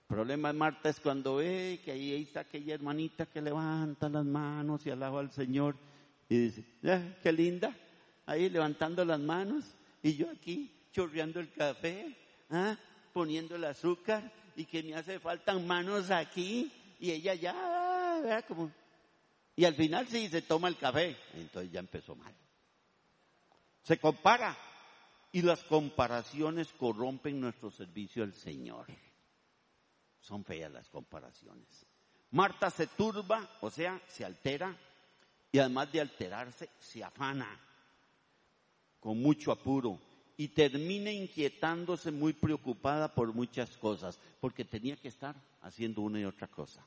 Problema 0.07 0.49
de 0.49 0.59
Marta 0.59 0.89
es 0.89 0.99
cuando 0.99 1.37
ve 1.37 1.79
que 1.85 1.93
ahí 1.93 2.21
está 2.21 2.41
aquella 2.41 2.73
hermanita 2.73 3.27
que 3.27 3.41
levanta 3.41 4.09
las 4.09 4.25
manos 4.25 4.85
y 4.85 4.89
alaba 4.89 5.21
al 5.21 5.31
Señor 5.31 5.77
y 6.27 6.37
dice, 6.37 6.65
ah, 6.83 7.01
qué 7.23 7.31
linda, 7.31 7.73
ahí 8.25 8.49
levantando 8.49 9.05
las 9.05 9.21
manos 9.21 9.63
y 10.03 10.17
yo 10.17 10.29
aquí 10.29 10.69
chorreando 10.91 11.39
el 11.39 11.53
café, 11.53 12.13
¿ah? 12.49 12.77
poniendo 13.13 13.55
el 13.55 13.63
azúcar 13.63 14.29
y 14.57 14.65
que 14.65 14.83
me 14.83 14.95
hace 14.95 15.17
falta 15.17 15.57
manos 15.57 16.11
aquí 16.11 16.69
y 16.99 17.11
ella 17.11 17.33
ya 17.33 18.43
como... 18.47 18.71
Y 19.55 19.65
al 19.65 19.75
final 19.75 20.07
sí 20.07 20.27
se 20.27 20.41
toma 20.41 20.67
el 20.67 20.77
café, 20.77 21.15
entonces 21.33 21.71
ya 21.71 21.79
empezó 21.79 22.15
mal. 22.15 22.33
Se 23.83 23.97
compara. 23.97 24.57
Y 25.31 25.41
las 25.41 25.63
comparaciones 25.63 26.71
corrompen 26.73 27.39
nuestro 27.39 27.69
servicio 27.69 28.23
al 28.23 28.33
Señor. 28.33 28.87
Son 30.19 30.43
feas 30.43 30.71
las 30.71 30.89
comparaciones. 30.89 31.85
Marta 32.31 32.69
se 32.69 32.87
turba, 32.87 33.49
o 33.61 33.69
sea, 33.69 34.01
se 34.07 34.25
altera. 34.25 34.75
Y 35.51 35.59
además 35.59 35.91
de 35.91 36.01
alterarse, 36.01 36.69
se 36.79 37.03
afana. 37.03 37.59
Con 38.99 39.21
mucho 39.21 39.51
apuro. 39.51 39.99
Y 40.37 40.49
termina 40.49 41.11
inquietándose 41.11 42.11
muy 42.11 42.33
preocupada 42.33 43.13
por 43.13 43.33
muchas 43.33 43.77
cosas, 43.77 44.19
porque 44.41 44.65
tenía 44.65 44.97
que 44.97 45.09
estar 45.09 45.35
haciendo 45.65 46.01
una 46.01 46.19
y 46.19 46.25
otra 46.25 46.47
cosa. 46.47 46.85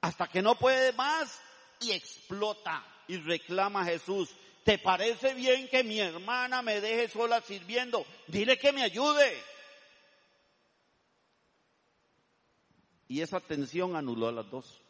Hasta 0.00 0.28
que 0.28 0.40
no 0.40 0.56
puede 0.56 0.92
más 0.92 1.40
y 1.80 1.90
explota 1.90 2.84
y 3.08 3.18
reclama 3.18 3.82
a 3.82 3.86
Jesús, 3.86 4.34
¿te 4.64 4.78
parece 4.78 5.34
bien 5.34 5.68
que 5.68 5.82
mi 5.82 5.98
hermana 5.98 6.62
me 6.62 6.80
deje 6.80 7.08
sola 7.08 7.40
sirviendo? 7.40 8.06
Dile 8.28 8.56
que 8.56 8.72
me 8.72 8.82
ayude. 8.82 9.42
Y 13.08 13.20
esa 13.20 13.40
tensión 13.40 13.96
anuló 13.96 14.28
a 14.28 14.32
las 14.32 14.48
dos. 14.48 14.80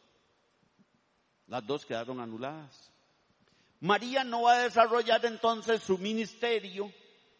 Las 1.46 1.66
dos 1.66 1.86
quedaron 1.86 2.20
anuladas. 2.20 2.92
María 3.80 4.22
no 4.22 4.42
va 4.42 4.54
a 4.54 4.62
desarrollar 4.64 5.24
entonces 5.24 5.82
su 5.82 5.96
ministerio 5.96 6.92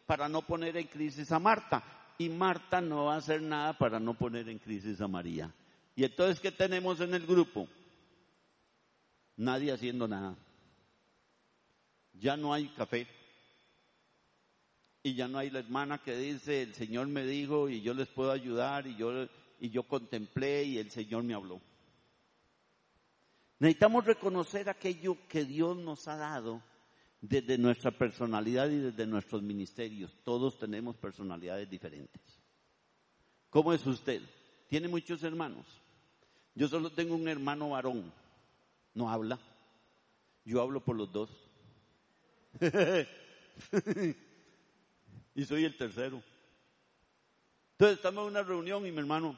para 0.07 0.29
no 0.29 0.42
poner 0.42 0.77
en 0.77 0.87
crisis 0.87 1.31
a 1.33 1.38
Marta. 1.38 1.96
Y 2.19 2.29
Marta 2.29 2.81
no 2.81 3.07
va 3.07 3.15
a 3.15 3.19
hacer 3.19 3.43
nada 3.43 3.77
para 3.77 4.01
no 4.01 4.15
poner 4.15 4.49
en 4.49 4.59
crisis 4.59 5.01
a 5.01 5.09
María. 5.09 5.53
Y 5.95 6.05
entonces, 6.05 6.41
¿qué 6.41 6.51
tenemos 6.51 7.01
en 7.01 7.15
el 7.15 7.27
grupo? 7.27 7.69
Nadie 9.37 9.73
haciendo 9.73 10.09
nada. 10.09 10.37
Ya 12.15 12.37
no 12.37 12.53
hay 12.53 12.69
café. 12.69 13.07
Y 15.03 15.15
ya 15.15 15.29
no 15.29 15.39
hay 15.39 15.51
la 15.51 15.61
hermana 15.61 15.99
que 15.99 16.17
dice, 16.17 16.63
el 16.63 16.75
Señor 16.75 17.07
me 17.07 17.25
dijo 17.25 17.69
y 17.69 17.81
yo 17.81 17.95
les 17.95 18.09
puedo 18.09 18.33
ayudar 18.33 18.87
y 18.87 18.97
yo, 18.97 19.29
y 19.61 19.71
yo 19.71 19.85
contemplé 19.85 20.65
y 20.65 20.79
el 20.79 20.91
Señor 20.91 21.23
me 21.23 21.35
habló. 21.35 21.61
Necesitamos 23.59 24.05
reconocer 24.05 24.69
aquello 24.69 25.17
que 25.29 25.45
Dios 25.45 25.77
nos 25.77 26.09
ha 26.09 26.17
dado 26.17 26.63
desde 27.29 27.59
nuestra 27.59 27.91
personalidad 27.91 28.71
y 28.71 28.79
desde 28.79 29.07
nuestros 29.07 29.43
ministerios. 29.43 30.17
Todos 30.23 30.59
tenemos 30.59 30.97
personalidades 30.97 31.69
diferentes. 31.69 32.23
¿Cómo 33.51 33.73
es 33.73 33.85
usted? 33.87 34.23
¿Tiene 34.69 34.89
muchos 34.89 35.23
hermanos? 35.23 35.67
Yo 36.55 36.69
solo 36.69 36.91
tengo 36.91 37.15
un 37.15 37.29
hermano 37.29 37.71
varón. 37.71 38.12
No 38.95 39.11
habla. 39.11 39.39
Yo 40.45 40.62
hablo 40.62 40.85
por 40.85 40.97
los 40.97 41.12
dos. 41.12 41.31
y 45.35 45.45
soy 45.45 45.65
el 45.65 45.77
tercero. 45.77 46.23
Entonces 47.73 47.97
estamos 47.97 48.25
en 48.25 48.31
una 48.31 48.43
reunión 48.43 48.87
y 48.87 48.93
mi 48.93 48.99
hermano, 48.99 49.37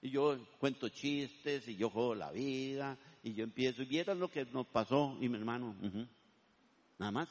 y 0.00 0.10
yo 0.10 0.38
cuento 0.58 0.88
chistes 0.88 1.66
y 1.68 1.76
yo 1.76 1.90
juego 1.90 2.14
la 2.14 2.30
vida 2.30 2.96
y 3.22 3.34
yo 3.34 3.44
empiezo 3.44 3.82
y 3.82 3.86
vieron 3.86 4.20
lo 4.20 4.30
que 4.30 4.44
nos 4.46 4.66
pasó 4.66 5.16
y 5.20 5.28
mi 5.28 5.36
hermano, 5.36 5.74
nada 6.98 7.12
más, 7.12 7.28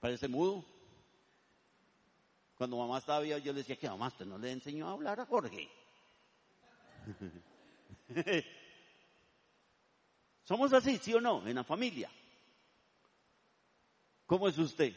parece 0.00 0.28
mudo. 0.28 0.64
Cuando 2.56 2.76
mamá 2.76 2.98
estaba 2.98 3.20
viva 3.20 3.38
yo 3.38 3.52
le 3.52 3.60
decía 3.60 3.76
que 3.76 3.88
mamá 3.88 4.08
usted 4.08 4.26
no 4.26 4.38
le 4.38 4.52
enseñó 4.52 4.88
a 4.88 4.92
hablar 4.92 5.18
a 5.20 5.26
Jorge. 5.26 5.68
Somos 10.44 10.72
así, 10.72 10.98
sí 10.98 11.14
o 11.14 11.20
no, 11.20 11.46
en 11.46 11.54
la 11.54 11.64
familia. 11.64 12.10
¿Cómo 14.26 14.48
es 14.48 14.58
usted? 14.58 14.94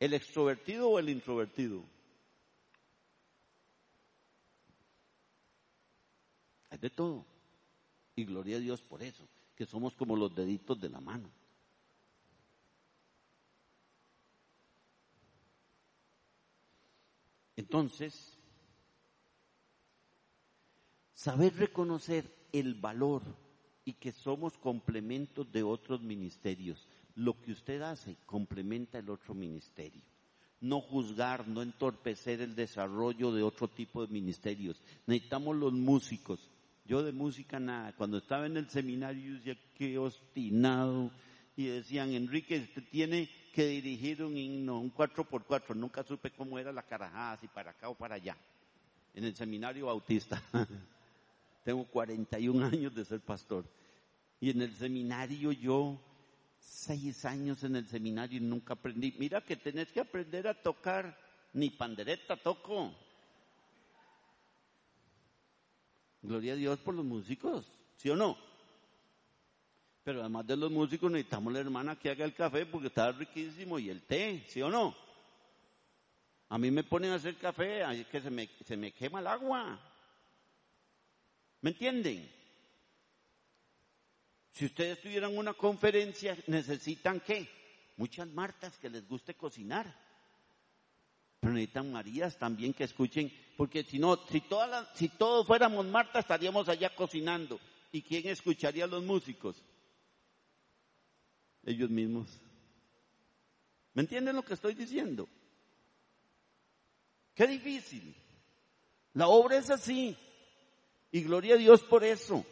¿El 0.00 0.14
extrovertido 0.14 0.88
o 0.88 0.98
el 0.98 1.08
introvertido? 1.08 1.84
De 6.80 6.90
todo. 6.90 7.24
Y 8.16 8.24
gloria 8.24 8.56
a 8.56 8.60
Dios 8.60 8.82
por 8.82 9.02
eso, 9.02 9.28
que 9.54 9.66
somos 9.66 9.94
como 9.94 10.16
los 10.16 10.34
deditos 10.34 10.80
de 10.80 10.88
la 10.88 11.00
mano. 11.00 11.30
Entonces, 17.56 18.38
saber 21.14 21.54
reconocer 21.56 22.32
el 22.52 22.74
valor 22.74 23.22
y 23.84 23.94
que 23.94 24.12
somos 24.12 24.56
complementos 24.58 25.50
de 25.50 25.62
otros 25.62 26.00
ministerios. 26.02 26.86
Lo 27.16 27.40
que 27.40 27.52
usted 27.52 27.82
hace 27.82 28.16
complementa 28.26 28.98
el 28.98 29.10
otro 29.10 29.34
ministerio 29.34 30.02
no 30.60 30.80
juzgar, 30.80 31.46
no 31.46 31.62
entorpecer 31.62 32.40
el 32.40 32.54
desarrollo 32.54 33.32
de 33.32 33.42
otro 33.42 33.68
tipo 33.68 34.04
de 34.04 34.12
ministerios. 34.12 34.80
Necesitamos 35.06 35.56
los 35.56 35.72
músicos. 35.72 36.50
Yo 36.88 37.02
de 37.02 37.12
música 37.12 37.60
nada. 37.60 37.92
Cuando 37.92 38.16
estaba 38.16 38.46
en 38.46 38.56
el 38.56 38.70
seminario 38.70 39.34
decía, 39.34 39.58
qué 39.76 39.98
obstinado. 39.98 41.10
Y 41.54 41.66
decían, 41.66 42.12
Enrique, 42.14 42.60
usted 42.60 42.82
tiene 42.90 43.28
que 43.52 43.66
dirigir 43.66 44.22
un 44.22 44.34
himno, 44.38 44.80
un 44.80 44.94
4x4. 44.94 45.74
Nunca 45.74 46.02
supe 46.02 46.30
cómo 46.30 46.58
era 46.58 46.72
la 46.72 46.82
carajada, 46.82 47.36
si 47.36 47.46
para 47.46 47.72
acá 47.72 47.90
o 47.90 47.94
para 47.94 48.14
allá. 48.14 48.38
En 49.12 49.24
el 49.24 49.36
seminario 49.36 49.86
bautista. 49.86 50.42
Tengo 51.64 51.84
41 51.84 52.64
años 52.64 52.94
de 52.94 53.04
ser 53.04 53.20
pastor. 53.20 53.66
Y 54.40 54.48
en 54.48 54.62
el 54.62 54.74
seminario 54.74 55.52
yo 55.52 56.00
seis 56.58 57.22
años 57.26 57.64
en 57.64 57.76
el 57.76 57.86
seminario 57.86 58.38
y 58.38 58.40
nunca 58.40 58.72
aprendí. 58.72 59.14
Mira 59.18 59.42
que 59.42 59.56
tenés 59.56 59.92
que 59.92 60.00
aprender 60.00 60.48
a 60.48 60.54
tocar, 60.54 61.18
ni 61.52 61.68
pandereta 61.68 62.36
toco. 62.36 62.94
Gloria 66.22 66.54
a 66.54 66.56
Dios 66.56 66.78
por 66.80 66.94
los 66.94 67.04
músicos, 67.04 67.70
¿sí 67.96 68.10
o 68.10 68.16
no? 68.16 68.36
Pero 70.02 70.20
además 70.20 70.46
de 70.46 70.56
los 70.56 70.70
músicos 70.70 71.10
necesitamos 71.10 71.52
la 71.52 71.60
hermana 71.60 71.96
que 71.96 72.10
haga 72.10 72.24
el 72.24 72.34
café 72.34 72.66
porque 72.66 72.88
está 72.88 73.12
riquísimo 73.12 73.78
y 73.78 73.90
el 73.90 74.02
té, 74.02 74.44
¿sí 74.48 74.62
o 74.62 74.70
no? 74.70 74.96
A 76.48 76.58
mí 76.58 76.70
me 76.70 76.82
ponen 76.82 77.12
a 77.12 77.16
hacer 77.16 77.36
café, 77.36 77.82
es 78.00 78.06
que 78.06 78.20
se 78.20 78.30
me, 78.30 78.48
se 78.64 78.76
me 78.76 78.92
quema 78.92 79.20
el 79.20 79.26
agua. 79.26 79.78
¿Me 81.60 81.70
entienden? 81.70 82.30
Si 84.52 84.64
ustedes 84.64 85.00
tuvieran 85.00 85.36
una 85.36 85.54
conferencia, 85.54 86.36
necesitan 86.46 87.20
qué? 87.20 87.48
Muchas 87.96 88.28
Martas 88.28 88.78
que 88.78 88.88
les 88.88 89.06
guste 89.06 89.34
cocinar. 89.34 89.94
Pero 91.40 91.52
necesitan 91.52 91.92
Marías 91.92 92.36
también 92.36 92.74
que 92.74 92.84
escuchen, 92.84 93.32
porque 93.56 93.84
si 93.84 93.98
no, 93.98 94.16
si, 94.28 94.40
todas 94.40 94.88
si 94.94 95.08
todos 95.08 95.46
fuéramos 95.46 95.86
Martas 95.86 96.24
estaríamos 96.24 96.68
allá 96.68 96.94
cocinando. 96.94 97.60
¿Y 97.92 98.02
quién 98.02 98.28
escucharía 98.28 98.84
a 98.84 98.88
los 98.88 99.02
músicos? 99.04 99.62
Ellos 101.64 101.90
mismos. 101.90 102.28
¿Me 103.94 104.02
entienden 104.02 104.36
lo 104.36 104.44
que 104.44 104.54
estoy 104.54 104.74
diciendo? 104.74 105.28
Qué 107.34 107.46
difícil. 107.46 108.14
La 109.14 109.28
obra 109.28 109.56
es 109.58 109.70
así. 109.70 110.16
Y 111.10 111.22
gloria 111.22 111.54
a 111.54 111.58
Dios 111.58 111.82
por 111.82 112.04
eso. 112.04 112.44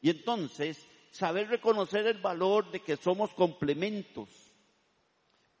Y 0.00 0.10
entonces, 0.10 0.84
saber 1.10 1.48
reconocer 1.48 2.06
el 2.06 2.18
valor 2.18 2.70
de 2.70 2.80
que 2.80 2.96
somos 2.96 3.32
complementos, 3.34 4.28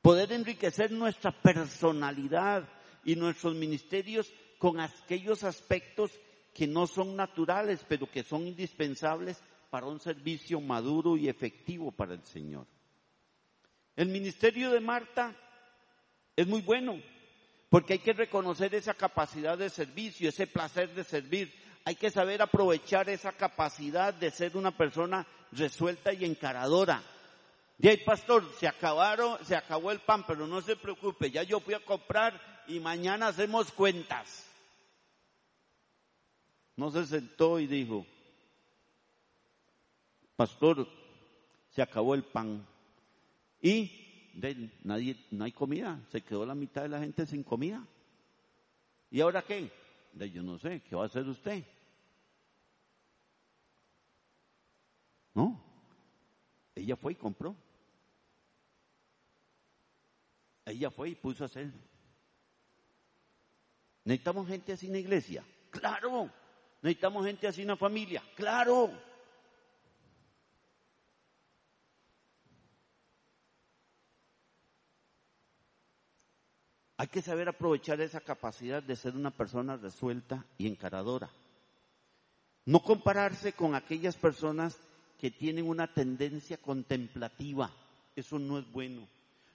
poder 0.04 0.32
enriquecer 0.32 0.92
nuestra 0.92 1.32
personalidad 1.32 2.68
y 3.06 3.16
nuestros 3.16 3.54
ministerios 3.54 4.30
con 4.58 4.78
aquellos 4.78 5.44
aspectos 5.44 6.10
que 6.52 6.66
no 6.66 6.86
son 6.86 7.16
naturales, 7.16 7.86
pero 7.88 8.10
que 8.10 8.22
son 8.22 8.46
indispensables 8.46 9.40
para 9.70 9.86
un 9.86 9.98
servicio 9.98 10.60
maduro 10.60 11.16
y 11.16 11.30
efectivo 11.30 11.90
para 11.90 12.12
el 12.12 12.22
Señor. 12.22 12.66
El 13.96 14.08
ministerio 14.08 14.70
de 14.70 14.80
Marta 14.80 15.34
es 16.36 16.46
muy 16.46 16.60
bueno, 16.60 17.00
porque 17.70 17.94
hay 17.94 18.00
que 18.00 18.12
reconocer 18.12 18.74
esa 18.74 18.92
capacidad 18.92 19.56
de 19.56 19.70
servicio, 19.70 20.28
ese 20.28 20.46
placer 20.46 20.94
de 20.94 21.04
servir. 21.04 21.50
Hay 21.86 21.94
que 21.94 22.10
saber 22.10 22.42
aprovechar 22.42 23.08
esa 23.08 23.32
capacidad 23.32 24.12
de 24.12 24.30
ser 24.30 24.54
una 24.58 24.76
persona 24.76 25.26
resuelta 25.52 26.12
y 26.12 26.26
encaradora. 26.26 27.02
De 27.76 27.90
ahí, 27.90 27.96
pastor, 27.98 28.48
se 28.58 28.68
acabaron, 28.68 29.44
se 29.44 29.56
acabó 29.56 29.90
el 29.90 30.00
pan, 30.00 30.24
pero 30.26 30.46
no 30.46 30.60
se 30.60 30.76
preocupe, 30.76 31.30
ya 31.30 31.42
yo 31.42 31.60
fui 31.60 31.74
a 31.74 31.84
comprar 31.84 32.40
y 32.68 32.78
mañana 32.80 33.28
hacemos 33.28 33.72
cuentas. 33.72 34.46
No 36.76 36.90
se 36.90 37.06
sentó 37.06 37.58
y 37.58 37.66
dijo, 37.66 38.06
pastor, 40.36 40.88
se 41.70 41.82
acabó 41.82 42.14
el 42.14 42.24
pan. 42.24 42.66
Y 43.60 44.30
de, 44.34 44.70
nadie, 44.82 45.16
no 45.30 45.44
hay 45.44 45.52
comida, 45.52 46.00
se 46.10 46.22
quedó 46.22 46.46
la 46.46 46.54
mitad 46.54 46.82
de 46.82 46.88
la 46.88 47.00
gente 47.00 47.26
sin 47.26 47.42
comida. 47.42 47.84
¿Y 49.10 49.20
ahora 49.20 49.42
qué? 49.42 49.70
De, 50.12 50.30
yo 50.30 50.42
no 50.42 50.58
sé, 50.58 50.80
¿qué 50.82 50.96
va 50.96 51.04
a 51.04 51.06
hacer 51.06 51.28
usted? 51.28 51.64
¿No? 55.34 55.60
Ella 56.74 56.96
fue 56.96 57.12
y 57.12 57.16
compró. 57.16 57.56
Ella 60.66 60.90
fue 60.90 61.10
y 61.10 61.14
puso 61.14 61.44
a 61.44 61.46
hacer. 61.46 61.70
¿Necesitamos 64.04 64.48
gente 64.48 64.72
así 64.72 64.86
en 64.86 64.92
la 64.92 64.98
iglesia? 64.98 65.44
Claro. 65.70 66.30
¿Necesitamos 66.82 67.26
gente 67.26 67.46
así 67.48 67.62
en 67.62 67.68
la 67.68 67.76
familia? 67.76 68.22
Claro. 68.34 68.90
Hay 76.96 77.08
que 77.08 77.22
saber 77.22 77.48
aprovechar 77.48 78.00
esa 78.00 78.20
capacidad 78.20 78.82
de 78.82 78.96
ser 78.96 79.14
una 79.14 79.30
persona 79.30 79.76
resuelta 79.76 80.46
y 80.56 80.68
encaradora. 80.68 81.28
No 82.66 82.80
compararse 82.80 83.52
con 83.52 83.74
aquellas 83.74 84.16
personas 84.16 84.78
que 85.18 85.30
tienen 85.30 85.68
una 85.68 85.92
tendencia 85.92 86.56
contemplativa. 86.56 87.70
Eso 88.14 88.38
no 88.38 88.58
es 88.58 88.70
bueno. 88.70 89.06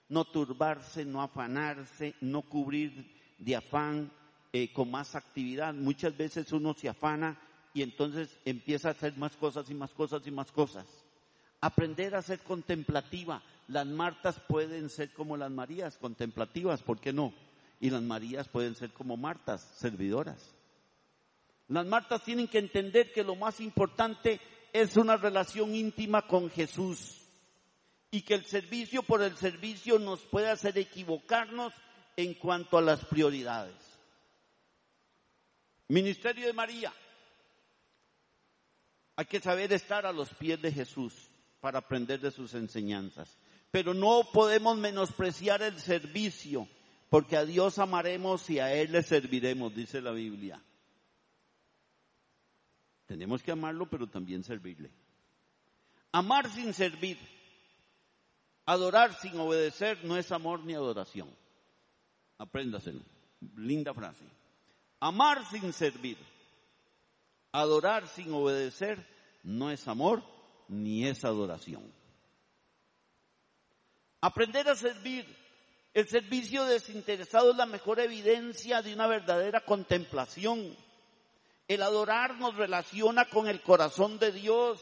No 0.10 0.26
turbarse, 0.26 1.06
no 1.06 1.22
afanarse, 1.22 2.16
no 2.22 2.42
cubrir 2.42 3.20
de 3.38 3.56
afán 3.56 4.12
eh, 4.52 4.74
con 4.74 4.90
más 4.90 5.16
actividad. 5.16 5.74
Muchas 5.74 6.18
veces 6.18 6.52
uno 6.52 6.74
se 6.74 6.90
afana 6.90 7.40
y 7.74 7.84
entonces 7.84 8.36
empieza 8.46 8.90
a 8.90 8.92
hacer 8.92 9.16
más 9.18 9.36
cosas 9.36 9.70
y 9.70 9.76
más 9.76 9.92
cosas 9.92 10.26
y 10.26 10.32
más 10.32 10.52
cosas. 10.52 10.86
Aprender 11.62 12.16
a 12.16 12.22
ser 12.22 12.40
contemplativa. 12.40 13.44
Las 13.68 13.86
Martas 13.86 14.40
pueden 14.48 14.90
ser 14.90 15.14
como 15.14 15.38
las 15.38 15.52
Marías, 15.52 15.98
contemplativas, 15.98 16.82
¿por 16.82 17.00
qué 17.00 17.14
no? 17.14 17.34
Y 17.80 17.92
las 17.92 18.02
Marías 18.02 18.48
pueden 18.48 18.74
ser 18.74 18.92
como 18.92 19.16
Martas, 19.16 19.62
servidoras. 19.78 20.56
Las 21.68 21.86
Martas 21.86 22.24
tienen 22.24 22.48
que 22.48 22.58
entender 22.58 23.14
que 23.14 23.24
lo 23.24 23.36
más 23.36 23.60
importante 23.60 24.42
es 24.74 24.98
una 24.98 25.18
relación 25.18 25.76
íntima 25.76 26.24
con 26.24 26.50
Jesús 26.50 27.19
y 28.12 28.22
que 28.22 28.34
el 28.34 28.46
servicio 28.46 29.04
por 29.04 29.22
el 29.22 29.36
servicio 29.38 30.00
nos 30.00 30.22
puede 30.22 30.50
hacer 30.50 30.78
equivocarnos 30.78 31.74
en 32.16 32.34
cuanto 32.34 32.78
a 32.78 32.82
las 32.82 33.06
prioridades. 33.06 33.76
Ministerio 35.88 36.46
de 36.46 36.54
María. 36.54 36.94
Hay 39.16 39.26
que 39.26 39.40
saber 39.40 39.74
estar 39.74 40.06
a 40.06 40.14
los 40.14 40.34
pies 40.34 40.62
de 40.62 40.72
Jesús 40.72 41.14
para 41.60 41.80
aprender 41.80 42.20
de 42.20 42.32
sus 42.32 42.54
enseñanzas. 42.54 43.38
Pero 43.72 43.94
no 43.94 44.22
podemos 44.32 44.78
menospreciar 44.78 45.62
el 45.62 45.80
servicio, 45.80 46.68
porque 47.10 47.38
a 47.38 47.46
Dios 47.46 47.80
amaremos 47.80 48.50
y 48.50 48.60
a 48.60 48.74
Él 48.74 48.92
le 48.94 49.04
serviremos, 49.04 49.76
dice 49.76 50.02
la 50.02 50.12
Biblia. 50.12 50.62
Tenemos 53.06 53.44
que 53.44 53.52
amarlo, 53.52 53.90
pero 53.90 54.08
también 54.08 54.44
servirle. 54.44 54.92
Amar 56.12 56.50
sin 56.52 56.74
servir, 56.74 57.18
adorar 58.72 59.14
sin 59.20 59.40
obedecer 59.40 60.04
no 60.04 60.18
es 60.18 60.32
amor 60.32 60.64
ni 60.64 60.74
adoración. 60.74 61.30
Apréndaselo. 62.38 63.02
Linda 63.56 63.94
frase. 63.94 64.26
Amar 65.00 65.46
sin 65.50 65.72
servir, 65.72 66.18
adorar 67.54 68.08
sin 68.08 68.34
obedecer 68.34 69.08
no 69.44 69.72
es 69.72 69.88
amor 69.88 70.22
ni 70.68 71.08
es 71.08 71.24
adoración. 71.24 71.90
Aprender 74.22 74.68
a 74.68 74.76
servir. 74.76 75.26
El 75.94 76.08
servicio 76.08 76.66
desinteresado 76.66 77.52
es 77.52 77.58
la 77.58 77.66
mejor 77.66 78.00
evidencia 78.00 78.82
de 78.82 78.94
una 78.94 79.08
verdadera 79.08 79.62
contemplación 79.62 80.76
el 81.70 81.84
adorar 81.84 82.36
nos 82.40 82.56
relaciona 82.56 83.26
con 83.26 83.48
el 83.48 83.62
corazón 83.62 84.18
de 84.18 84.32
Dios 84.32 84.82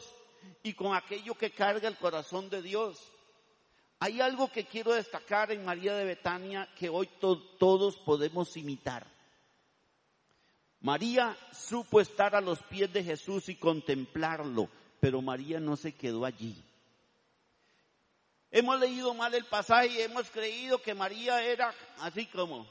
y 0.62 0.72
con 0.72 0.96
aquello 0.96 1.34
que 1.34 1.50
carga 1.50 1.86
el 1.86 1.98
corazón 1.98 2.48
de 2.48 2.62
Dios. 2.62 2.98
Hay 4.00 4.20
algo 4.20 4.50
que 4.50 4.64
quiero 4.64 4.92
destacar 4.92 5.50
en 5.50 5.64
María 5.64 5.94
de 5.94 6.04
Betania 6.04 6.68
que 6.76 6.88
hoy 6.88 7.08
todos 7.18 7.96
podemos 7.96 8.56
imitar. 8.56 9.06
María 10.80 11.36
supo 11.52 12.00
estar 12.00 12.36
a 12.36 12.40
los 12.40 12.62
pies 12.62 12.92
de 12.92 13.02
Jesús 13.02 13.48
y 13.48 13.56
contemplarlo, 13.56 14.68
pero 15.00 15.20
María 15.20 15.58
no 15.58 15.76
se 15.76 15.94
quedó 15.94 16.24
allí. 16.24 16.64
Hemos 18.50 18.78
leído 18.78 19.12
mal 19.14 19.34
el 19.34 19.44
pasaje 19.44 19.88
y 19.88 20.00
hemos 20.00 20.30
creído 20.30 20.80
que 20.80 20.94
María 20.94 21.42
era 21.42 21.74
así 22.00 22.26
como 22.26 22.66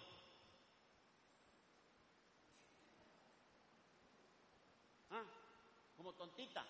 tontita. 6.17 6.65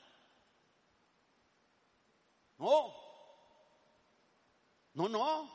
No. 2.58 3.07
No, 4.98 5.08
no. 5.08 5.48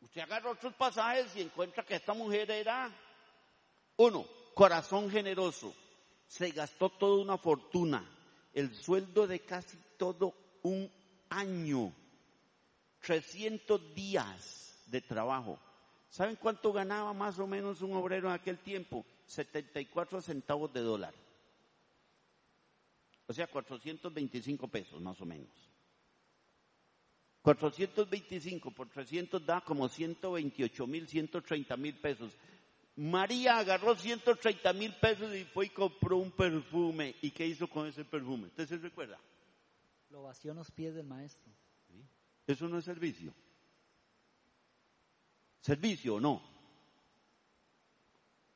Usted 0.00 0.20
agarra 0.20 0.52
otros 0.52 0.72
pasajes 0.74 1.34
y 1.34 1.40
encuentra 1.40 1.84
que 1.84 1.96
esta 1.96 2.14
mujer 2.14 2.48
era, 2.48 2.88
uno, 3.96 4.24
corazón 4.54 5.10
generoso. 5.10 5.74
Se 6.28 6.50
gastó 6.52 6.90
toda 6.90 7.20
una 7.20 7.36
fortuna, 7.36 8.08
el 8.52 8.72
sueldo 8.72 9.26
de 9.26 9.40
casi 9.40 9.76
todo 9.98 10.32
un 10.62 10.88
año, 11.28 11.92
300 13.00 13.94
días 13.96 14.84
de 14.86 15.00
trabajo. 15.00 15.58
¿Saben 16.10 16.36
cuánto 16.36 16.72
ganaba 16.72 17.12
más 17.14 17.40
o 17.40 17.48
menos 17.48 17.82
un 17.82 17.94
obrero 17.94 18.28
en 18.28 18.34
aquel 18.34 18.58
tiempo? 18.58 19.04
74 19.26 20.22
centavos 20.22 20.72
de 20.72 20.82
dólar. 20.82 21.14
O 23.26 23.32
sea, 23.32 23.48
425 23.48 24.68
pesos 24.68 25.00
más 25.00 25.20
o 25.20 25.26
menos. 25.26 25.73
425 27.44 28.70
por 28.70 28.88
300 28.88 29.44
da 29.44 29.60
como 29.60 29.86
128 29.86 30.86
mil, 30.86 31.06
130 31.06 31.76
mil 31.76 31.94
pesos. 32.00 32.32
María 32.96 33.58
agarró 33.58 33.94
130 33.94 34.72
mil 34.72 34.94
pesos 34.94 35.34
y 35.34 35.44
fue 35.44 35.66
y 35.66 35.68
compró 35.68 36.16
un 36.16 36.30
perfume. 36.30 37.14
¿Y 37.20 37.30
qué 37.32 37.46
hizo 37.46 37.68
con 37.68 37.86
ese 37.86 38.04
perfume? 38.04 38.46
¿Usted 38.46 38.66
se 38.66 38.78
recuerda? 38.78 39.18
Lo 40.08 40.22
vació 40.22 40.52
en 40.52 40.56
los 40.56 40.70
pies 40.70 40.94
del 40.94 41.06
maestro. 41.06 41.52
Eso 42.46 42.66
no 42.66 42.78
es 42.78 42.84
servicio. 42.86 43.34
¿Servicio 45.60 46.14
o 46.14 46.20
no? 46.20 46.42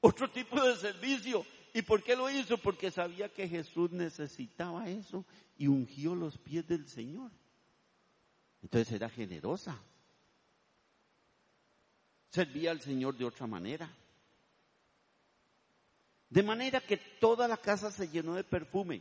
Otro 0.00 0.30
tipo 0.30 0.62
de 0.62 0.76
servicio 0.76 1.44
¿Y 1.74 1.82
por 1.82 2.02
qué 2.02 2.16
lo 2.16 2.30
hizo? 2.30 2.58
Porque 2.58 2.90
sabía 2.90 3.28
que 3.28 3.46
Jesús 3.46 3.90
necesitaba 3.90 4.88
eso 4.88 5.26
y 5.56 5.66
ungió 5.66 6.14
los 6.14 6.38
pies 6.38 6.66
del 6.66 6.88
Señor. 6.88 7.30
Entonces 8.62 8.92
era 8.92 9.08
generosa. 9.08 9.78
Servía 12.30 12.70
al 12.70 12.80
Señor 12.80 13.16
de 13.16 13.24
otra 13.24 13.46
manera. 13.46 13.90
De 16.28 16.42
manera 16.42 16.80
que 16.80 16.96
toda 16.96 17.48
la 17.48 17.56
casa 17.56 17.90
se 17.90 18.08
llenó 18.08 18.34
de 18.34 18.44
perfume. 18.44 19.00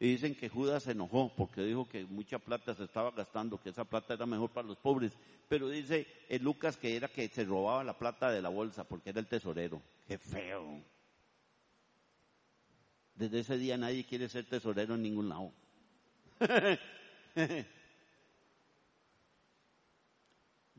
Y 0.00 0.08
dicen 0.12 0.34
que 0.34 0.48
Judas 0.48 0.82
se 0.82 0.92
enojó 0.92 1.32
porque 1.36 1.62
dijo 1.62 1.88
que 1.88 2.04
mucha 2.04 2.38
plata 2.38 2.74
se 2.74 2.84
estaba 2.84 3.12
gastando, 3.12 3.60
que 3.60 3.70
esa 3.70 3.84
plata 3.84 4.14
era 4.14 4.26
mejor 4.26 4.50
para 4.50 4.66
los 4.66 4.78
pobres. 4.78 5.12
Pero 5.48 5.68
dice 5.68 6.06
Lucas 6.40 6.76
que 6.76 6.96
era 6.96 7.08
que 7.08 7.28
se 7.28 7.44
robaba 7.44 7.84
la 7.84 7.96
plata 7.96 8.30
de 8.30 8.42
la 8.42 8.48
bolsa 8.48 8.84
porque 8.84 9.10
era 9.10 9.20
el 9.20 9.28
tesorero. 9.28 9.80
Qué 10.08 10.18
feo. 10.18 10.82
Desde 13.14 13.40
ese 13.40 13.58
día 13.58 13.76
nadie 13.76 14.04
quiere 14.04 14.28
ser 14.28 14.46
tesorero 14.46 14.94
en 14.94 15.02
ningún 15.02 15.28
lado. 15.28 15.52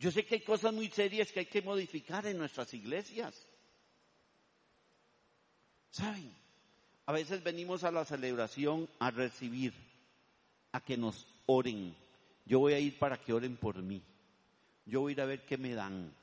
Yo 0.03 0.11
sé 0.11 0.25
que 0.25 0.35
hay 0.35 0.41
cosas 0.41 0.73
muy 0.73 0.89
serias 0.89 1.31
que 1.31 1.39
hay 1.39 1.45
que 1.45 1.61
modificar 1.61 2.25
en 2.25 2.37
nuestras 2.37 2.73
iglesias. 2.73 3.47
¿Saben? 5.91 6.29
A 7.05 7.13
veces 7.13 7.41
venimos 7.41 7.85
a 7.85 7.91
la 7.91 8.03
celebración 8.03 8.89
a 8.99 9.11
recibir, 9.11 9.73
a 10.73 10.81
que 10.81 10.97
nos 10.97 11.25
oren. 11.45 11.95
Yo 12.45 12.59
voy 12.59 12.73
a 12.73 12.79
ir 12.79 12.99
para 12.99 13.15
que 13.15 13.31
oren 13.31 13.55
por 13.55 13.81
mí. 13.81 14.01
Yo 14.85 14.99
voy 14.99 15.11
a 15.11 15.13
ir 15.13 15.21
a 15.21 15.25
ver 15.25 15.45
qué 15.45 15.57
me 15.57 15.73
dan. 15.73 16.13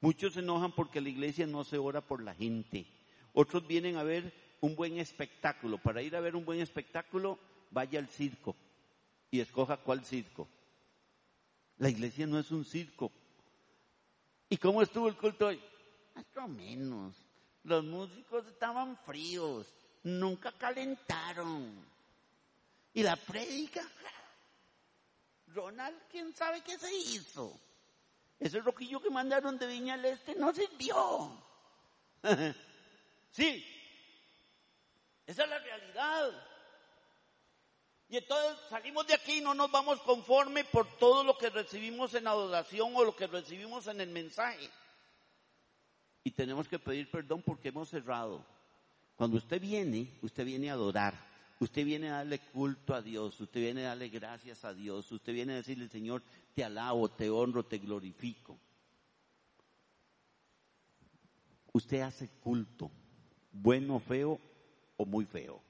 Muchos 0.00 0.34
se 0.34 0.38
enojan 0.38 0.70
porque 0.70 1.00
la 1.00 1.08
iglesia 1.08 1.48
no 1.48 1.64
se 1.64 1.78
ora 1.78 2.02
por 2.02 2.22
la 2.22 2.36
gente. 2.36 2.86
Otros 3.32 3.66
vienen 3.66 3.96
a 3.96 4.04
ver 4.04 4.32
un 4.60 4.76
buen 4.76 4.98
espectáculo. 4.98 5.78
Para 5.78 6.00
ir 6.00 6.14
a 6.14 6.20
ver 6.20 6.36
un 6.36 6.44
buen 6.44 6.60
espectáculo, 6.60 7.40
vaya 7.72 7.98
al 7.98 8.06
circo 8.06 8.54
y 9.32 9.40
escoja 9.40 9.78
cuál 9.78 10.04
circo. 10.04 10.46
La 11.80 11.88
iglesia 11.88 12.26
no 12.26 12.38
es 12.38 12.50
un 12.50 12.62
circo. 12.62 13.10
¿Y 14.50 14.58
cómo 14.58 14.82
estuvo 14.82 15.08
el 15.08 15.16
culto 15.16 15.46
hoy? 15.46 15.58
Más 16.14 16.26
o 16.36 16.46
menos. 16.46 17.16
Los 17.64 17.84
músicos 17.84 18.46
estaban 18.48 18.98
fríos, 18.98 19.66
nunca 20.02 20.52
calentaron. 20.52 21.72
Y 22.92 23.02
la 23.02 23.16
prédica, 23.16 23.80
Ronald, 25.54 25.96
quién 26.10 26.34
sabe 26.34 26.60
qué 26.60 26.78
se 26.78 26.94
hizo. 26.94 27.58
Ese 28.38 28.60
roquillo 28.60 29.00
que 29.00 29.08
mandaron 29.08 29.58
de 29.58 29.66
Viña 29.66 29.94
al 29.94 30.04
Este 30.04 30.34
no 30.34 30.52
sirvió. 30.52 31.32
sí, 33.30 33.64
esa 35.26 35.44
es 35.44 35.48
la 35.48 35.58
realidad. 35.58 36.49
Y 38.10 38.16
entonces 38.16 38.58
salimos 38.68 39.06
de 39.06 39.14
aquí 39.14 39.38
y 39.38 39.40
no 39.40 39.54
nos 39.54 39.70
vamos 39.70 40.00
conforme 40.00 40.64
por 40.64 40.84
todo 40.98 41.22
lo 41.22 41.38
que 41.38 41.48
recibimos 41.48 42.12
en 42.14 42.26
adoración 42.26 42.92
o 42.96 43.04
lo 43.04 43.14
que 43.14 43.28
recibimos 43.28 43.86
en 43.86 44.00
el 44.00 44.10
mensaje. 44.10 44.68
Y 46.24 46.32
tenemos 46.32 46.66
que 46.66 46.80
pedir 46.80 47.08
perdón 47.08 47.40
porque 47.40 47.68
hemos 47.68 47.88
cerrado. 47.88 48.44
Cuando 49.14 49.36
usted 49.36 49.60
viene, 49.60 50.18
usted 50.22 50.44
viene 50.44 50.70
a 50.70 50.72
adorar. 50.72 51.30
Usted 51.60 51.84
viene 51.84 52.08
a 52.08 52.14
darle 52.14 52.38
culto 52.38 52.94
a 52.94 53.02
Dios, 53.02 53.38
usted 53.38 53.60
viene 53.60 53.84
a 53.84 53.90
darle 53.90 54.08
gracias 54.08 54.64
a 54.64 54.72
Dios, 54.72 55.12
usted 55.12 55.34
viene 55.34 55.52
a 55.52 55.56
decirle, 55.56 55.88
Señor, 55.88 56.22
te 56.54 56.64
alabo, 56.64 57.10
te 57.10 57.28
honro, 57.28 57.66
te 57.66 57.76
glorifico. 57.76 58.58
Usted 61.72 62.00
hace 62.00 62.28
culto, 62.42 62.90
bueno, 63.52 64.00
feo 64.00 64.40
o 64.96 65.04
muy 65.04 65.26
feo. 65.26 65.62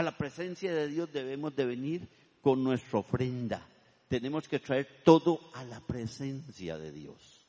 A 0.00 0.02
la 0.02 0.16
presencia 0.16 0.72
de 0.72 0.88
Dios 0.88 1.12
debemos 1.12 1.54
de 1.54 1.66
venir 1.66 2.08
con 2.40 2.64
nuestra 2.64 3.00
ofrenda. 3.00 3.68
Tenemos 4.08 4.48
que 4.48 4.58
traer 4.58 5.02
todo 5.04 5.50
a 5.52 5.62
la 5.62 5.80
presencia 5.80 6.78
de 6.78 6.90
Dios. 6.90 7.46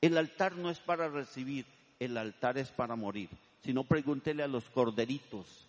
El 0.00 0.16
altar 0.16 0.54
no 0.54 0.70
es 0.70 0.78
para 0.78 1.08
recibir, 1.08 1.66
el 1.98 2.16
altar 2.16 2.58
es 2.58 2.70
para 2.70 2.94
morir. 2.94 3.28
Si 3.64 3.72
no, 3.72 3.82
pregúntele 3.82 4.44
a 4.44 4.46
los 4.46 4.70
corderitos. 4.70 5.68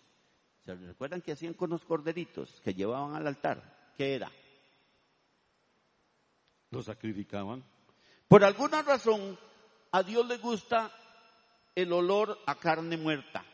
¿Se 0.64 0.76
recuerdan 0.76 1.22
qué 1.22 1.32
hacían 1.32 1.54
con 1.54 1.70
los 1.70 1.84
corderitos 1.84 2.60
que 2.62 2.72
llevaban 2.72 3.16
al 3.16 3.26
altar? 3.26 3.90
¿Qué 3.96 4.14
era? 4.14 4.30
Los 6.70 6.84
sacrificaban. 6.84 7.64
Por 8.28 8.44
alguna 8.44 8.82
razón, 8.82 9.36
a 9.90 10.04
Dios 10.04 10.24
le 10.28 10.36
gusta 10.36 10.88
el 11.74 11.92
olor 11.92 12.38
a 12.46 12.54
carne 12.60 12.96
muerta. 12.96 13.44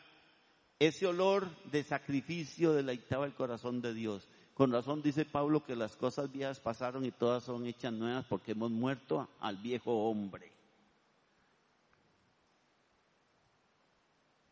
Ese 0.79 1.05
olor 1.05 1.49
de 1.65 1.83
sacrificio 1.83 2.73
deleitaba 2.73 3.25
el 3.25 3.33
corazón 3.33 3.81
de 3.81 3.93
Dios. 3.93 4.27
Con 4.53 4.71
razón 4.71 5.01
dice 5.01 5.25
Pablo 5.25 5.63
que 5.63 5.75
las 5.75 5.97
cosas 5.97 6.31
viejas 6.31 6.59
pasaron 6.61 7.03
y 7.05 7.11
todas 7.11 7.43
son 7.43 7.65
hechas 7.65 7.91
nuevas 7.91 8.25
porque 8.25 8.53
hemos 8.53 8.71
muerto 8.71 9.29
al 9.41 9.57
viejo 9.57 10.09
hombre. 10.09 10.51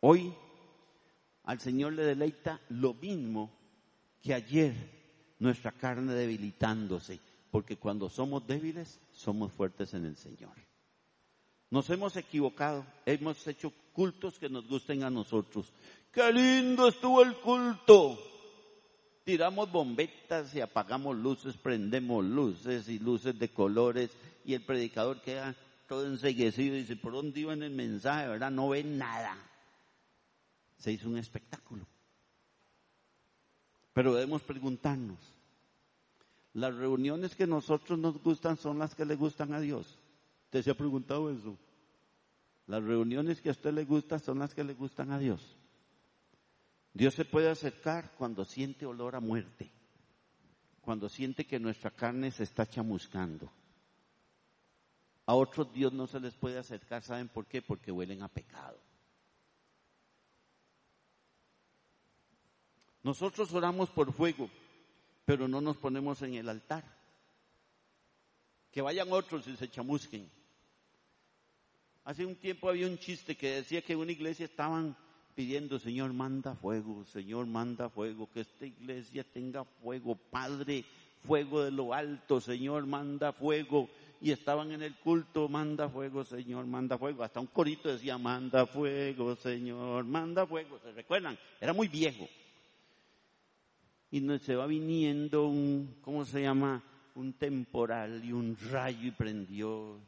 Hoy 0.01 0.33
al 1.43 1.59
Señor 1.61 1.93
le 1.93 2.03
deleita 2.03 2.59
lo 2.69 2.93
mismo 2.93 3.49
que 4.21 4.33
ayer 4.33 4.73
nuestra 5.39 5.71
carne 5.71 6.13
debilitándose, 6.13 7.19
porque 7.51 7.77
cuando 7.77 8.09
somos 8.09 8.45
débiles 8.45 8.99
somos 9.13 9.53
fuertes 9.53 9.93
en 9.93 10.05
el 10.05 10.17
Señor. 10.17 10.55
Nos 11.69 11.89
hemos 11.89 12.15
equivocado, 12.15 12.85
hemos 13.05 13.45
hecho 13.47 13.73
cultos 13.91 14.39
que 14.39 14.47
nos 14.47 14.67
gusten 14.67 15.03
a 15.03 15.09
nosotros. 15.09 15.73
¡Qué 16.11 16.31
lindo 16.33 16.87
estuvo 16.87 17.21
el 17.23 17.35
culto! 17.37 18.17
Tiramos 19.23 19.71
bombetas 19.71 20.55
y 20.55 20.61
apagamos 20.61 21.15
luces, 21.17 21.57
prendemos 21.57 22.23
luces 22.23 22.87
y 22.87 22.99
luces 22.99 23.37
de 23.37 23.49
colores 23.49 24.09
y 24.45 24.53
el 24.53 24.63
predicador 24.63 25.21
queda 25.21 25.55
todo 25.87 26.05
enseguecido 26.05 26.75
y 26.75 26.79
dice, 26.79 26.95
¿por 26.95 27.13
dónde 27.13 27.41
iba 27.41 27.53
en 27.53 27.63
el 27.63 27.71
mensaje? 27.71 28.27
¿Verdad? 28.27 28.51
No 28.51 28.69
ve 28.69 28.83
nada 28.83 29.37
se 30.77 30.91
hizo 30.91 31.09
un 31.09 31.17
espectáculo. 31.17 31.85
Pero 33.93 34.13
debemos 34.13 34.43
preguntarnos, 34.43 35.17
¿las 36.53 36.75
reuniones 36.75 37.35
que 37.35 37.47
nosotros 37.47 37.97
nos 37.97 38.21
gustan 38.21 38.57
son 38.57 38.77
las 38.79 38.93
que 38.93 39.05
le 39.05 39.15
gustan 39.15 39.53
a 39.53 39.59
Dios? 39.59 39.97
¿Usted 40.45 40.63
se 40.63 40.71
ha 40.71 40.77
preguntado 40.77 41.31
eso? 41.31 41.57
Las 42.67 42.83
reuniones 42.83 43.41
que 43.41 43.49
a 43.49 43.53
usted 43.53 43.73
le 43.73 43.85
gustan 43.85 44.19
son 44.19 44.39
las 44.39 44.53
que 44.53 44.63
le 44.63 44.73
gustan 44.73 45.11
a 45.11 45.19
Dios. 45.19 45.56
Dios 46.97 47.13
se 47.13 47.25
puede 47.25 47.47
acercar 47.47 48.15
cuando 48.15 48.43
siente 48.43 48.83
olor 48.87 49.15
a 49.15 49.19
muerte, 49.19 49.71
cuando 50.81 51.07
siente 51.07 51.45
que 51.45 51.59
nuestra 51.59 51.91
carne 51.91 52.31
se 52.31 52.41
está 52.41 52.65
chamuscando. 52.65 53.51
A 55.27 55.35
otros 55.35 55.71
Dios 55.71 55.93
no 55.93 56.07
se 56.07 56.19
les 56.19 56.33
puede 56.33 56.57
acercar, 56.57 57.03
¿saben 57.03 57.27
por 57.27 57.45
qué? 57.45 57.61
Porque 57.61 57.91
huelen 57.91 58.23
a 58.23 58.27
pecado. 58.27 58.79
Nosotros 63.03 63.53
oramos 63.53 63.91
por 63.91 64.11
fuego, 64.11 64.49
pero 65.23 65.47
no 65.47 65.61
nos 65.61 65.77
ponemos 65.77 66.23
en 66.23 66.33
el 66.33 66.49
altar. 66.49 66.83
Que 68.71 68.81
vayan 68.81 69.13
otros 69.13 69.45
y 69.47 69.55
se 69.55 69.69
chamusquen. 69.69 70.31
Hace 72.05 72.25
un 72.25 72.37
tiempo 72.37 72.67
había 72.67 72.87
un 72.87 72.97
chiste 72.97 73.37
que 73.37 73.57
decía 73.57 73.83
que 73.83 73.93
en 73.93 73.99
una 73.99 74.13
iglesia 74.13 74.45
estaban 74.45 74.97
pidiendo, 75.37 75.77
Señor, 75.77 76.13
manda 76.13 76.55
fuego, 76.55 77.05
Señor, 77.05 77.45
manda 77.45 77.89
fuego, 77.89 78.27
que 78.33 78.39
esta 78.39 78.65
iglesia 78.65 79.23
tenga 79.23 79.63
fuego, 79.63 80.15
Padre, 80.15 80.83
fuego 81.27 81.63
de 81.63 81.69
lo 81.69 81.93
alto, 81.93 82.41
Señor, 82.41 82.87
manda 82.87 83.31
fuego. 83.31 83.87
Y 84.19 84.31
estaban 84.31 84.71
en 84.71 84.81
el 84.81 84.95
culto, 84.95 85.47
manda 85.47 85.89
fuego, 85.89 86.23
Señor, 86.23 86.65
manda 86.65 86.97
fuego. 86.97 87.23
Hasta 87.23 87.39
un 87.39 87.45
corito 87.45 87.87
decía, 87.87 88.17
manda 88.17 88.65
fuego, 88.65 89.35
Señor, 89.35 90.05
manda 90.05 90.47
fuego. 90.47 90.79
¿Se 90.79 90.91
recuerdan? 90.91 91.37
Era 91.61 91.71
muy 91.71 91.87
viejo 91.87 92.27
y 94.09 94.39
se 94.39 94.55
va 94.55 94.65
viniendo 94.65 95.47
un, 95.47 95.97
¿cómo 96.01 96.25
se 96.25 96.41
llama? 96.41 96.81
Un 97.13 97.33
temporal 97.33 98.25
y 98.25 98.31
un 98.31 98.57
rayo 98.71 99.07
y 99.07 99.11
prendió 99.11 99.99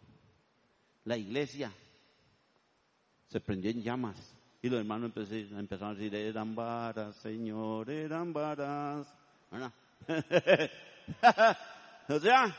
la 1.05 1.17
iglesia. 1.17 1.71
Se 3.27 3.39
prendió 3.39 3.69
en 3.69 3.83
llamas. 3.83 4.38
Y 4.61 4.69
los 4.69 4.79
hermanos 4.79 5.11
empezaron 5.15 5.91
a 5.91 5.95
decir, 5.95 6.13
eran 6.15 6.53
varas, 6.53 7.15
Señor, 7.17 7.89
eran 7.89 8.33
varas. 8.33 9.07
o 12.09 12.19
sea, 12.19 12.53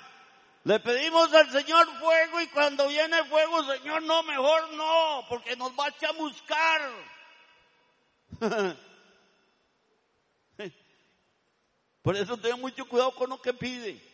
le 0.64 0.80
pedimos 0.80 1.32
al 1.34 1.50
Señor 1.50 1.86
fuego 1.98 2.40
y 2.40 2.46
cuando 2.48 2.88
viene 2.88 3.22
fuego, 3.24 3.62
Señor, 3.64 4.02
no, 4.02 4.22
mejor 4.22 4.72
no, 4.74 5.26
porque 5.28 5.56
nos 5.56 5.72
va 5.72 5.86
a 5.86 5.98
chamuscar. 5.98 6.80
Por 12.02 12.16
eso 12.16 12.38
tenga 12.38 12.56
mucho 12.56 12.88
cuidado 12.88 13.14
con 13.14 13.28
lo 13.28 13.42
que 13.42 13.52
pide. 13.52 14.09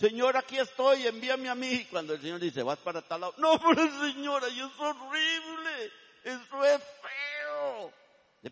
Señor, 0.00 0.34
aquí 0.34 0.56
estoy, 0.56 1.06
envíame 1.06 1.50
a 1.50 1.54
mí. 1.54 1.84
Cuando 1.90 2.14
el 2.14 2.22
Señor 2.22 2.40
dice, 2.40 2.62
vas 2.62 2.78
para 2.78 3.02
tal 3.02 3.20
lado. 3.20 3.34
No, 3.36 3.60
pero 3.60 3.86
señora, 4.00 4.46
eso 4.46 4.66
es 4.66 4.80
horrible. 4.80 5.92
Eso 6.24 6.64
es 6.64 6.80
feo. 6.80 7.92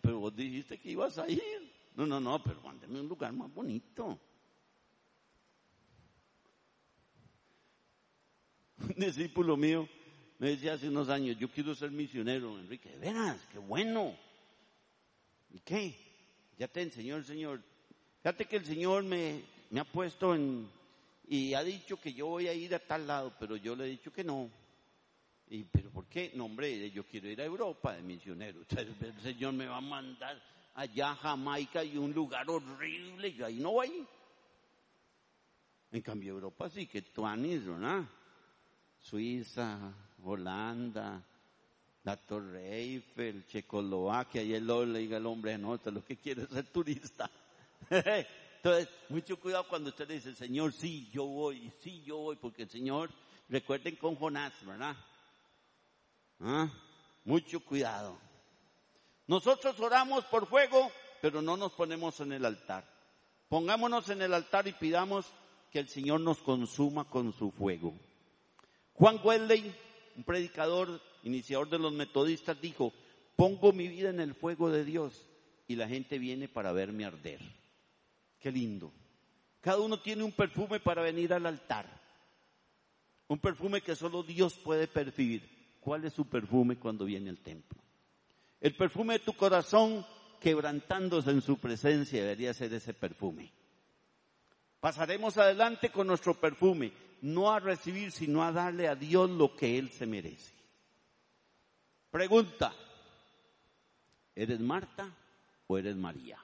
Pero 0.03 0.19
vos 0.19 0.37
dijiste 0.37 0.79
que 0.79 0.91
ibas 0.91 1.17
a 1.17 1.27
ir. 1.27 1.73
No, 1.95 2.05
no, 2.07 2.21
no, 2.21 2.43
pero 2.43 2.61
mándeme 2.61 3.01
un 3.01 3.09
lugar 3.09 3.33
más 3.33 3.51
bonito. 3.55 4.19
Un 8.81 8.95
discípulo 8.97 9.57
mío 9.57 9.89
me 10.39 10.51
decía 10.51 10.75
hace 10.75 10.91
unos 10.91 11.09
años, 11.09 11.39
yo 11.39 11.49
quiero 11.49 11.75
ser 11.75 11.91
misionero, 11.91 12.59
Enrique. 12.59 12.95
Verás, 13.01 13.39
qué 13.51 13.59
bueno. 13.59 14.15
¿Y 15.49 15.61
qué? 15.61 15.97
Ya 16.59 16.69
te 16.69 16.83
enseñó 16.83 17.17
el 17.17 17.25
Señor. 17.25 17.63
Fíjate 18.23 18.45
que 18.45 18.57
el 18.57 18.67
Señor 18.67 19.03
me, 19.03 19.43
me 19.71 19.81
ha 19.81 19.85
puesto 19.85 20.35
en, 20.35 20.69
y 21.29 21.53
ha 21.53 21.63
dicho 21.63 22.01
que 22.01 22.15
yo 22.15 22.27
voy 22.27 22.49
a 22.49 22.55
ir 22.55 22.75
a 22.75 22.79
tal 22.79 23.07
lado, 23.07 23.35
pero 23.39 23.57
yo 23.57 23.77
le 23.77 23.85
he 23.85 23.91
dicho 23.91 24.11
que 24.11 24.25
no. 24.25 24.51
Y, 25.51 25.65
¿Pero 25.65 25.91
por 25.91 26.07
qué? 26.07 26.33
No, 26.35 26.47
hombre, 26.47 26.91
yo 26.91 27.05
quiero 27.05 27.29
ir 27.29 27.41
a 27.41 27.45
Europa 27.45 27.95
de 27.95 28.03
misionero. 28.03 28.61
El 28.77 29.21
Señor 29.23 29.53
me 29.53 29.67
va 29.67 29.77
a 29.77 29.83
mandar 29.83 30.43
allá 30.75 31.11
a 31.11 31.17
Jamaica 31.17 31.85
y 31.85 31.99
un 31.99 32.13
lugar 32.13 32.49
horrible, 32.49 33.33
yo 33.35 33.45
ahí 33.45 33.59
no 33.59 33.73
voy. 33.73 34.07
En 35.93 36.03
cambio, 36.03 36.33
Europa 36.33 36.71
sí 36.71 36.87
que 36.87 36.99
ido, 36.99 37.79
¿no? 37.79 38.09
Suiza, 39.01 39.93
Holanda, 40.25 41.23
la 42.05 42.17
Torre 42.17 42.75
Eiffel, 42.75 43.47
Checoslovaquia, 43.47 44.43
y 44.43 44.55
el 44.55 44.67
le 44.67 44.99
diga 45.01 45.19
al 45.19 45.27
hombre, 45.27 45.59
no, 45.59 45.79
lo 45.85 46.05
que 46.05 46.17
quiere 46.17 46.43
es 46.43 46.49
ser 46.49 46.67
turista. 46.67 47.31
Entonces, 48.63 48.89
mucho 49.09 49.39
cuidado 49.39 49.69
cuando 49.69 49.91
usted 49.91 50.09
le 50.09 50.15
dice, 50.15 50.35
Señor, 50.35 50.73
sí, 50.73 51.09
yo 51.13 51.25
voy, 51.25 51.73
sí, 51.81 52.03
yo 52.05 52.17
voy, 52.17 52.37
porque 52.37 52.63
el 52.65 52.71
Señor, 52.71 53.11
recuerden 53.49 53.95
con 53.97 54.17
Jonás, 54.17 54.53
¿verdad? 54.67 54.97
¿Ah? 56.41 56.69
Mucho 57.25 57.61
cuidado. 57.61 58.19
Nosotros 59.29 59.79
oramos 59.79 60.25
por 60.25 60.49
fuego, 60.49 60.91
pero 61.23 61.41
no 61.41 61.57
nos 61.57 61.73
ponemos 61.73 62.19
en 62.19 62.33
el 62.33 62.45
altar. 62.45 62.85
Pongámonos 63.49 64.09
en 64.09 64.23
el 64.23 64.35
altar 64.35 64.67
y 64.67 64.73
pidamos 64.73 65.27
que 65.71 65.79
el 65.79 65.89
Señor 65.89 66.21
nos 66.21 66.39
consuma 66.39 67.05
con 67.05 67.33
su 67.33 67.53
fuego. 67.53 67.95
Juan 68.95 69.21
Wesley, 69.23 69.73
un 70.17 70.25
predicador 70.25 71.01
iniciador 71.23 71.69
de 71.69 71.79
los 71.79 71.93
metodistas, 71.93 72.61
dijo, 72.61 72.93
pongo 73.37 73.73
mi 73.73 73.87
vida 73.87 74.11
en 74.11 74.19
el 74.19 74.35
fuego 74.35 74.69
de 74.69 74.85
Dios 74.85 75.29
y 75.69 75.77
la 75.77 75.87
gente 75.87 76.19
viene 76.19 76.49
para 76.49 76.73
verme 76.73 77.05
arder. 77.05 77.41
Qué 78.39 78.53
lindo. 78.53 78.93
Cada 79.61 79.79
uno 79.79 80.01
tiene 80.01 80.23
un 80.23 80.33
perfume 80.33 80.81
para 80.81 81.03
venir 81.03 81.33
al 81.33 81.47
altar. 81.47 81.87
Un 83.27 83.39
perfume 83.39 83.81
que 83.81 83.97
solo 83.97 84.23
Dios 84.23 84.55
puede 84.55 84.87
percibir. 84.87 85.77
¿Cuál 85.81 86.05
es 86.05 86.15
su 86.15 86.27
perfume 86.27 86.77
cuando 86.77 87.05
viene 87.05 87.31
al 87.31 87.39
templo? 87.39 87.79
El 88.61 88.75
perfume 88.77 89.15
de 89.15 89.19
tu 89.21 89.35
corazón 89.35 90.05
quebrantándose 90.41 91.31
en 91.31 91.43
su 91.43 91.59
presencia 91.59 92.23
debería 92.23 92.55
ser 92.55 92.73
ese 92.73 92.95
perfume. 92.95 93.53
Pasaremos 94.81 95.37
adelante 95.37 95.91
con 95.91 96.07
nuestro 96.07 96.35
perfume, 96.35 96.93
no 97.23 97.51
a 97.51 97.59
recibir, 97.59 98.13
sino 98.13 98.45
a 98.45 98.53
darle 98.53 98.89
a 98.89 98.95
Dios 98.95 99.29
lo 99.29 99.57
que 99.57 99.79
Él 99.79 99.91
se 99.91 100.07
merece. 100.07 100.55
Pregunta, 102.11 102.73
¿eres 104.35 104.61
Marta 104.61 105.13
o 105.67 105.77
eres 105.77 105.97
María? 105.97 106.39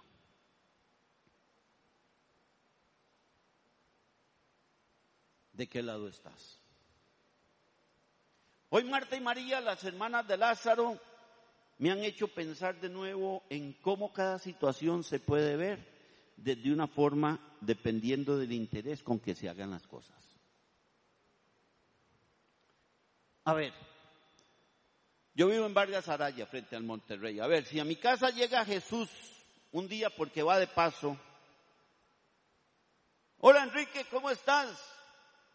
¿De 5.54 5.68
qué 5.68 5.82
lado 5.82 6.08
estás? 6.08 6.58
Hoy 8.70 8.84
Marta 8.84 9.16
y 9.16 9.20
María, 9.20 9.60
las 9.60 9.84
hermanas 9.84 10.26
de 10.26 10.36
Lázaro, 10.36 10.98
me 11.78 11.92
han 11.92 12.02
hecho 12.02 12.26
pensar 12.26 12.80
de 12.80 12.88
nuevo 12.88 13.44
en 13.48 13.72
cómo 13.74 14.12
cada 14.12 14.40
situación 14.40 15.04
se 15.04 15.20
puede 15.20 15.56
ver 15.56 15.94
desde 16.36 16.72
una 16.72 16.88
forma 16.88 17.38
dependiendo 17.60 18.36
del 18.36 18.52
interés 18.52 19.02
con 19.04 19.20
que 19.20 19.36
se 19.36 19.48
hagan 19.48 19.70
las 19.70 19.86
cosas. 19.86 20.16
A 23.44 23.54
ver, 23.54 23.72
yo 25.34 25.46
vivo 25.46 25.66
en 25.66 25.74
Vargas 25.74 26.08
Araya, 26.08 26.46
frente 26.46 26.74
al 26.74 26.82
Monterrey. 26.82 27.38
A 27.38 27.46
ver, 27.46 27.64
si 27.64 27.78
a 27.78 27.84
mi 27.84 27.94
casa 27.94 28.30
llega 28.30 28.64
Jesús 28.64 29.08
un 29.70 29.86
día 29.86 30.10
porque 30.10 30.42
va 30.42 30.58
de 30.58 30.66
paso. 30.66 31.16
Hola 33.38 33.62
Enrique, 33.62 34.04
¿cómo 34.10 34.30
estás? 34.30 34.93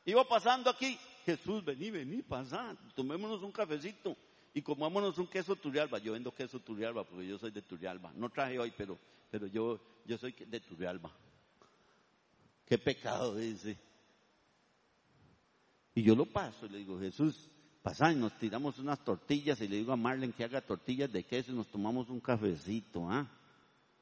Iba 0.06 0.28
pasando 0.28 0.70
aquí. 0.70 0.98
Jesús, 1.26 1.64
vení, 1.64 1.92
vení, 1.92 2.24
pasá, 2.24 2.76
tomémonos 2.96 3.44
un 3.44 3.52
cafecito 3.52 4.18
y 4.54 4.62
comámonos 4.62 5.18
un 5.18 5.28
queso 5.28 5.56
Turialba. 5.56 6.00
Yo 6.00 6.14
vendo 6.14 6.34
queso 6.34 6.60
Turialba 6.60 7.04
porque 7.04 7.28
yo 7.28 7.38
soy 7.38 7.52
de 7.52 7.62
Turialba. 7.62 8.12
No 8.16 8.30
traje 8.30 8.58
hoy, 8.58 8.74
pero, 8.76 8.98
pero 9.30 9.48
yo, 9.48 9.80
yo 10.06 10.18
soy 10.18 10.32
de 10.32 10.60
Turialba. 10.60 11.12
Qué 12.66 12.78
pecado, 12.78 13.36
dice. 13.36 13.78
Y 15.96 16.04
yo 16.04 16.16
lo 16.16 16.26
paso 16.26 16.66
y 16.66 16.70
le 16.70 16.78
digo, 16.80 17.00
Jesús, 17.00 17.50
pasá 17.82 18.12
y 18.12 18.16
nos 18.16 18.38
tiramos 18.38 18.78
unas 18.80 19.04
tortillas 19.04 19.60
y 19.62 19.68
le 19.68 19.78
digo 19.78 19.92
a 19.92 19.98
Marlene 19.98 20.34
que 20.34 20.44
haga 20.44 20.62
tortillas 20.62 21.12
de 21.12 21.24
queso 21.26 21.52
y 21.52 21.56
nos 21.56 21.68
tomamos 21.68 22.10
un 22.10 22.20
cafecito, 22.20 23.10
¿ah? 23.10 23.28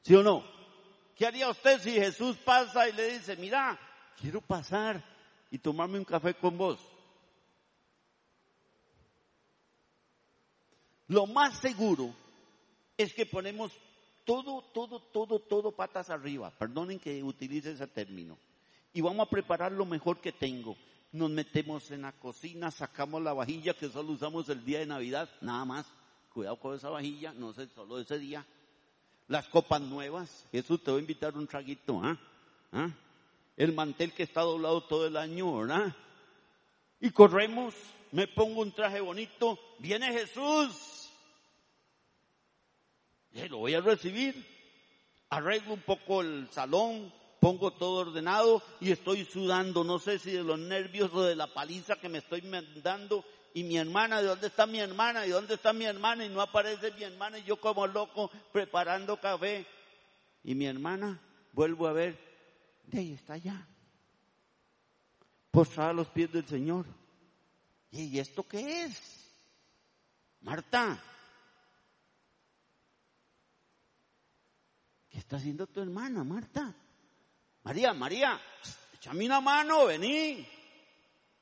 ¿Sí 0.01 0.13
o 0.15 0.23
no? 0.23 0.43
¿Qué 1.15 1.25
haría 1.25 1.49
usted 1.49 1.79
si 1.81 1.91
Jesús 1.91 2.37
pasa 2.37 2.87
y 2.87 2.93
le 2.93 3.13
dice, 3.13 3.35
mira, 3.37 3.79
quiero 4.19 4.41
pasar 4.41 5.03
y 5.51 5.57
tomarme 5.59 5.99
un 5.99 6.05
café 6.05 6.33
con 6.33 6.57
vos? 6.57 6.79
Lo 11.07 11.25
más 11.25 11.59
seguro 11.59 12.13
es 12.97 13.13
que 13.13 13.25
ponemos 13.25 13.71
todo, 14.25 14.61
todo, 14.73 14.99
todo, 14.99 15.39
todo 15.39 15.71
patas 15.71 16.09
arriba. 16.09 16.51
Perdonen 16.51 16.99
que 16.99 17.23
utilice 17.23 17.71
ese 17.71 17.87
término. 17.87 18.37
Y 18.93 19.01
vamos 19.01 19.25
a 19.25 19.29
preparar 19.29 19.71
lo 19.71 19.85
mejor 19.85 20.19
que 20.19 20.33
tengo. 20.33 20.75
Nos 21.13 21.29
metemos 21.29 21.89
en 21.91 22.01
la 22.01 22.11
cocina, 22.11 22.69
sacamos 22.71 23.21
la 23.21 23.33
vajilla 23.33 23.73
que 23.73 23.89
solo 23.89 24.11
usamos 24.11 24.49
el 24.49 24.65
día 24.65 24.79
de 24.79 24.85
Navidad, 24.85 25.29
nada 25.39 25.63
más. 25.63 25.85
Cuidado 26.33 26.59
con 26.59 26.75
esa 26.75 26.89
vajilla, 26.89 27.31
no 27.33 27.53
sé, 27.53 27.67
solo 27.67 27.99
ese 27.99 28.19
día. 28.19 28.45
Las 29.27 29.47
copas 29.47 29.81
nuevas, 29.81 30.45
Jesús 30.51 30.83
te 30.83 30.91
voy 30.91 30.99
a 30.99 31.01
invitar 31.01 31.35
un 31.35 31.47
traguito, 31.47 32.01
¿ah? 32.03 32.17
¿Ah? 32.71 32.89
El 33.57 33.73
mantel 33.73 34.13
que 34.13 34.23
está 34.23 34.41
doblado 34.41 34.81
todo 34.83 35.07
el 35.07 35.17
año, 35.17 35.57
¿verdad? 35.57 35.93
Y 37.01 37.09
corremos, 37.09 37.75
me 38.11 38.27
pongo 38.27 38.61
un 38.61 38.71
traje 38.71 39.01
bonito, 39.01 39.59
viene 39.79 40.13
Jesús, 40.13 40.97
lo 43.47 43.57
voy 43.57 43.75
a 43.75 43.81
recibir. 43.81 44.45
Arreglo 45.29 45.73
un 45.73 45.81
poco 45.81 46.21
el 46.21 46.47
salón, 46.51 47.13
pongo 47.39 47.71
todo 47.71 48.07
ordenado 48.07 48.63
y 48.79 48.91
estoy 48.91 49.25
sudando, 49.25 49.83
no 49.83 49.99
sé 49.99 50.19
si 50.19 50.31
de 50.31 50.43
los 50.43 50.57
nervios 50.57 51.11
o 51.13 51.23
de 51.23 51.35
la 51.35 51.47
paliza 51.53 51.97
que 51.97 52.09
me 52.09 52.19
estoy 52.19 52.41
dando. 52.81 53.23
Y 53.53 53.63
mi 53.63 53.77
hermana, 53.77 54.21
¿de 54.21 54.27
dónde 54.27 54.47
está 54.47 54.65
mi 54.65 54.79
hermana? 54.79 55.25
¿Y 55.25 55.31
dónde 55.31 55.55
está 55.55 55.73
mi 55.73 55.85
hermana? 55.85 56.25
Y 56.25 56.29
no 56.29 56.41
aparece 56.41 56.91
mi 56.93 57.03
hermana 57.03 57.39
y 57.39 57.43
yo 57.43 57.57
como 57.57 57.87
loco 57.87 58.31
preparando 58.51 59.19
café. 59.19 59.65
Y 60.43 60.55
mi 60.55 60.65
hermana, 60.65 61.19
vuelvo 61.53 61.87
a 61.87 61.93
ver, 61.93 62.17
de 62.87 62.99
ahí 62.99 63.13
está 63.13 63.33
allá. 63.33 63.67
Postrada 65.51 65.91
a 65.91 65.93
los 65.93 66.09
pies 66.09 66.31
del 66.31 66.45
Señor. 66.45 66.85
¿Y 67.91 68.19
esto 68.19 68.47
qué 68.47 68.83
es? 68.83 69.23
Marta, 70.41 71.01
¿Qué 75.17 75.21
está 75.21 75.37
haciendo 75.37 75.65
tu 75.65 75.81
hermana, 75.81 76.23
Marta? 76.23 76.75
María, 77.63 77.91
María, 77.91 78.39
échame 78.93 79.25
una 79.25 79.41
mano, 79.41 79.87
vení. 79.87 80.47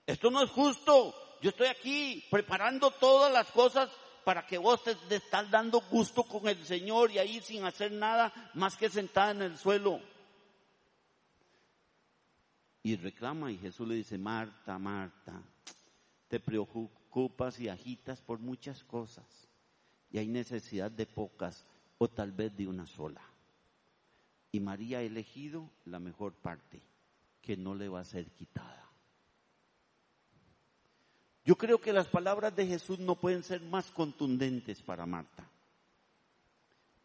Esto 0.07 0.31
no 0.31 0.41
es 0.41 0.49
justo. 0.49 1.13
Yo 1.41 1.49
estoy 1.49 1.67
aquí 1.67 2.23
preparando 2.31 2.89
todas 2.91 3.33
las 3.33 3.51
cosas 3.51 3.89
para 4.23 4.47
que 4.47 4.57
vos 4.57 4.81
te, 4.81 4.95
te 4.95 5.17
estás 5.17 5.51
dando 5.51 5.81
gusto 5.91 6.23
con 6.23 6.47
el 6.47 6.65
Señor 6.65 7.11
y 7.11 7.19
ahí 7.19 7.41
sin 7.41 7.65
hacer 7.65 7.91
nada 7.91 8.31
más 8.53 8.77
que 8.77 8.89
sentada 8.89 9.31
en 9.31 9.41
el 9.41 9.57
suelo. 9.57 9.99
Y 12.85 12.97
reclama 12.97 13.51
y 13.51 13.57
Jesús 13.57 13.87
le 13.87 13.95
dice, 13.95 14.15
Marta, 14.15 14.77
Marta, 14.77 15.41
te 16.27 16.39
preocupas 16.39 17.59
y 17.59 17.67
agitas 17.67 18.21
por 18.21 18.37
muchas 18.37 18.83
cosas 18.83 19.25
y 20.11 20.19
hay 20.19 20.27
necesidad 20.27 20.91
de 20.91 21.07
pocas 21.07 21.65
o 21.97 22.07
tal 22.07 22.31
vez 22.31 22.55
de 22.55 22.67
una 22.67 22.85
sola. 22.85 23.23
Y 24.51 24.59
María 24.59 24.99
ha 24.99 25.01
elegido 25.01 25.67
la 25.85 25.97
mejor 25.97 26.33
parte, 26.33 26.79
que 27.41 27.57
no 27.57 27.73
le 27.73 27.89
va 27.89 28.01
a 28.01 28.05
ser 28.05 28.29
quitada. 28.29 28.87
Yo 31.43 31.57
creo 31.57 31.81
que 31.81 31.91
las 31.91 32.07
palabras 32.07 32.55
de 32.55 32.67
Jesús 32.67 32.99
no 32.99 33.15
pueden 33.15 33.41
ser 33.41 33.61
más 33.61 33.89
contundentes 33.89 34.83
para 34.83 35.07
Marta. 35.07 35.49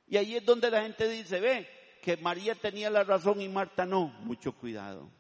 Y 0.07 0.19
ahí 0.19 0.37
es 0.37 0.45
donde 0.45 0.71
la 0.71 0.83
gente 0.83 1.09
dice, 1.09 1.41
ve, 1.41 1.67
que 2.03 2.19
María 2.19 2.55
tenía 2.55 2.91
la 2.91 3.03
razón 3.03 3.41
y 3.41 3.49
Marta 3.49 3.87
no. 3.87 4.09
Mucho 4.25 4.53
cuidado. 4.53 5.20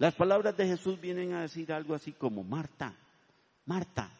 Las 0.00 0.14
palabras 0.14 0.56
de 0.56 0.66
Jesús 0.66 0.98
vienen 0.98 1.34
a 1.34 1.42
decir 1.42 1.70
algo 1.74 1.94
así 1.94 2.12
como, 2.12 2.42
Marta, 2.42 2.96
Marta, 3.66 4.10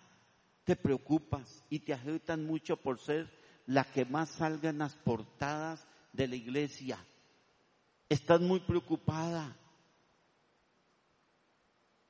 te 0.62 0.76
preocupas 0.76 1.64
y 1.70 1.78
te 1.78 1.94
agitan 1.94 2.44
mucho 2.44 2.76
por 2.76 2.98
ser 2.98 3.30
la 3.64 3.84
que 3.84 4.04
más 4.04 4.28
salga 4.28 4.68
en 4.68 4.76
las 4.76 4.94
portadas 4.96 5.86
de 6.12 6.28
la 6.28 6.36
iglesia. 6.36 6.98
Estás 8.10 8.42
muy 8.42 8.60
preocupada. 8.60 9.56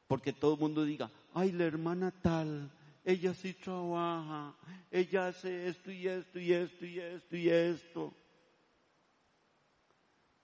Porque 0.09 0.33
todo 0.33 0.55
el 0.55 0.61
mundo 0.61 0.85
diga, 0.85 1.09
ay, 1.33 1.53
la 1.53 1.63
hermana 1.63 2.11
tal, 2.11 2.73
ella 3.05 3.35
sí 3.35 3.53
trabaja, 3.55 4.53
ella 4.91 5.29
hace 5.29 5.69
esto 5.69 5.93
y 5.93 6.09
esto 6.09 6.41
y 6.41 6.53
esto 6.53 6.87
y 6.87 6.99
esto 6.99 7.37
y 7.37 7.49
esto. 7.49 8.15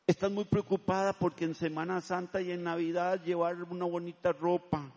Estás 0.06 0.30
muy 0.30 0.44
preocupada 0.44 1.12
porque 1.12 1.44
en 1.44 1.56
Semana 1.56 2.00
Santa 2.00 2.40
y 2.40 2.52
en 2.52 2.62
Navidad 2.62 3.20
llevar 3.24 3.60
una 3.64 3.86
bonita 3.86 4.32
ropa. 4.32 4.92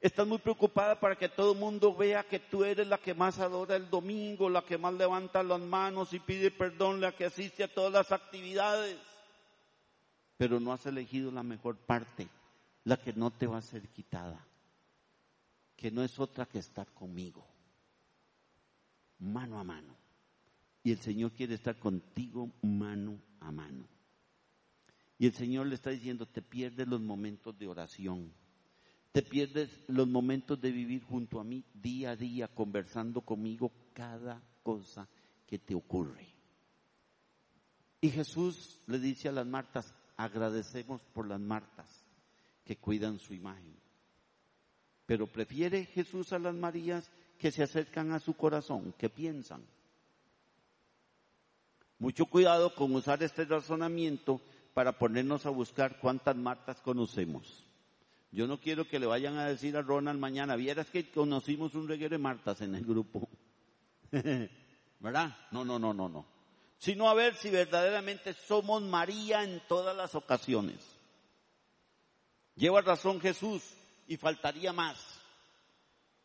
Estás 0.00 0.24
muy 0.24 0.38
preocupada 0.38 1.00
para 1.00 1.16
que 1.16 1.28
todo 1.28 1.52
el 1.52 1.58
mundo 1.58 1.92
vea 1.96 2.22
que 2.22 2.38
tú 2.38 2.62
eres 2.62 2.86
la 2.86 2.98
que 2.98 3.14
más 3.14 3.40
adora 3.40 3.74
el 3.74 3.90
domingo, 3.90 4.48
la 4.48 4.62
que 4.62 4.78
más 4.78 4.94
levanta 4.94 5.42
las 5.42 5.60
manos 5.60 6.12
y 6.12 6.20
pide 6.20 6.52
perdón, 6.52 7.00
la 7.00 7.10
que 7.10 7.24
asiste 7.24 7.64
a 7.64 7.74
todas 7.74 7.92
las 7.92 8.12
actividades. 8.12 8.96
Pero 10.36 10.60
no 10.60 10.72
has 10.72 10.86
elegido 10.86 11.32
la 11.32 11.42
mejor 11.42 11.76
parte, 11.76 12.28
la 12.84 12.96
que 12.96 13.12
no 13.12 13.32
te 13.32 13.48
va 13.48 13.58
a 13.58 13.62
ser 13.62 13.88
quitada, 13.88 14.46
que 15.74 15.90
no 15.90 16.04
es 16.04 16.20
otra 16.20 16.46
que 16.46 16.60
estar 16.60 16.86
conmigo, 16.92 17.44
mano 19.18 19.58
a 19.58 19.64
mano. 19.64 20.07
Y 20.88 20.92
el 20.92 21.00
Señor 21.00 21.32
quiere 21.32 21.54
estar 21.54 21.78
contigo 21.78 22.50
mano 22.62 23.20
a 23.40 23.52
mano. 23.52 23.86
Y 25.18 25.26
el 25.26 25.34
Señor 25.34 25.66
le 25.66 25.74
está 25.74 25.90
diciendo, 25.90 26.24
te 26.26 26.40
pierdes 26.40 26.88
los 26.88 27.02
momentos 27.02 27.58
de 27.58 27.68
oración 27.68 28.32
te 29.12 29.22
pierdes 29.22 29.70
los 29.88 30.06
momentos 30.06 30.60
de 30.60 30.70
vivir 30.70 31.02
junto 31.02 31.40
a 31.40 31.44
mí 31.44 31.64
día 31.74 32.10
a 32.10 32.16
día, 32.16 32.46
conversando 32.46 33.22
conmigo 33.22 33.72
cada 33.92 34.40
cosa 34.62 35.08
que 35.46 35.58
te 35.58 35.74
ocurre. 35.74 36.28
Y 38.00 38.10
Jesús 38.10 38.80
le 38.86 39.00
dice 39.00 39.28
a 39.28 39.32
las 39.32 39.46
Martas, 39.46 39.92
agradecemos 40.16 41.00
por 41.12 41.26
las 41.26 41.40
Martas 41.40 42.04
que 42.64 42.76
cuidan 42.76 43.18
su 43.18 43.34
imagen. 43.34 43.74
Pero 45.04 45.26
prefiere 45.26 45.86
Jesús 45.86 46.32
a 46.32 46.38
las 46.38 46.54
Marías 46.54 47.10
que 47.38 47.50
se 47.50 47.64
acercan 47.64 48.12
a 48.12 48.20
su 48.20 48.34
corazón, 48.34 48.94
que 48.96 49.10
piensan. 49.10 49.62
Mucho 51.98 52.26
cuidado 52.26 52.74
con 52.74 52.94
usar 52.94 53.22
este 53.22 53.44
razonamiento 53.44 54.40
para 54.74 54.98
ponernos 54.98 55.46
a 55.46 55.50
buscar 55.50 55.98
cuántas 55.98 56.36
Martas 56.36 56.80
conocemos. 56.80 57.64
Yo 58.30 58.46
no 58.46 58.60
quiero 58.60 58.86
que 58.86 58.98
le 58.98 59.06
vayan 59.06 59.36
a 59.38 59.46
decir 59.46 59.76
a 59.76 59.82
Ronald 59.82 60.20
mañana, 60.20 60.54
vieras 60.54 60.90
que 60.90 61.10
conocimos 61.10 61.74
un 61.74 61.88
reguero 61.88 62.10
de 62.10 62.18
Martas 62.18 62.60
en 62.60 62.74
el 62.74 62.84
grupo. 62.84 63.28
¿Verdad? 65.00 65.36
No, 65.50 65.64
no, 65.64 65.78
no, 65.78 65.94
no, 65.94 66.08
no. 66.08 66.26
Sino 66.78 67.08
a 67.08 67.14
ver 67.14 67.34
si 67.34 67.50
verdaderamente 67.50 68.34
somos 68.34 68.82
María 68.82 69.42
en 69.42 69.60
todas 69.66 69.96
las 69.96 70.14
ocasiones. 70.14 70.76
Lleva 72.54 72.80
razón 72.80 73.20
Jesús 73.20 73.62
y 74.06 74.16
faltaría 74.16 74.72
más. 74.72 74.98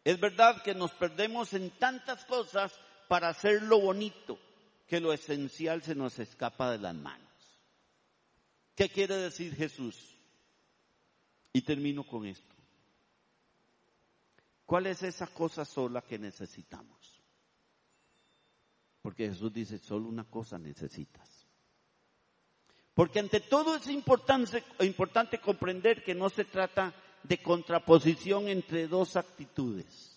Es 0.04 0.20
verdad 0.20 0.62
que 0.62 0.76
nos 0.76 0.92
perdemos 0.92 1.54
en 1.54 1.70
tantas 1.72 2.26
cosas 2.26 2.74
para 3.08 3.30
hacer 3.30 3.64
lo 3.64 3.80
bonito, 3.80 4.38
que 4.94 5.00
lo 5.00 5.12
esencial 5.12 5.82
se 5.82 5.96
nos 5.96 6.20
escapa 6.20 6.70
de 6.70 6.78
las 6.78 6.94
manos. 6.94 7.28
¿Qué 8.76 8.90
quiere 8.90 9.16
decir 9.16 9.56
Jesús? 9.56 10.16
Y 11.52 11.64
termino 11.64 12.06
con 12.06 12.28
esto. 12.28 12.56
¿Cuál 14.68 14.86
es 14.86 15.02
esa 15.02 15.26
cosa 15.26 15.66
sola 15.66 16.04
que 16.04 16.20
necesitamos? 16.20 17.24
Porque 19.02 19.30
Jesús 19.30 19.52
dice, 19.52 19.80
solo 19.80 20.08
una 20.08 20.26
cosa 20.26 20.60
necesitas. 20.60 21.48
Porque 22.94 23.18
ante 23.18 23.40
todo 23.40 23.78
es 23.78 23.88
importante, 23.88 24.64
importante 24.82 25.40
comprender 25.40 26.04
que 26.04 26.14
no 26.14 26.30
se 26.30 26.46
trata 26.46 26.94
de 27.24 27.42
contraposición 27.42 28.48
entre 28.48 28.88
dos 28.88 29.16
actitudes. 29.16 30.13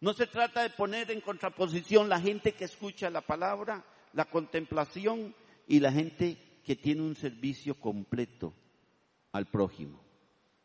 No 0.00 0.12
se 0.12 0.26
trata 0.26 0.62
de 0.62 0.70
poner 0.70 1.10
en 1.10 1.20
contraposición 1.20 2.08
la 2.08 2.20
gente 2.20 2.52
que 2.52 2.64
escucha 2.64 3.10
la 3.10 3.20
palabra, 3.20 3.84
la 4.12 4.26
contemplación 4.26 5.34
y 5.66 5.80
la 5.80 5.92
gente 5.92 6.60
que 6.64 6.76
tiene 6.76 7.02
un 7.02 7.16
servicio 7.16 7.74
completo 7.80 8.54
al 9.32 9.46
prójimo. 9.46 10.00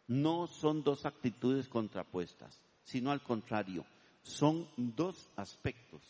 No 0.08 0.48
son 0.48 0.84
dos 0.84 1.06
actitudes 1.06 1.68
contrapuestas, 1.68 2.62
sino 2.84 3.12
al 3.12 3.24
contrario, 3.24 3.86
son 4.22 4.70
dos 4.78 5.30
aspectos, 5.36 6.02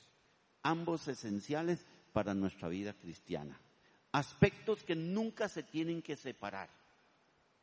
ambos 0.62 1.08
esenciales 1.08 1.86
para 2.12 2.34
nuestra 2.34 2.68
vida 2.68 2.94
cristiana. 2.94 3.60
Aspectos 4.12 4.84
que 4.84 4.96
nunca 4.96 5.48
se 5.48 5.64
tienen 5.64 6.02
que 6.02 6.16
separar, 6.16 6.70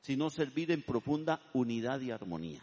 sino 0.00 0.30
servir 0.30 0.70
en 0.70 0.82
profunda 0.82 1.40
unidad 1.52 2.00
y 2.00 2.10
armonía. 2.10 2.62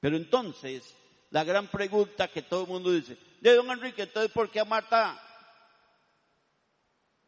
Pero 0.00 0.16
entonces, 0.16 0.94
la 1.30 1.44
gran 1.44 1.68
pregunta 1.68 2.28
que 2.28 2.42
todo 2.42 2.62
el 2.62 2.68
mundo 2.68 2.92
dice, 2.92 3.18
de 3.40 3.54
don 3.54 3.70
Enrique, 3.70 4.02
entonces, 4.02 4.32
¿por 4.32 4.50
qué 4.50 4.60
a 4.60 4.64
Marta 4.64 5.20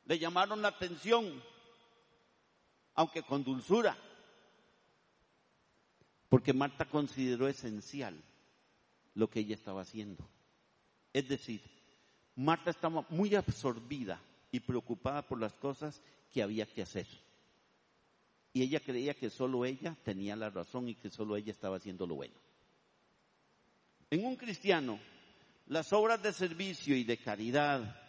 le 0.05 0.19
llamaron 0.19 0.63
la 0.63 0.69
atención, 0.69 1.43
aunque 2.95 3.23
con 3.23 3.45
dulzura? 3.45 3.97
Porque 6.29 6.53
Marta 6.53 6.85
consideró 6.85 7.49
esencial 7.49 8.21
lo 9.15 9.29
que 9.29 9.41
ella 9.41 9.55
estaba 9.55 9.83
haciendo. 9.83 10.29
Es 11.13 11.29
decir, 11.29 11.63
Marta 12.35 12.71
estaba 12.71 13.05
muy 13.09 13.35
absorbida 13.35 14.21
y 14.53 14.61
preocupada 14.61 15.23
por 15.23 15.41
las 15.41 15.55
cosas 15.55 16.03
que 16.33 16.43
había 16.43 16.67
que 16.67 16.83
hacer. 16.83 17.07
Y 18.53 18.63
ella 18.63 18.81
creía 18.81 19.15
que 19.15 19.31
solo 19.31 19.65
ella 19.65 19.97
tenía 20.03 20.37
la 20.37 20.51
razón 20.51 20.89
y 20.89 20.95
que 20.95 21.11
solo 21.11 21.37
ella 21.37 21.53
estaba 21.53 21.77
haciendo 21.77 22.07
lo 22.07 22.15
bueno. 22.15 22.46
En 24.11 24.25
un 24.25 24.37
cristiano, 24.37 24.99
las 25.67 25.93
obras 25.93 26.23
de 26.23 26.33
servicio 26.33 26.97
y 26.97 27.05
de 27.05 27.17
caridad, 27.19 28.01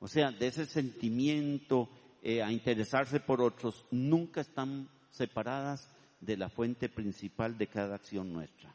o 0.00 0.08
sea, 0.08 0.30
de 0.30 0.46
ese 0.46 0.64
sentimiento 0.64 1.88
eh, 2.22 2.42
a 2.42 2.50
interesarse 2.50 3.20
por 3.20 3.42
otros, 3.42 3.84
nunca 3.90 4.40
están 4.40 4.88
separadas 5.10 5.90
de 6.20 6.36
la 6.36 6.48
fuente 6.48 6.88
principal 6.88 7.58
de 7.58 7.66
cada 7.66 7.96
acción 7.96 8.32
nuestra. 8.32 8.74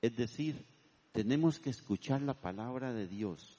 Es 0.00 0.16
decir, 0.16 0.64
tenemos 1.12 1.58
que 1.58 1.70
escuchar 1.70 2.22
la 2.22 2.34
palabra 2.34 2.92
de 2.92 3.08
Dios 3.08 3.58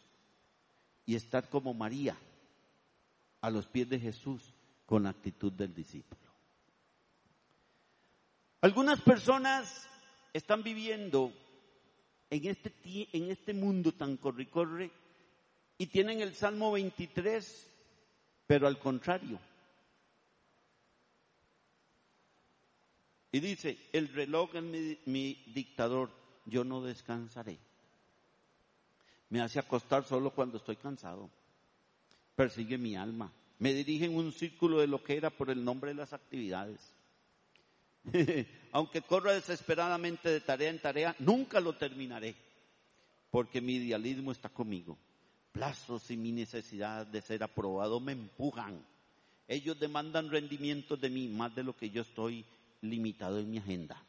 y 1.06 1.16
estar 1.16 1.50
como 1.50 1.74
María 1.74 2.16
a 3.42 3.50
los 3.50 3.68
pies 3.68 3.90
de 3.90 4.00
Jesús 4.00 4.54
con 4.86 5.04
la 5.04 5.10
actitud 5.10 5.52
del 5.52 5.74
discípulo. 5.74 6.22
Algunas 8.62 9.02
personas 9.02 9.90
están 10.34 10.64
viviendo 10.64 11.34
en 12.32 12.48
este, 12.48 12.74
en 13.12 13.30
este 13.30 13.54
mundo 13.54 13.92
tan 13.92 14.16
corre-corre 14.18 14.90
y 15.78 15.88
tienen 15.88 16.22
el 16.22 16.34
Salmo 16.34 16.72
23, 16.72 17.70
pero 18.48 18.68
al 18.68 18.80
contrario. 18.80 19.38
Y 23.34 23.40
dice, 23.42 23.78
el 23.92 24.08
reloj 24.10 24.56
es 24.56 24.64
mi, 24.64 24.98
mi 25.06 25.44
dictador, 25.54 26.10
yo 26.46 26.64
no 26.64 26.82
descansaré. 26.82 27.60
Me 29.30 29.42
hace 29.42 29.60
acostar 29.60 30.06
solo 30.06 30.32
cuando 30.32 30.58
estoy 30.58 30.78
cansado. 30.78 31.30
Persigue 32.36 32.78
mi 32.78 32.96
alma. 32.96 33.32
Me 33.60 33.74
dirige 33.74 34.06
en 34.06 34.16
un 34.16 34.32
círculo 34.32 34.80
de 34.80 34.88
lo 34.88 35.04
que 35.04 35.18
era 35.18 35.30
por 35.30 35.50
el 35.50 35.64
nombre 35.64 35.92
de 35.92 35.96
las 35.96 36.14
actividades. 36.14 36.80
Aunque 38.72 39.02
corra 39.02 39.34
desesperadamente 39.34 40.30
de 40.30 40.42
tarea 40.42 40.70
en 40.70 40.80
tarea, 40.80 41.16
nunca 41.20 41.60
lo 41.60 41.74
terminaré. 41.74 42.36
Porque 43.30 43.62
mi 43.62 43.76
idealismo 43.76 44.32
está 44.32 44.50
conmigo. 44.50 44.98
Plazos 45.52 46.10
y 46.12 46.18
mi 46.18 46.32
necesidad 46.32 47.06
de 47.06 47.22
ser 47.22 47.44
aprobado 47.44 48.00
me 48.00 48.14
empujan. 48.14 48.86
Ellos 49.48 49.80
demandan 49.80 50.30
rendimientos 50.30 51.00
de 51.00 51.10
mí 51.10 51.28
más 51.28 51.54
de 51.56 51.64
lo 51.64 51.76
que 51.76 51.90
yo 51.90 52.04
estoy 52.04 52.46
limitado 52.82 53.40
en 53.40 53.52
mi 53.52 53.58
agenda. 53.58 54.02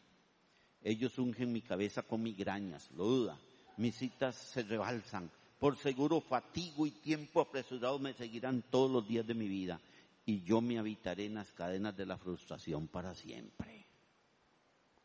Ellos 0.82 1.18
ungen 1.18 1.52
mi 1.52 1.62
cabeza 1.62 2.02
con 2.02 2.22
migrañas, 2.22 2.90
lo 2.92 3.04
duda. 3.04 3.38
Mis 3.76 3.96
citas 3.96 4.36
se 4.36 4.62
rebalsan. 4.62 5.30
Por 5.58 5.76
seguro 5.76 6.20
fatigo 6.20 6.86
y 6.86 6.90
tiempo 6.90 7.40
apresurado 7.40 7.98
me 7.98 8.14
seguirán 8.14 8.62
todos 8.70 8.90
los 8.90 9.06
días 9.06 9.26
de 9.26 9.34
mi 9.34 9.48
vida. 9.48 9.80
Y 10.26 10.42
yo 10.42 10.60
me 10.60 10.78
habitaré 10.78 11.26
en 11.26 11.34
las 11.34 11.52
cadenas 11.52 11.96
de 11.96 12.06
la 12.06 12.18
frustración 12.18 12.88
para 12.88 13.14
siempre. 13.14 13.81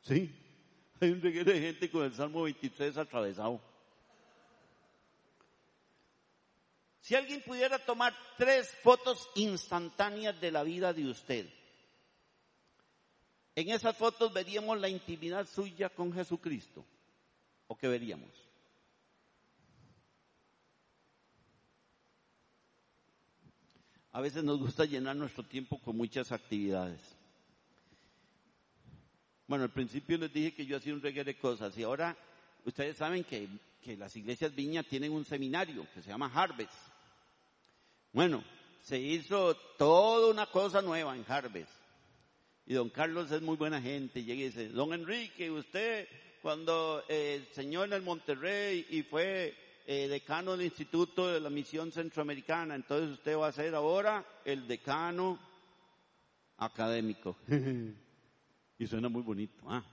Sí, 0.08 0.34
hay 1.01 1.12
un 1.12 1.22
reguero 1.22 1.51
de 1.51 1.60
gente 1.60 1.91
con 1.91 2.05
el 2.05 2.14
Salmo 2.14 2.43
23 2.43 2.97
atravesado. 2.97 3.60
Si 7.01 7.14
alguien 7.14 7.41
pudiera 7.41 7.78
tomar 7.78 8.16
tres 8.38 8.70
fotos 8.84 9.28
instantáneas 9.36 10.39
de 10.39 10.51
la 10.51 10.64
vida 10.64 10.93
de 10.93 11.10
usted, 11.10 11.49
en 13.55 13.70
esas 13.70 13.97
fotos 13.97 14.32
veríamos 14.34 14.80
la 14.80 14.88
intimidad 14.88 15.45
suya 15.45 15.89
con 15.89 16.14
Jesucristo. 16.14 16.86
¿O 17.68 17.78
qué 17.78 17.89
veríamos? 17.89 18.30
A 24.14 24.22
veces 24.22 24.43
nos 24.43 24.58
gusta 24.58 24.86
llenar 24.86 25.18
nuestro 25.18 25.43
tiempo 25.43 25.80
con 25.82 25.97
muchas 25.97 26.32
actividades. 26.32 27.16
Bueno, 29.47 29.63
al 29.63 29.71
principio 29.71 30.17
les 30.17 30.33
dije 30.33 30.53
que 30.53 30.65
yo 30.65 30.77
hacía 30.77 30.93
un 30.93 31.01
reguero 31.01 31.25
de 31.25 31.37
cosas 31.37 31.77
y 31.77 31.83
ahora 31.83 32.17
ustedes 32.65 32.97
saben 32.97 33.23
que, 33.23 33.47
que 33.81 33.95
las 33.95 34.15
iglesias 34.15 34.53
Viña 34.53 34.83
tienen 34.83 35.13
un 35.13 35.23
seminario 35.23 35.87
que 35.93 36.01
se 36.01 36.09
llama 36.09 36.31
Harvest. 36.33 36.73
Bueno, 38.11 38.43
se 38.81 38.99
hizo 38.99 39.55
toda 39.77 40.29
una 40.29 40.47
cosa 40.47 40.81
nueva 40.81 41.15
en 41.15 41.25
Harvest. 41.27 41.71
Y 42.65 42.73
don 42.73 42.89
Carlos 42.89 43.31
es 43.31 43.41
muy 43.41 43.55
buena 43.55 43.81
gente. 43.81 44.23
Llega 44.23 44.41
y 44.41 44.45
dice, 44.45 44.67
don 44.69 44.93
Enrique, 44.93 45.49
usted 45.49 46.07
cuando 46.41 47.03
eh, 47.07 47.35
el 47.35 47.53
señor 47.53 47.87
en 47.87 47.93
el 47.93 48.01
Monterrey 48.01 48.85
y 48.89 49.03
fue 49.03 49.55
eh, 49.85 50.07
decano 50.09 50.51
del 50.57 50.65
Instituto 50.65 51.27
de 51.27 51.39
la 51.39 51.49
Misión 51.49 51.91
Centroamericana, 51.93 52.75
entonces 52.75 53.11
usted 53.11 53.37
va 53.37 53.47
a 53.47 53.53
ser 53.53 53.73
ahora 53.75 54.25
el 54.43 54.67
decano 54.67 55.39
académico. 56.57 57.37
y 58.78 58.88
suena 58.88 59.09
muy 59.09 59.21
bonito. 59.21 59.63
¿ah? 59.67 59.84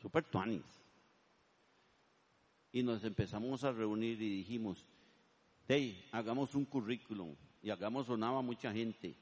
Super 0.00 0.24
tuanis. 0.24 0.62
Y 2.72 2.82
nos 2.82 3.02
empezamos 3.04 3.64
a 3.64 3.72
reunir 3.72 4.20
y 4.20 4.28
dijimos, 4.38 4.84
hey, 5.66 6.08
hagamos 6.12 6.54
un 6.54 6.64
currículum. 6.64 7.34
Y 7.62 7.70
hagamos 7.70 8.06
sonaba 8.06 8.42
mucha 8.42 8.72
gente. 8.72 9.16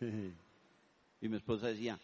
Y 1.20 1.28
mi 1.28 1.36
esposa 1.36 1.68
decía, 1.68 2.00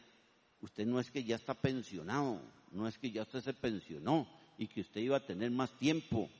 usted 0.60 0.86
no 0.86 1.00
es 1.00 1.10
que 1.10 1.24
ya 1.24 1.34
está 1.34 1.52
pensionado, 1.52 2.40
no 2.70 2.86
es 2.86 2.96
que 2.98 3.10
ya 3.10 3.22
usted 3.22 3.40
se 3.40 3.52
pensionó 3.52 4.28
y 4.56 4.68
que 4.68 4.82
usted 4.82 5.00
iba 5.00 5.16
a 5.16 5.26
tener 5.26 5.50
más 5.50 5.76
tiempo. 5.76 6.30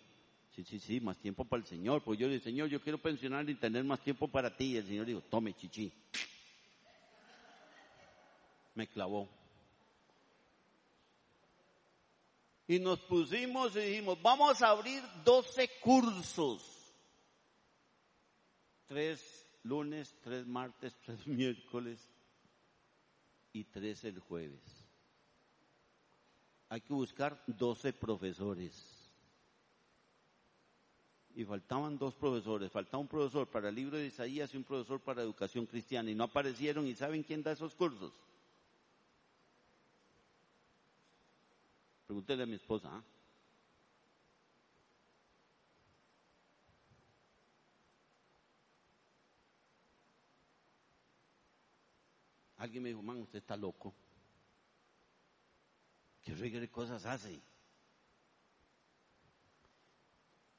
Sí, 0.55 0.63
sí, 0.63 0.79
sí, 0.79 1.01
más 1.01 1.19
tiempo 1.19 1.45
para 1.45 1.61
el 1.61 1.67
Señor. 1.67 2.05
Pues 2.05 2.21
yo 2.21 2.29
le 2.29 2.35
dije, 2.35 2.45
Señor, 2.45 2.69
yo 2.69 2.81
quiero 2.81 2.99
pensionar 2.99 3.51
y 3.51 3.57
tener 3.57 3.83
más 3.83 4.01
tiempo 4.01 4.29
para 4.29 4.57
ti. 4.57 4.75
Y 4.75 4.77
el 4.77 4.87
Señor 4.87 5.07
dijo, 5.07 5.21
tome, 5.23 5.55
chichi. 5.55 5.93
Me 8.79 8.87
clavó. 8.87 9.29
Y 12.69 12.79
nos 12.79 13.01
pusimos 13.01 13.75
y 13.75 13.81
dijimos, 13.81 14.23
vamos 14.23 14.63
a 14.63 14.69
abrir 14.69 15.03
12 15.25 15.69
cursos. 15.81 16.95
Tres 18.87 19.21
lunes, 19.65 20.15
tres 20.23 20.47
martes, 20.47 20.95
tres 21.05 21.27
miércoles 21.27 22.09
y 23.53 23.65
tres 23.65 24.05
el 24.05 24.21
jueves. 24.21 24.63
hay 26.69 26.81
que 26.81 26.93
buscar 26.93 27.43
12 27.49 27.95
profesores. 27.95 29.11
Y 31.35 31.45
faltaban 31.45 31.99
dos 31.99 32.15
profesores, 32.15 32.71
faltaba 32.71 33.01
un 33.01 33.09
profesor 33.09 33.49
para 33.49 33.71
el 33.71 33.75
libro 33.75 33.97
de 33.97 34.07
Isaías 34.07 34.55
y 34.55 34.57
un 34.57 34.63
profesor 34.63 35.01
para 35.01 35.23
educación 35.23 35.67
cristiana. 35.67 36.13
Y 36.13 36.15
no 36.15 36.23
aparecieron 36.23 36.87
y 36.87 36.95
¿saben 36.95 37.25
quién 37.25 37.43
da 37.43 37.51
esos 37.51 37.75
cursos? 37.75 38.13
Pregúntele 42.09 42.43
a 42.43 42.47
mi 42.47 42.55
esposa. 42.55 42.89
¿ah? 42.91 43.05
Alguien 52.57 52.83
me 52.83 52.89
dijo, 52.89 53.03
man, 53.03 53.19
usted 53.19 53.41
está 53.41 53.59
loco. 53.59 53.95
¿Qué 56.23 56.35
regre 56.35 56.71
cosas 56.71 57.05
hace? 57.05 57.43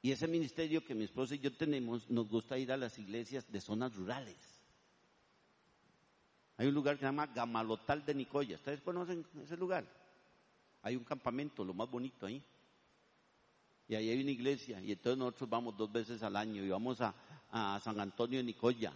Y 0.02 0.12
ese 0.12 0.28
ministerio 0.28 0.84
que 0.84 0.94
mi 0.94 1.02
esposa 1.02 1.34
y 1.34 1.40
yo 1.40 1.52
tenemos, 1.56 2.08
nos 2.08 2.28
gusta 2.28 2.56
ir 2.58 2.70
a 2.70 2.76
las 2.76 2.96
iglesias 2.96 3.50
de 3.50 3.60
zonas 3.60 3.92
rurales. 3.96 4.62
Hay 6.58 6.68
un 6.68 6.74
lugar 6.74 6.94
que 6.94 7.00
se 7.00 7.06
llama 7.06 7.26
Gamalotal 7.26 8.06
de 8.06 8.14
Nicoya. 8.14 8.54
¿Ustedes 8.54 8.82
conocen 8.82 9.26
ese 9.42 9.56
lugar? 9.56 9.99
Hay 10.82 10.96
un 10.96 11.04
campamento, 11.04 11.64
lo 11.64 11.74
más 11.74 11.90
bonito 11.90 12.26
ahí. 12.26 12.42
Y 13.90 13.94
ahí 13.96 14.08
hay 14.08 14.22
una 14.22 14.30
iglesia. 14.30 14.80
Y 14.80 14.92
entonces 14.92 15.18
nosotros 15.18 15.50
vamos 15.50 15.76
dos 15.76 15.90
veces 15.90 16.22
al 16.22 16.36
año 16.36 16.64
y 16.64 16.68
vamos 16.68 17.00
a, 17.00 17.12
San 17.82 17.98
Antonio 17.98 18.38
de 18.38 18.44
Nicoya. 18.44 18.94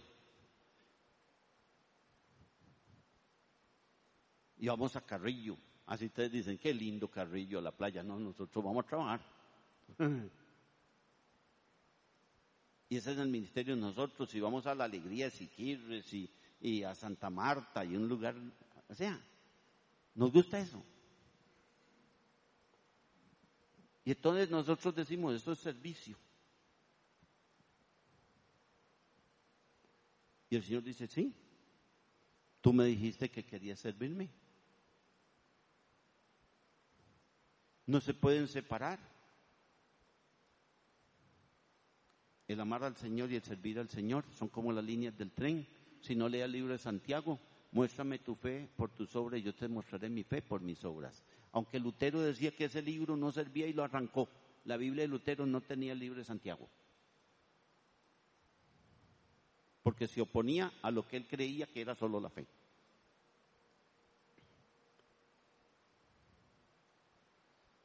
Y 4.57 4.67
vamos 4.67 4.95
a 4.95 5.01
Carrillo. 5.01 5.57
Así 5.85 6.05
ustedes 6.05 6.31
dicen, 6.31 6.57
qué 6.57 6.73
lindo 6.73 7.09
Carrillo, 7.09 7.59
la 7.59 7.73
playa. 7.73 8.01
No, 8.03 8.17
nosotros 8.17 8.63
vamos 8.63 8.85
a 8.85 8.87
trabajar. 8.87 9.19
y 12.89 12.95
ese 12.95 13.11
es 13.11 13.17
el 13.17 13.27
ministerio 13.27 13.75
de 13.75 13.81
nosotros. 13.81 14.33
Y 14.33 14.39
vamos 14.39 14.65
a 14.65 14.73
la 14.73 14.85
Alegría 14.85 15.25
de 15.25 15.31
Siquirres 15.31 16.11
y, 16.13 16.31
y 16.61 16.83
a 16.83 16.95
Santa 16.95 17.29
Marta 17.29 17.83
y 17.83 17.97
un 17.97 18.07
lugar. 18.07 18.33
O 18.87 18.95
sea, 18.95 19.19
nos 20.15 20.31
gusta 20.31 20.57
eso. 20.57 20.81
Y 24.05 24.11
entonces 24.11 24.51
nosotros 24.51 24.93
decimos, 24.93 25.33
esto 25.33 25.51
es 25.51 25.59
servicio. 25.59 26.15
Y 30.47 30.55
el 30.55 30.63
Señor 30.63 30.83
dice, 30.83 31.07
sí, 31.07 31.33
tú 32.61 32.71
me 32.71 32.85
dijiste 32.85 33.31
que 33.31 33.43
querías 33.43 33.79
servirme. 33.79 34.29
No 37.87 37.99
se 37.99 38.13
pueden 38.13 38.47
separar. 38.47 38.99
El 42.47 42.59
amar 42.59 42.83
al 42.83 42.95
Señor 42.97 43.31
y 43.31 43.37
el 43.37 43.43
servir 43.43 43.79
al 43.79 43.89
Señor 43.89 44.23
son 44.37 44.49
como 44.49 44.71
las 44.71 44.83
líneas 44.83 45.17
del 45.17 45.31
tren. 45.31 45.67
Si 46.01 46.15
no 46.15 46.29
lea 46.29 46.45
el 46.45 46.51
libro 46.51 46.73
de 46.73 46.77
Santiago, 46.77 47.39
muéstrame 47.71 48.19
tu 48.19 48.35
fe 48.35 48.69
por 48.75 48.91
tus 48.91 49.15
obras 49.15 49.39
y 49.39 49.43
yo 49.43 49.55
te 49.55 49.67
mostraré 49.67 50.09
mi 50.09 50.23
fe 50.23 50.43
por 50.43 50.61
mis 50.61 50.85
obras. 50.85 51.23
Aunque 51.55 51.79
Lutero 51.79 52.19
decía 52.19 52.51
que 52.53 52.65
ese 52.65 52.81
libro 52.81 53.15
no 53.15 53.31
servía 53.31 53.65
y 53.65 53.71
lo 53.71 53.81
arrancó. 53.81 54.27
La 54.65 54.75
Biblia 54.75 55.03
de 55.03 55.07
Lutero 55.07 55.45
no 55.45 55.61
tenía 55.61 55.93
el 55.93 55.99
libro 55.99 56.19
de 56.19 56.25
Santiago. 56.25 56.67
Porque 59.81 60.05
se 60.05 60.19
oponía 60.19 60.73
a 60.81 60.91
lo 60.91 61.07
que 61.07 61.15
él 61.15 61.25
creía 61.25 61.65
que 61.67 61.79
era 61.79 61.95
solo 61.95 62.19
la 62.19 62.29
fe. 62.29 62.45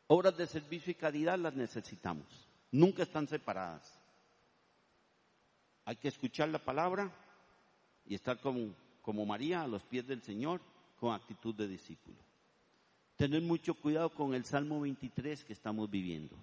Obras 0.08 0.36
de 0.36 0.48
servicio 0.48 0.90
y 0.90 0.96
caridad 0.96 1.38
las 1.38 1.54
necesitamos. 1.54 2.26
Nunca 2.72 3.04
están 3.04 3.28
separadas. 3.28 4.00
Hay 5.84 5.94
que 5.94 6.08
escuchar 6.08 6.48
la 6.48 6.58
palabra 6.58 7.08
y 8.04 8.16
estar 8.16 8.40
como, 8.40 8.74
como 9.00 9.24
María 9.24 9.62
a 9.62 9.68
los 9.68 9.84
pies 9.84 10.08
del 10.08 10.22
Señor 10.22 10.60
con 10.98 11.14
actitud 11.14 11.54
de 11.54 11.68
discípulo. 11.68 12.29
Tener 13.20 13.42
mucho 13.42 13.74
cuidado 13.74 14.08
con 14.08 14.32
el 14.32 14.46
Salmo 14.46 14.80
23 14.80 15.44
que 15.44 15.52
estamos 15.52 15.90
viviendo. 15.90 16.34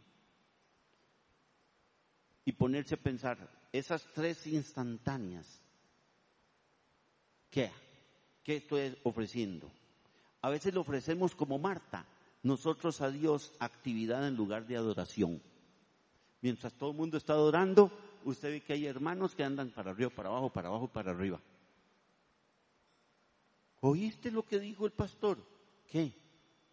Y 2.46 2.52
ponerse 2.52 2.94
a 2.94 3.00
pensar, 3.00 3.50
esas 3.72 4.06
tres 4.14 4.46
instantáneas, 4.46 5.60
¿qué? 7.50 7.72
¿Qué 8.44 8.58
estoy 8.58 8.96
ofreciendo? 9.02 9.72
A 10.44 10.52
veces 10.52 10.72
lo 10.72 10.82
ofrecemos 10.82 11.34
como 11.34 11.58
Marta, 11.58 12.06
nosotros 12.44 13.02
a 13.02 13.10
Dios 13.10 13.54
actividad 13.58 14.28
en 14.28 14.36
lugar 14.36 14.68
de 14.68 14.78
adoración. 14.78 15.42
Mientras 16.42 16.74
todo 16.74 16.92
el 16.92 16.98
mundo 16.98 17.18
está 17.18 17.34
adorando, 17.34 17.92
usted 18.24 18.52
ve 18.52 18.62
que 18.62 18.74
hay 18.74 18.86
hermanos 18.86 19.34
que 19.34 19.44
andan 19.44 19.72
para 19.72 19.90
arriba, 19.90 20.12
para 20.12 20.30
abajo, 20.30 20.54
para 20.54 20.68
abajo, 20.68 20.88
para 20.88 21.10
arriba. 21.10 21.42
¿Oíste 23.80 24.30
lo 24.30 24.46
que 24.46 24.60
dijo 24.60 24.86
el 24.86 24.92
pastor? 24.92 25.40
¿Qué? 25.88 26.27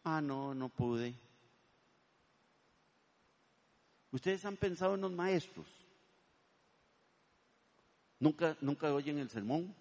Ah, 0.04 0.20
no, 0.20 0.54
no 0.54 0.68
pude. 0.68 1.14
¿Ustedes 4.12 4.44
han 4.44 4.56
pensado 4.56 4.94
en 4.94 5.00
los 5.00 5.10
maestros? 5.10 5.66
¿Nunca, 8.20 8.56
nunca 8.60 8.92
oyen 8.94 9.18
el 9.18 9.30
sermón? 9.30 9.74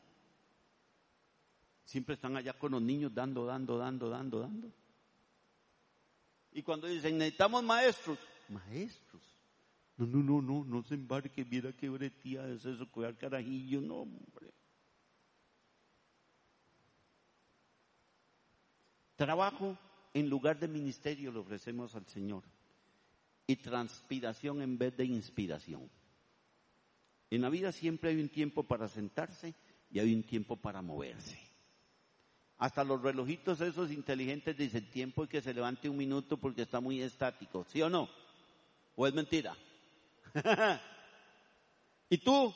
Siempre 1.85 2.15
están 2.15 2.37
allá 2.37 2.53
con 2.53 2.71
los 2.71 2.81
niños 2.81 3.13
dando, 3.13 3.45
dando, 3.45 3.77
dando, 3.77 4.09
dando, 4.09 4.39
dando. 4.39 4.71
Y 6.53 6.63
cuando 6.63 6.87
dicen, 6.87 7.17
necesitamos 7.17 7.61
maestros, 7.63 8.17
maestros. 8.47 9.21
No, 9.97 10.05
no, 10.07 10.23
no, 10.23 10.41
no, 10.41 10.65
no 10.65 10.83
se 10.83 10.95
embarque, 10.95 11.45
mira 11.45 11.73
qué 11.73 11.89
bretía 11.89 12.47
es 12.47 12.65
eso, 12.65 12.89
cuidar 12.89 13.15
carajillo, 13.17 13.81
no, 13.81 13.97
hombre. 13.97 14.51
Trabajo 19.15 19.77
en 20.13 20.29
lugar 20.29 20.59
de 20.59 20.67
ministerio 20.67 21.31
le 21.31 21.39
ofrecemos 21.39 21.95
al 21.95 22.05
Señor. 22.07 22.43
Y 23.45 23.57
transpiración 23.57 24.61
en 24.61 24.77
vez 24.77 24.95
de 24.95 25.05
inspiración. 25.05 25.89
En 27.29 27.41
la 27.41 27.49
vida 27.49 27.71
siempre 27.71 28.11
hay 28.11 28.21
un 28.21 28.29
tiempo 28.29 28.63
para 28.63 28.87
sentarse 28.87 29.53
y 29.91 29.99
hay 29.99 30.13
un 30.13 30.23
tiempo 30.23 30.55
para 30.55 30.81
moverse. 30.81 31.37
Hasta 32.57 32.83
los 32.83 33.01
relojitos 33.01 33.59
esos 33.59 33.91
inteligentes 33.91 34.55
dicen 34.55 34.89
tiempo 34.89 35.23
y 35.23 35.27
que 35.27 35.41
se 35.41 35.53
levante 35.53 35.89
un 35.89 35.97
minuto 35.97 36.37
porque 36.37 36.61
está 36.61 36.79
muy 36.79 37.01
estático. 37.01 37.65
¿Sí 37.69 37.81
o 37.81 37.89
no? 37.89 38.07
¿O 38.95 39.07
es 39.07 39.13
mentira? 39.13 39.55
¿Y 42.09 42.19
tú? 42.19 42.53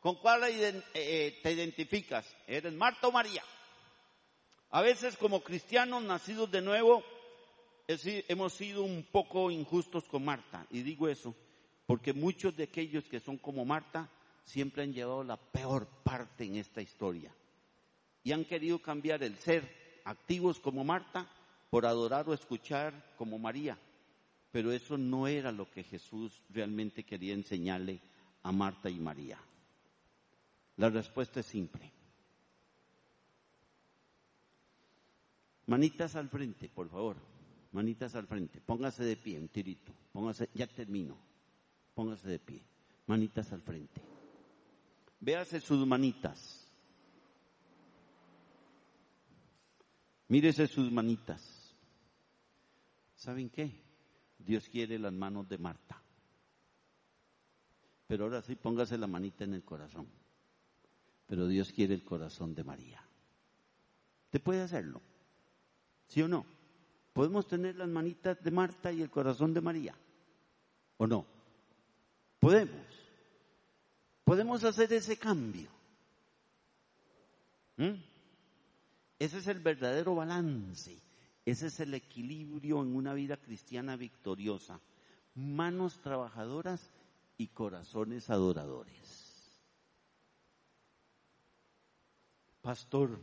¿Con 0.00 0.16
cuál 0.16 0.42
eh, 0.44 1.40
te 1.42 1.52
identificas? 1.52 2.26
¿Eres 2.46 2.72
Marta 2.72 3.08
o 3.08 3.12
María? 3.12 3.42
A 4.70 4.82
veces 4.82 5.16
como 5.16 5.42
cristianos 5.42 6.02
nacidos 6.02 6.50
de 6.50 6.60
nuevo 6.60 7.02
hemos 7.86 8.52
sido 8.52 8.82
un 8.82 9.02
poco 9.10 9.50
injustos 9.50 10.04
con 10.04 10.24
Marta. 10.24 10.66
Y 10.70 10.82
digo 10.82 11.08
eso 11.08 11.34
porque 11.86 12.12
muchos 12.12 12.54
de 12.54 12.64
aquellos 12.64 13.04
que 13.04 13.18
son 13.18 13.38
como 13.38 13.64
Marta 13.64 14.10
siempre 14.44 14.82
han 14.82 14.92
llevado 14.92 15.24
la 15.24 15.38
peor 15.38 15.86
parte 16.04 16.44
en 16.44 16.56
esta 16.56 16.82
historia 16.82 17.32
y 18.22 18.32
han 18.32 18.44
querido 18.44 18.78
cambiar 18.80 19.22
el 19.22 19.38
ser 19.38 20.00
activos 20.04 20.60
como 20.60 20.84
Marta 20.84 21.26
por 21.70 21.86
adorar 21.86 22.28
o 22.28 22.34
escuchar 22.34 23.14
como 23.16 23.38
María. 23.38 23.78
Pero 24.50 24.72
eso 24.72 24.98
no 24.98 25.26
era 25.26 25.50
lo 25.50 25.70
que 25.70 25.82
Jesús 25.82 26.42
realmente 26.50 27.04
quería 27.04 27.32
enseñarle 27.32 28.00
a 28.42 28.52
Marta 28.52 28.90
y 28.90 28.98
María. 28.98 29.38
La 30.76 30.90
respuesta 30.90 31.40
es 31.40 31.46
simple. 31.46 31.97
Manitas 35.68 36.16
al 36.16 36.30
frente, 36.30 36.70
por 36.70 36.88
favor. 36.88 37.16
Manitas 37.72 38.14
al 38.14 38.26
frente. 38.26 38.58
Póngase 38.60 39.04
de 39.04 39.16
pie, 39.16 39.38
un 39.38 39.48
tirito. 39.48 39.92
Póngase, 40.12 40.48
ya 40.54 40.66
termino. 40.66 41.14
Póngase 41.94 42.26
de 42.26 42.38
pie. 42.38 42.62
Manitas 43.06 43.52
al 43.52 43.60
frente. 43.60 44.00
Véase 45.20 45.60
sus 45.60 45.86
manitas. 45.86 46.66
Mírese 50.28 50.66
sus 50.66 50.90
manitas. 50.90 51.74
¿Saben 53.14 53.50
qué? 53.50 53.70
Dios 54.38 54.70
quiere 54.70 54.98
las 54.98 55.12
manos 55.12 55.46
de 55.50 55.58
Marta. 55.58 56.02
Pero 58.06 58.24
ahora 58.24 58.40
sí, 58.40 58.56
póngase 58.56 58.96
la 58.96 59.06
manita 59.06 59.44
en 59.44 59.52
el 59.52 59.64
corazón. 59.64 60.08
Pero 61.26 61.46
Dios 61.46 61.72
quiere 61.72 61.92
el 61.92 62.04
corazón 62.04 62.54
de 62.54 62.64
María. 62.64 63.02
¿Te 64.30 64.40
puede 64.40 64.62
hacerlo? 64.62 65.02
¿Sí 66.08 66.22
o 66.22 66.28
no? 66.28 66.44
¿Podemos 67.12 67.46
tener 67.46 67.76
las 67.76 67.88
manitas 67.88 68.42
de 68.42 68.50
Marta 68.50 68.92
y 68.92 69.02
el 69.02 69.10
corazón 69.10 69.52
de 69.54 69.60
María? 69.60 69.94
¿O 70.96 71.06
no? 71.06 71.26
Podemos. 72.38 72.86
Podemos 74.24 74.64
hacer 74.64 74.92
ese 74.92 75.16
cambio. 75.16 75.70
¿Mm? 77.76 77.94
Ese 79.18 79.38
es 79.38 79.46
el 79.46 79.60
verdadero 79.60 80.14
balance 80.14 80.96
Ese 81.44 81.68
es 81.68 81.80
el 81.80 81.94
equilibrio 81.94 82.82
en 82.82 82.94
una 82.94 83.14
vida 83.14 83.36
cristiana 83.36 83.96
victoriosa. 83.96 84.80
Manos 85.34 86.00
trabajadoras 86.00 86.90
y 87.36 87.48
corazones 87.48 88.28
adoradores. 88.30 89.28
Pastor, 92.60 93.18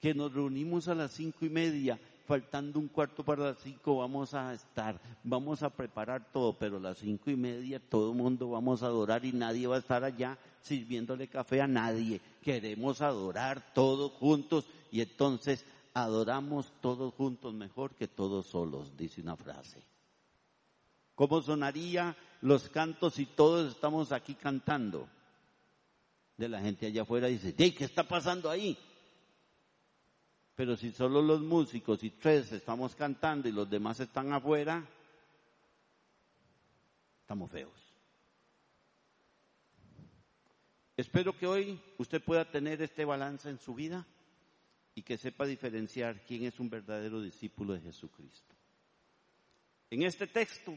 que 0.00 0.14
nos 0.14 0.32
reunimos 0.32 0.88
a 0.88 0.94
las 0.94 1.12
cinco 1.12 1.44
y 1.44 1.48
media, 1.48 1.98
faltando 2.26 2.78
un 2.78 2.88
cuarto 2.88 3.24
para 3.24 3.44
las 3.44 3.58
cinco 3.58 3.96
vamos 3.96 4.34
a 4.34 4.52
estar, 4.52 5.00
vamos 5.24 5.62
a 5.62 5.70
preparar 5.70 6.30
todo, 6.32 6.52
pero 6.52 6.76
a 6.76 6.80
las 6.80 6.98
cinco 6.98 7.30
y 7.30 7.36
media 7.36 7.80
todo 7.80 8.12
el 8.12 8.16
mundo 8.16 8.50
vamos 8.50 8.82
a 8.82 8.86
adorar 8.86 9.24
y 9.24 9.32
nadie 9.32 9.66
va 9.66 9.76
a 9.76 9.80
estar 9.80 10.04
allá 10.04 10.38
sirviéndole 10.62 11.28
café 11.28 11.62
a 11.62 11.66
nadie. 11.66 12.20
Queremos 12.42 13.00
adorar 13.00 13.72
todos 13.74 14.12
juntos 14.12 14.66
y 14.92 15.00
entonces 15.00 15.64
adoramos 15.94 16.72
todos 16.80 17.14
juntos 17.14 17.54
mejor 17.54 17.94
que 17.94 18.06
todos 18.06 18.46
solos, 18.46 18.96
dice 18.96 19.20
una 19.20 19.36
frase. 19.36 19.82
¿Cómo 21.14 21.42
sonaría 21.42 22.16
los 22.42 22.68
cantos 22.68 23.14
si 23.14 23.26
todos 23.26 23.72
estamos 23.72 24.12
aquí 24.12 24.34
cantando? 24.34 25.08
De 26.36 26.48
la 26.48 26.60
gente 26.60 26.86
allá 26.86 27.02
afuera 27.02 27.26
dice, 27.26 27.52
¿qué 27.54 27.84
está 27.84 28.06
pasando 28.06 28.48
ahí? 28.48 28.78
Pero 30.58 30.76
si 30.76 30.90
solo 30.90 31.22
los 31.22 31.40
músicos 31.40 32.02
y 32.02 32.10
tres 32.10 32.50
estamos 32.50 32.96
cantando 32.96 33.48
y 33.48 33.52
los 33.52 33.70
demás 33.70 34.00
están 34.00 34.32
afuera, 34.32 34.84
estamos 37.20 37.48
feos. 37.48 37.94
Espero 40.96 41.38
que 41.38 41.46
hoy 41.46 41.80
usted 41.98 42.20
pueda 42.20 42.44
tener 42.44 42.82
este 42.82 43.04
balance 43.04 43.48
en 43.48 43.60
su 43.60 43.72
vida 43.72 44.04
y 44.96 45.02
que 45.02 45.16
sepa 45.16 45.46
diferenciar 45.46 46.24
quién 46.26 46.42
es 46.42 46.58
un 46.58 46.68
verdadero 46.68 47.22
discípulo 47.22 47.74
de 47.74 47.82
Jesucristo. 47.82 48.56
En 49.90 50.02
este 50.02 50.26
texto 50.26 50.76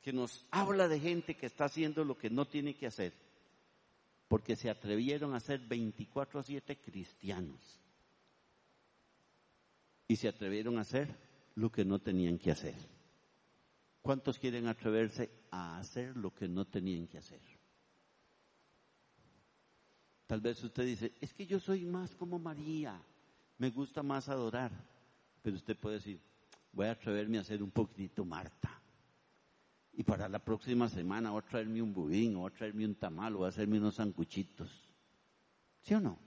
que 0.00 0.12
nos 0.12 0.44
habla 0.50 0.88
de 0.88 0.98
gente 0.98 1.36
que 1.36 1.46
está 1.46 1.66
haciendo 1.66 2.04
lo 2.04 2.18
que 2.18 2.30
no 2.30 2.48
tiene 2.48 2.74
que 2.74 2.88
hacer, 2.88 3.12
porque 4.26 4.56
se 4.56 4.70
atrevieron 4.70 5.36
a 5.36 5.40
ser 5.40 5.60
24 5.60 6.40
a 6.40 6.42
7 6.42 6.78
cristianos 6.78 7.81
y 10.12 10.16
se 10.16 10.28
atrevieron 10.28 10.76
a 10.76 10.82
hacer 10.82 11.08
lo 11.54 11.72
que 11.72 11.86
no 11.86 11.98
tenían 11.98 12.38
que 12.38 12.50
hacer. 12.50 12.74
¿Cuántos 14.02 14.38
quieren 14.38 14.66
atreverse 14.66 15.30
a 15.50 15.78
hacer 15.78 16.14
lo 16.18 16.34
que 16.34 16.46
no 16.48 16.66
tenían 16.66 17.06
que 17.06 17.16
hacer? 17.16 17.40
Tal 20.26 20.42
vez 20.42 20.62
usted 20.62 20.84
dice, 20.84 21.14
es 21.18 21.32
que 21.32 21.46
yo 21.46 21.58
soy 21.58 21.86
más 21.86 22.14
como 22.14 22.38
María, 22.38 23.00
me 23.56 23.70
gusta 23.70 24.02
más 24.02 24.28
adorar. 24.28 24.70
Pero 25.40 25.56
usted 25.56 25.78
puede 25.78 25.96
decir, 25.96 26.20
voy 26.72 26.88
a 26.88 26.90
atreverme 26.90 27.38
a 27.38 27.40
hacer 27.40 27.62
un 27.62 27.70
poquitito 27.70 28.22
Marta. 28.22 28.82
Y 29.94 30.02
para 30.02 30.28
la 30.28 30.40
próxima 30.40 30.90
semana 30.90 31.30
voy 31.30 31.40
a 31.42 31.48
traerme 31.48 31.80
un 31.80 31.94
budín, 31.94 32.36
o 32.36 32.40
voy 32.40 32.52
a 32.52 32.54
traerme 32.54 32.84
un 32.84 32.96
tamal, 32.96 33.34
o 33.34 33.38
voy 33.38 33.46
a 33.46 33.48
hacerme 33.48 33.78
unos 33.78 33.94
sancuchitos. 33.94 34.70
¿Sí 35.80 35.94
o 35.94 36.00
no? 36.00 36.18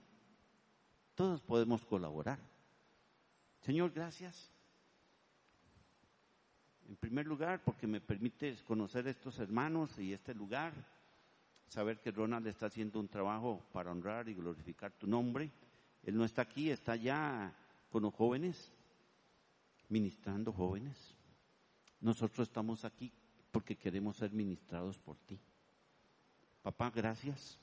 Todos 1.14 1.40
podemos 1.40 1.84
colaborar. 1.84 2.55
Señor, 3.60 3.92
gracias. 3.92 4.50
En 6.88 6.96
primer 6.96 7.26
lugar, 7.26 7.62
porque 7.64 7.86
me 7.86 8.00
permites 8.00 8.62
conocer 8.62 9.06
a 9.06 9.10
estos 9.10 9.38
hermanos 9.40 9.98
y 9.98 10.12
este 10.12 10.34
lugar, 10.34 10.72
saber 11.68 12.00
que 12.00 12.12
Ronald 12.12 12.46
está 12.46 12.66
haciendo 12.66 13.00
un 13.00 13.08
trabajo 13.08 13.66
para 13.72 13.90
honrar 13.90 14.28
y 14.28 14.34
glorificar 14.34 14.92
tu 14.92 15.06
nombre. 15.06 15.50
Él 16.04 16.16
no 16.16 16.24
está 16.24 16.42
aquí, 16.42 16.70
está 16.70 16.92
allá 16.92 17.52
con 17.90 18.02
los 18.04 18.14
jóvenes, 18.14 18.72
ministrando 19.88 20.52
jóvenes. 20.52 21.16
Nosotros 22.00 22.48
estamos 22.48 22.84
aquí 22.84 23.12
porque 23.50 23.76
queremos 23.76 24.16
ser 24.16 24.30
ministrados 24.32 24.98
por 24.98 25.16
ti. 25.18 25.40
Papá, 26.62 26.90
gracias, 26.90 27.58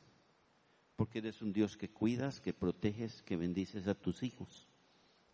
porque 0.95 1.19
eres 1.19 1.41
un 1.41 1.53
Dios 1.53 1.77
que 1.77 1.89
cuidas, 1.89 2.41
que 2.41 2.53
proteges, 2.53 3.21
que 3.21 3.37
bendices 3.37 3.87
a 3.87 3.95
tus 3.95 4.23
hijos. 4.23 4.67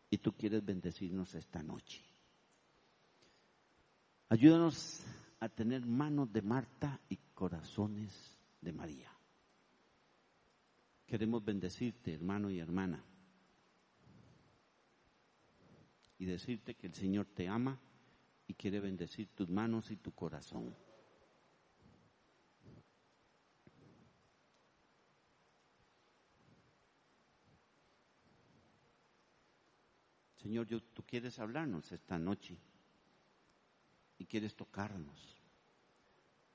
Y 0.09 0.17
tú 0.17 0.33
quieres 0.33 0.65
bendecirnos 0.65 1.35
esta 1.35 1.61
noche. 1.61 2.03
Ayúdanos 4.29 5.03
a 5.39 5.49
tener 5.49 5.85
manos 5.85 6.31
de 6.31 6.41
Marta 6.41 6.99
y 7.09 7.17
corazones 7.33 8.37
de 8.61 8.71
María. 8.71 9.11
Queremos 11.05 11.43
bendecirte, 11.43 12.13
hermano 12.13 12.51
y 12.51 12.59
hermana, 12.59 13.03
y 16.19 16.25
decirte 16.25 16.75
que 16.75 16.87
el 16.87 16.93
Señor 16.93 17.25
te 17.33 17.47
ama 17.47 17.79
y 18.45 18.53
quiere 18.53 18.79
bendecir 18.79 19.29
tus 19.29 19.49
manos 19.49 19.89
y 19.89 19.95
tu 19.95 20.11
corazón. 20.11 20.75
Señor, 30.41 30.67
tú 30.67 31.03
quieres 31.05 31.37
hablarnos 31.37 31.91
esta 31.91 32.17
noche 32.17 32.57
y 34.17 34.25
quieres 34.25 34.55
tocarnos. 34.55 35.37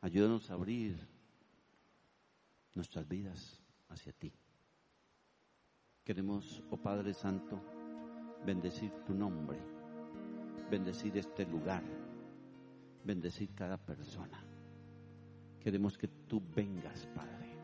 Ayúdanos 0.01 0.51
a 0.51 0.55
abrir 0.55 0.97
nuestras 2.74 3.07
vidas 3.07 3.62
hacia 3.89 4.12
ti. 4.12 4.32
Queremos, 6.03 6.62
oh 6.70 6.76
Padre 6.78 7.12
Santo, 7.12 7.61
bendecir 8.45 8.91
tu 9.07 9.14
nombre, 9.14 9.59
bendecir 10.70 11.16
este 11.18 11.45
lugar, 11.47 11.82
bendecir 13.05 13.55
cada 13.55 13.76
persona. 13.76 14.43
Queremos 15.61 15.97
que 15.97 16.09
tú 16.09 16.43
vengas, 16.55 17.07
Padre. 17.14 17.55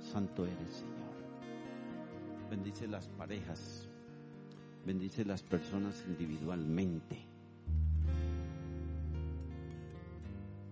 Santo 0.00 0.44
eres, 0.44 0.72
Señor. 0.72 0.98
Bendice 2.50 2.86
las 2.86 3.08
parejas, 3.08 3.87
bendice 4.84 5.24
las 5.24 5.42
personas 5.42 6.04
individualmente. 6.06 7.18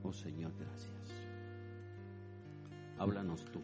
Oh 0.03 0.13
Señor, 0.13 0.53
gracias. 0.59 0.93
Háblanos 2.99 3.45
tú. 3.47 3.61